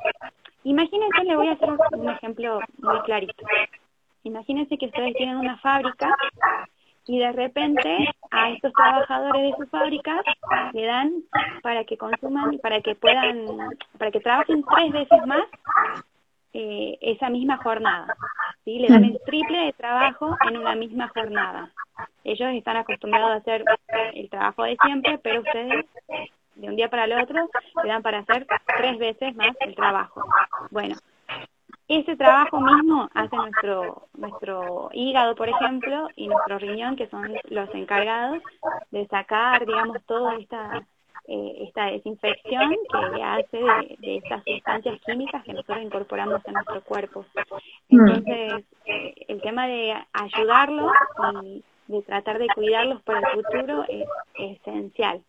Imagínense, 0.64 1.24
le 1.24 1.36
voy 1.36 1.48
a 1.48 1.52
hacer 1.52 1.68
un 1.70 2.08
ejemplo 2.08 2.60
muy 2.78 3.00
clarito. 3.00 3.44
Imagínense 4.22 4.78
que 4.78 4.86
ustedes 4.86 5.14
tienen 5.14 5.36
una 5.36 5.58
fábrica 5.58 6.16
y 7.06 7.18
de 7.18 7.32
repente 7.32 8.08
a 8.30 8.50
estos 8.50 8.72
trabajadores 8.72 9.42
de 9.42 9.56
su 9.56 9.68
fábrica 9.68 10.22
le 10.72 10.86
dan 10.86 11.12
para 11.62 11.84
que 11.84 11.98
consuman, 11.98 12.58
para 12.58 12.80
que 12.80 12.94
puedan, 12.94 13.46
para 13.98 14.10
que 14.12 14.20
trabajen 14.20 14.64
tres 14.76 14.92
veces 14.92 15.26
más 15.26 15.44
eh, 16.52 16.98
esa 17.00 17.30
misma 17.30 17.58
jornada. 17.58 18.14
¿sí? 18.64 18.78
Le 18.78 18.88
dan 18.88 19.04
el 19.04 19.20
triple 19.24 19.66
de 19.66 19.72
trabajo 19.72 20.36
en 20.48 20.58
una 20.58 20.74
misma 20.74 21.08
jornada. 21.08 21.70
Ellos 22.24 22.50
están 22.52 22.76
acostumbrados 22.76 23.30
a 23.30 23.36
hacer 23.36 23.64
el 24.14 24.28
trabajo 24.30 24.64
de 24.64 24.76
siempre, 24.82 25.18
pero 25.18 25.40
ustedes 25.40 25.86
de 26.54 26.68
un 26.68 26.76
día 26.76 26.88
para 26.88 27.04
el 27.04 27.12
otro 27.12 27.48
le 27.82 27.88
dan 27.88 28.02
para 28.02 28.18
hacer 28.18 28.46
tres 28.76 28.98
veces 28.98 29.34
más 29.34 29.56
el 29.60 29.74
trabajo. 29.74 30.22
Bueno, 30.70 30.96
ese 31.88 32.16
trabajo 32.16 32.60
mismo 32.60 33.08
hace 33.14 33.36
nuestro 33.36 34.08
nuestro 34.14 34.90
hígado, 34.92 35.34
por 35.34 35.48
ejemplo, 35.48 36.08
y 36.16 36.28
nuestro 36.28 36.58
riñón, 36.58 36.96
que 36.96 37.08
son 37.08 37.32
los 37.50 37.74
encargados 37.74 38.42
de 38.90 39.06
sacar, 39.08 39.66
digamos, 39.66 40.02
toda 40.04 40.36
esta 40.36 40.86
eh, 41.34 41.64
esta 41.66 41.86
desinfección 41.86 42.76
que 42.90 43.22
hace 43.22 43.56
de, 43.56 43.96
de, 44.00 44.16
estas 44.18 44.44
sustancias 44.44 45.00
químicas 45.06 45.42
que 45.44 45.54
nosotros 45.54 45.78
incorporamos 45.80 46.42
en 46.44 46.52
nuestro 46.52 46.82
cuerpo. 46.82 47.24
Mm. 47.88 48.00
Entonces, 48.00 48.64
eh, 48.84 49.14
el 49.28 49.40
tema 49.40 49.66
de 49.66 49.94
ayudarlos 50.12 50.92
y 51.42 51.64
de 51.86 52.02
tratar 52.02 52.38
de 52.38 52.48
cuidarlos 52.54 53.00
para 53.04 53.20
el 53.20 53.42
futuro 53.42 53.82
es, 53.88 54.06
esencial. 54.34 55.22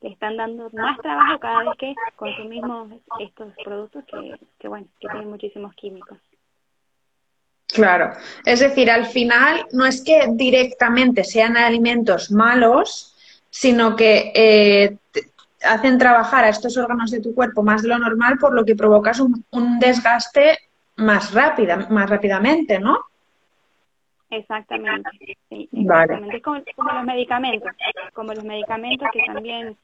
Le 0.00 0.08
están 0.08 0.38
dando 0.38 0.70
más 0.72 0.98
trabajo 1.02 1.38
cada 1.38 1.64
vez 1.64 1.76
que 1.78 1.94
consumimos 2.16 2.92
estos 3.18 3.52
productos 3.62 4.02
que, 4.06 4.38
que 4.58 4.68
bueno, 4.68 4.86
que 4.98 5.08
tienen 5.08 5.28
muchísimos 5.28 5.74
químicos. 5.74 6.16
Claro, 7.66 8.12
es 8.46 8.60
decir, 8.60 8.90
al 8.90 9.04
final 9.04 9.66
no 9.72 9.84
es 9.84 10.02
que 10.02 10.22
directamente 10.32 11.22
sean 11.22 11.58
alimentos 11.58 12.30
malos, 12.30 13.14
sino 13.50 13.96
que 13.96 14.32
eh, 14.34 14.96
hacen 15.62 15.98
trabajar 15.98 16.44
a 16.44 16.48
estos 16.48 16.76
órganos 16.76 17.10
de 17.10 17.20
tu 17.20 17.34
cuerpo 17.34 17.62
más 17.62 17.82
de 17.82 17.88
lo 17.88 17.98
normal, 17.98 18.38
por 18.38 18.54
lo 18.54 18.64
que 18.64 18.76
provocas 18.76 19.20
un, 19.20 19.78
desgaste 19.78 20.58
más 20.96 21.32
rápida, 21.32 21.76
más 21.90 22.08
rápidamente, 22.08 22.78
¿no? 22.78 22.98
Exactamente, 24.30 25.10
sí, 25.48 25.68
exactamente. 25.72 26.40
como, 26.40 26.92
los 26.92 27.04
medicamentos, 27.04 27.72
como 28.14 28.32
los 28.32 28.44
medicamentos 28.44 29.08
que 29.12 29.24
también 29.26 29.76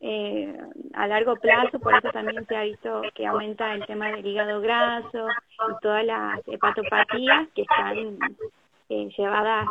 eh, 0.00 0.56
a 0.94 1.06
largo 1.08 1.34
plazo, 1.36 1.80
por 1.80 1.94
eso 1.96 2.08
también 2.12 2.46
se 2.46 2.56
ha 2.56 2.62
visto 2.62 3.02
que 3.14 3.26
aumenta 3.26 3.74
el 3.74 3.84
tema 3.86 4.12
del 4.12 4.24
hígado 4.24 4.60
graso 4.60 5.26
y 5.28 5.82
todas 5.82 6.04
las 6.04 6.40
hepatopatías 6.46 7.48
que 7.54 7.62
están 7.62 8.18
eh, 8.92 9.08
llevadas 9.16 9.68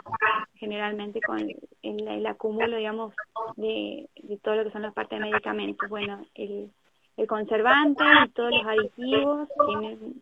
generalmente 0.55 1.19
con 1.19 1.39
el, 1.83 2.25
acúmulo, 2.25 2.77
digamos, 2.77 3.13
de, 3.57 4.07
todo 4.41 4.55
lo 4.55 4.63
que 4.63 4.71
son 4.71 4.83
las 4.83 4.93
partes 4.93 5.19
de 5.19 5.25
medicamentos. 5.25 5.89
Bueno, 5.89 6.25
el, 6.35 6.71
el 7.17 7.27
conservante 7.27 8.01
y 8.25 8.29
todos 8.29 8.51
los 8.51 8.65
aditivos 8.65 9.49
tienen 9.67 10.21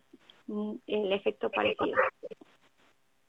el 0.88 1.12
efecto 1.12 1.48
parecido. 1.48 1.96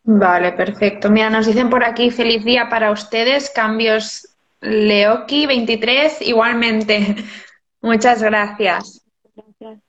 Vale, 0.05 0.53
perfecto. 0.53 1.11
Mira, 1.11 1.29
nos 1.29 1.45
dicen 1.45 1.69
por 1.69 1.83
aquí, 1.83 2.09
feliz 2.09 2.43
día 2.43 2.67
para 2.67 2.89
ustedes, 2.89 3.51
cambios 3.51 4.27
Leoki 4.61 5.45
23, 5.45 6.23
igualmente. 6.23 7.15
Muchas 7.81 8.23
gracias. 8.23 9.05
Gracias. 9.35 9.83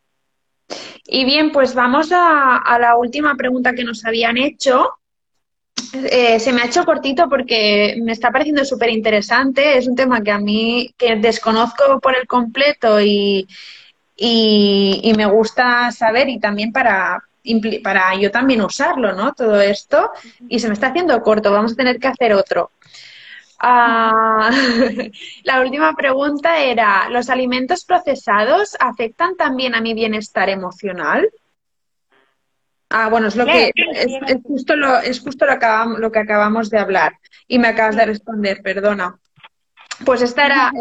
Y 1.07 1.25
bien, 1.25 1.53
pues 1.53 1.75
vamos 1.75 2.13
a, 2.13 2.59
a 2.59 2.79
la 2.79 2.99
última 2.99 3.35
pregunta 3.35 3.73
que 3.73 3.83
nos 3.83 4.05
habían 4.05 4.37
hecho. 4.37 5.00
Eh, 5.93 6.39
se 6.39 6.53
me 6.53 6.63
ha 6.63 6.67
hecho 6.67 6.85
cortito 6.85 7.29
porque 7.29 7.97
me 8.03 8.13
está 8.13 8.31
pareciendo 8.31 8.65
súper 8.65 8.91
interesante. 8.91 9.77
Es 9.77 9.87
un 9.87 9.97
tema 9.97 10.23
que 10.23 10.31
a 10.31 10.39
mí 10.39 10.95
que 10.97 11.17
desconozco 11.17 12.01
por 12.01 12.17
el 12.17 12.27
completo 12.27 13.01
y, 13.01 13.47
y, 14.17 15.13
me 15.17 15.27
gusta 15.27 15.91
saber 15.93 16.29
y 16.29 16.39
también 16.39 16.73
para, 16.73 17.23
para 17.83 18.15
yo 18.17 18.31
también 18.31 18.63
usarlo, 18.63 19.13
¿no? 19.15 19.33
Todo 19.33 19.61
esto. 19.61 20.11
Y 20.49 20.61
se 20.61 20.69
me 20.69 20.75
está 20.75 20.89
haciendo 20.89 21.21
corto. 21.23 21.53
Vamos 21.53 21.73
a 21.73 21.77
tener 21.77 21.99
que 21.99 22.09
hacer 22.09 22.33
otro. 22.35 22.71
Ah, 23.59 24.51
la 25.45 25.61
última 25.61 25.95
pregunta 25.95 26.63
era, 26.63 27.09
¿los 27.11 27.29
alimentos 27.29 27.85
procesados 27.85 28.77
afectan 28.81 29.37
también 29.37 29.75
a 29.75 29.81
mi 29.81 29.93
bienestar 29.93 30.49
emocional? 30.49 31.29
Ah, 32.91 33.09
bueno, 33.09 33.29
es 33.29 33.37
lo 33.37 33.47
que 33.47 33.71
es, 33.77 34.37
justo 34.43 34.75
lo 34.75 34.99
es 34.99 35.21
justo 35.21 35.47
lo, 35.47 35.53
acabamos, 35.53 36.01
lo 36.01 36.11
que 36.11 36.19
acabamos 36.19 36.71
de 36.71 36.79
hablar 36.79 37.13
y 37.47 37.61
me 37.61 37.69
acabas 37.69 37.95
de 37.95 38.05
responder, 38.05 38.63
perdona. 38.63 39.17
Pues 40.05 40.23
esta 40.23 40.47
era 40.47 40.73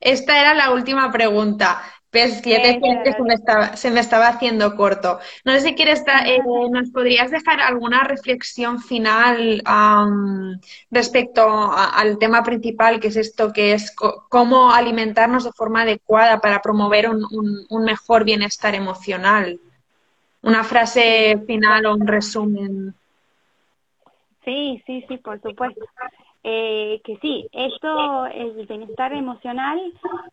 esta 0.00 0.40
era 0.40 0.54
la 0.54 0.70
última 0.72 1.12
pregunta. 1.12 1.82
Ves, 2.10 2.42
ya 2.42 2.60
te 2.60 2.74
decía 2.74 3.02
que 3.02 3.12
se 3.12 3.22
me, 3.22 3.34
estaba, 3.34 3.76
se 3.76 3.90
me 3.90 4.00
estaba 4.00 4.28
haciendo 4.28 4.76
corto. 4.76 5.18
No 5.46 5.52
sé 5.52 5.60
si 5.60 5.74
quieres, 5.74 6.02
eh, 6.26 6.40
¿nos 6.70 6.90
podrías 6.90 7.30
dejar 7.30 7.60
alguna 7.60 8.04
reflexión 8.04 8.80
final 8.80 9.62
respecto 10.90 11.72
al 11.72 12.18
tema 12.18 12.42
principal, 12.42 13.00
que 13.00 13.08
es 13.08 13.16
esto, 13.16 13.52
que 13.52 13.72
es 13.72 13.94
cómo 14.28 14.72
alimentarnos 14.72 15.44
de 15.44 15.52
forma 15.52 15.82
adecuada 15.82 16.40
para 16.40 16.60
promover 16.60 17.08
un, 17.08 17.24
un 17.68 17.84
mejor 17.84 18.24
bienestar 18.24 18.74
emocional? 18.74 19.58
Una 20.42 20.64
frase 20.64 21.38
final 21.46 21.86
o 21.86 21.94
un 21.94 22.06
resumen. 22.06 22.94
Sí, 24.44 24.82
sí, 24.86 25.04
sí, 25.08 25.18
por 25.18 25.40
supuesto. 25.40 25.84
Eh, 26.44 27.00
que 27.04 27.16
sí, 27.18 27.48
esto, 27.52 28.26
el 28.26 28.66
bienestar 28.66 29.12
emocional 29.12 29.80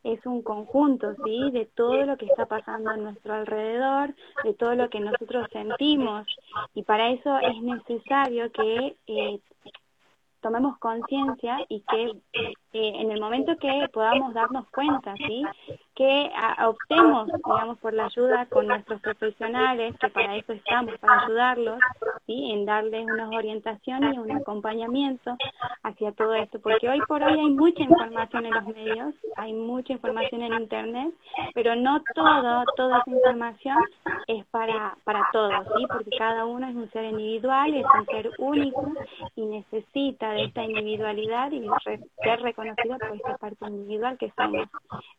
es 0.04 0.26
un 0.26 0.42
conjunto, 0.42 1.14
¿sí? 1.24 1.52
De 1.52 1.68
todo 1.68 2.04
lo 2.04 2.18
que 2.18 2.26
está 2.26 2.48
pasando 2.48 2.90
a 2.90 2.98
nuestro 2.98 3.36
alrededor, 3.36 4.16
de 4.44 4.56
todo 4.56 4.74
lo 4.74 4.90
que 4.90 5.00
nosotros 5.00 5.48
sentimos. 5.52 6.26
Y 6.74 6.82
para 6.82 7.12
eso 7.12 7.38
es 7.38 7.62
necesario 7.62 8.52
que 8.52 8.96
eh, 9.06 9.40
tomemos 10.42 10.80
conciencia 10.80 11.60
y 11.70 11.82
que 11.82 12.12
eh, 12.72 12.92
en 12.96 13.12
el 13.12 13.20
momento 13.20 13.58
que 13.58 13.90
podamos 13.92 14.32
darnos 14.36 14.70
cuenta, 14.70 15.16
¿sí? 15.16 15.44
que 15.96 16.32
optemos, 16.66 17.28
digamos, 17.28 17.78
por 17.80 17.94
la 17.94 18.06
ayuda 18.06 18.46
con 18.46 18.68
nuestros 18.68 19.02
profesionales, 19.02 19.96
que 20.00 20.08
para 20.10 20.36
eso 20.36 20.54
estamos, 20.54 20.98
para 21.00 21.26
ayudarlos, 21.26 21.80
¿sí? 22.28 22.52
en 22.52 22.66
darles 22.66 23.06
unas 23.06 23.30
orientaciones 23.34 24.16
y 24.16 24.20
un 24.20 24.32
acompañamiento 24.32 25.36
hacia 25.82 26.12
todo 26.12 26.36
esto, 26.36 26.60
porque 26.60 26.88
hoy 26.88 27.02
por 27.08 27.24
hoy 27.24 27.40
hay 27.40 27.50
mucha 27.50 27.82
información 27.82 28.46
en 28.46 28.54
los 28.54 28.68
medios, 28.68 29.16
hay 29.36 29.52
mucha 29.52 29.94
información 29.94 30.44
en 30.44 30.54
Internet, 30.54 31.14
pero 31.56 31.76
no 31.76 32.02
todo, 32.14 32.64
toda 32.78 33.00
esa 33.00 33.12
información 33.12 33.78
es 34.28 34.46
para, 34.46 34.96
para 35.04 35.28
todos, 35.34 35.66
¿sí? 35.76 35.86
porque 35.92 36.12
cada 36.18 36.46
uno 36.46 36.68
es 36.68 36.76
un 36.76 36.90
ser 36.92 37.06
individual, 37.06 37.74
es 37.74 37.86
un 38.00 38.06
ser 38.06 38.30
único 38.38 38.94
y 39.36 39.42
necesita 39.42 40.32
de 40.32 40.44
esta 40.44 40.64
individualidad 40.64 41.52
y 41.52 41.68
ser 42.24 42.42
reconocido 42.42 42.59
por 42.60 42.68
esta 42.68 43.38
parte 43.38 43.66
individual 43.68 44.18
que 44.18 44.32
somos. 44.36 44.68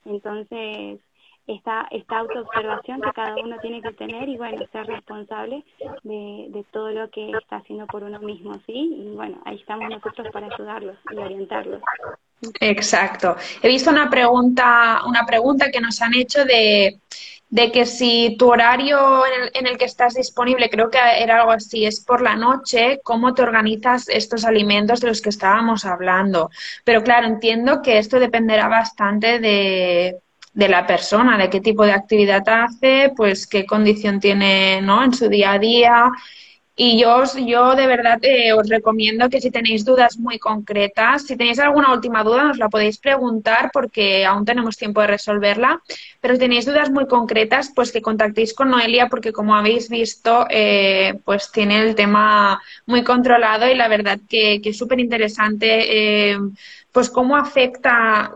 Entonces, 0.04 1.00
esta, 1.46 1.88
esta 1.90 2.18
autoobservación 2.18 3.00
que 3.00 3.12
cada 3.12 3.34
uno 3.36 3.56
tiene 3.60 3.82
que 3.82 3.92
tener 3.92 4.28
y 4.28 4.36
bueno, 4.36 4.58
ser 4.72 4.86
responsable 4.86 5.64
de, 6.02 6.46
de 6.50 6.64
todo 6.70 6.90
lo 6.90 7.10
que 7.10 7.30
está 7.30 7.56
haciendo 7.56 7.86
por 7.86 8.04
uno 8.04 8.20
mismo, 8.20 8.54
¿sí? 8.66 8.72
Y 8.72 9.14
bueno, 9.14 9.40
ahí 9.44 9.56
estamos 9.56 9.88
nosotros 9.88 10.28
para 10.32 10.46
ayudarlos 10.46 10.96
y 11.10 11.16
orientarlos. 11.16 11.82
Exacto. 12.60 13.36
He 13.62 13.68
visto 13.68 13.90
una 13.90 14.08
pregunta, 14.08 15.00
una 15.06 15.26
pregunta 15.26 15.70
que 15.70 15.80
nos 15.80 16.00
han 16.00 16.14
hecho 16.14 16.44
de, 16.44 16.98
de 17.50 17.72
que 17.72 17.84
si 17.84 18.36
tu 18.38 18.50
horario 18.50 19.26
en 19.26 19.42
el, 19.42 19.50
en 19.54 19.66
el, 19.66 19.78
que 19.78 19.84
estás 19.84 20.14
disponible, 20.14 20.70
creo 20.70 20.90
que 20.90 20.98
era 21.18 21.40
algo 21.40 21.50
así, 21.52 21.84
es 21.84 22.00
por 22.00 22.22
la 22.22 22.36
noche, 22.36 23.00
¿cómo 23.02 23.34
te 23.34 23.42
organizas 23.42 24.08
estos 24.08 24.44
alimentos 24.44 25.00
de 25.00 25.08
los 25.08 25.20
que 25.20 25.30
estábamos 25.30 25.84
hablando? 25.84 26.50
Pero 26.84 27.02
claro, 27.02 27.26
entiendo 27.26 27.82
que 27.82 27.98
esto 27.98 28.18
dependerá 28.20 28.68
bastante 28.68 29.40
de 29.40 30.20
de 30.52 30.68
la 30.68 30.86
persona, 30.86 31.38
de 31.38 31.48
qué 31.48 31.60
tipo 31.60 31.84
de 31.84 31.92
actividad 31.92 32.42
hace, 32.48 33.12
pues 33.16 33.46
qué 33.46 33.64
condición 33.66 34.20
tiene 34.20 34.80
¿no? 34.82 35.02
en 35.04 35.14
su 35.14 35.28
día 35.28 35.52
a 35.52 35.58
día. 35.58 36.10
Y 36.82 36.98
yo, 36.98 37.22
yo 37.46 37.74
de 37.74 37.86
verdad 37.86 38.18
eh, 38.22 38.54
os 38.54 38.66
recomiendo 38.66 39.28
que 39.28 39.38
si 39.38 39.50
tenéis 39.50 39.84
dudas 39.84 40.16
muy 40.16 40.38
concretas, 40.38 41.26
si 41.26 41.36
tenéis 41.36 41.58
alguna 41.58 41.92
última 41.92 42.24
duda, 42.24 42.44
nos 42.44 42.56
la 42.56 42.70
podéis 42.70 42.96
preguntar 42.96 43.68
porque 43.70 44.24
aún 44.24 44.46
tenemos 44.46 44.78
tiempo 44.78 45.02
de 45.02 45.08
resolverla. 45.08 45.82
Pero 46.22 46.34
si 46.34 46.40
tenéis 46.40 46.64
dudas 46.64 46.90
muy 46.90 47.06
concretas, 47.06 47.70
pues 47.76 47.92
que 47.92 48.00
contactéis 48.00 48.54
con 48.54 48.70
Noelia 48.70 49.08
porque 49.10 49.30
como 49.30 49.54
habéis 49.54 49.90
visto, 49.90 50.46
eh, 50.48 51.20
pues 51.26 51.52
tiene 51.52 51.82
el 51.82 51.94
tema 51.94 52.58
muy 52.86 53.04
controlado 53.04 53.68
y 53.68 53.74
la 53.74 53.88
verdad 53.88 54.18
que, 54.26 54.62
que 54.62 54.70
es 54.70 54.78
súper 54.78 55.00
interesante. 55.00 56.30
Eh, 56.32 56.38
pues 56.92 57.10
cómo 57.10 57.36
afecta 57.36 58.32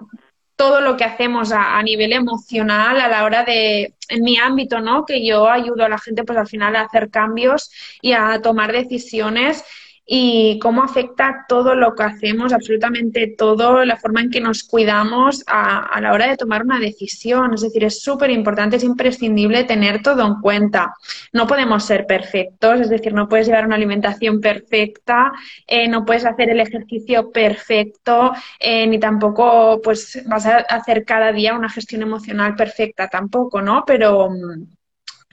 todo 0.56 0.80
lo 0.80 0.96
que 0.96 1.04
hacemos 1.04 1.52
a, 1.52 1.82
nivel 1.82 2.12
emocional 2.12 3.00
a 3.00 3.08
la 3.08 3.24
hora 3.24 3.44
de, 3.44 3.94
en 4.08 4.22
mi 4.22 4.36
ámbito, 4.36 4.80
¿no? 4.80 5.04
Que 5.04 5.26
yo 5.26 5.48
ayudo 5.48 5.84
a 5.84 5.88
la 5.88 5.98
gente 5.98 6.24
pues 6.24 6.38
al 6.38 6.46
final 6.46 6.76
a 6.76 6.82
hacer 6.82 7.10
cambios 7.10 7.70
y 8.00 8.12
a 8.12 8.40
tomar 8.40 8.72
decisiones 8.72 9.64
y 10.06 10.58
cómo 10.58 10.82
afecta 10.82 11.46
todo 11.48 11.74
lo 11.74 11.94
que 11.94 12.02
hacemos, 12.02 12.52
absolutamente 12.52 13.34
todo, 13.38 13.84
la 13.84 13.96
forma 13.96 14.20
en 14.20 14.30
que 14.30 14.40
nos 14.40 14.62
cuidamos 14.64 15.42
a, 15.46 15.98
la 16.00 16.12
hora 16.12 16.28
de 16.28 16.36
tomar 16.36 16.62
una 16.62 16.78
decisión. 16.78 17.54
Es 17.54 17.62
decir, 17.62 17.84
es 17.84 18.02
súper 18.02 18.30
importante, 18.30 18.76
es 18.76 18.84
imprescindible 18.84 19.64
tener 19.64 20.02
todo 20.02 20.26
en 20.26 20.40
cuenta. 20.40 20.94
No 21.32 21.46
podemos 21.46 21.84
ser 21.84 22.06
perfectos, 22.06 22.80
es 22.80 22.90
decir, 22.90 23.14
no 23.14 23.28
puedes 23.28 23.46
llevar 23.46 23.66
una 23.66 23.76
alimentación 23.76 24.40
perfecta, 24.40 25.32
eh, 25.66 25.88
no 25.88 26.04
puedes 26.04 26.26
hacer 26.26 26.50
el 26.50 26.60
ejercicio 26.60 27.30
perfecto, 27.30 28.32
eh, 28.60 28.86
ni 28.86 28.98
tampoco 28.98 29.80
pues 29.82 30.22
vas 30.26 30.46
a 30.46 30.58
hacer 30.58 31.04
cada 31.04 31.32
día 31.32 31.54
una 31.54 31.70
gestión 31.70 32.02
emocional 32.02 32.54
perfecta 32.54 33.08
tampoco, 33.08 33.62
¿no? 33.62 33.84
Pero 33.86 34.28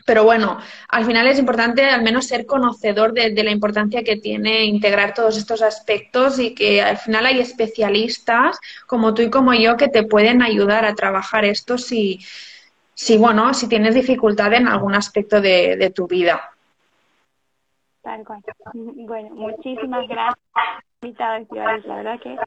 pero 0.06 0.24
bueno, 0.24 0.58
al 0.90 1.06
final 1.06 1.28
es 1.28 1.40
importante 1.40 1.86
al 1.86 2.04
menos 2.04 2.28
ser 2.28 2.46
conocedor 2.46 3.14
de, 3.14 3.32
la 3.44 3.52
importancia 3.52 4.04
que 4.04 4.18
tiene 4.18 4.66
integrar 4.66 5.14
todos 5.14 5.38
estos 5.38 5.62
aspectos 5.62 6.40
y 6.40 6.54
que 6.54 6.82
al 6.82 6.98
final 6.98 7.26
hay 7.26 7.40
especialistas 7.40 8.60
como 8.88 9.14
tú 9.14 9.22
y 9.22 9.30
como 9.30 9.54
yo 9.54 9.78
que 9.78 9.88
te 9.88 10.04
pueden 10.04 10.42
ayudar 10.42 10.86
a 10.86 10.96
trabajar 10.96 11.46
esto 11.46 11.78
si, 11.78 12.20
si 12.94 13.18
bueno, 13.18 13.54
si 13.54 13.68
tienes 13.68 13.96
dificultad 13.96 14.54
en 14.54 14.68
algún 14.68 14.96
aspecto 14.96 15.42
de, 15.42 15.92
tu 15.96 16.08
vida. 16.08 16.52
Tal 18.02 18.24
cual. 18.26 18.42
Bueno, 18.74 19.30
muchísimas 19.36 20.08
gracias, 20.08 21.86
La 21.86 21.96
verdad 21.96 22.20
que 22.22 22.38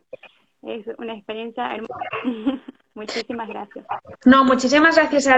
es 0.62 0.86
una 0.98 1.14
experiencia 1.14 1.74
hermosa. 1.74 1.94
muchísimas 2.94 3.48
gracias. 3.48 3.84
No, 4.24 4.44
muchísimas 4.44 4.96
gracias 4.96 5.26
a 5.26 5.32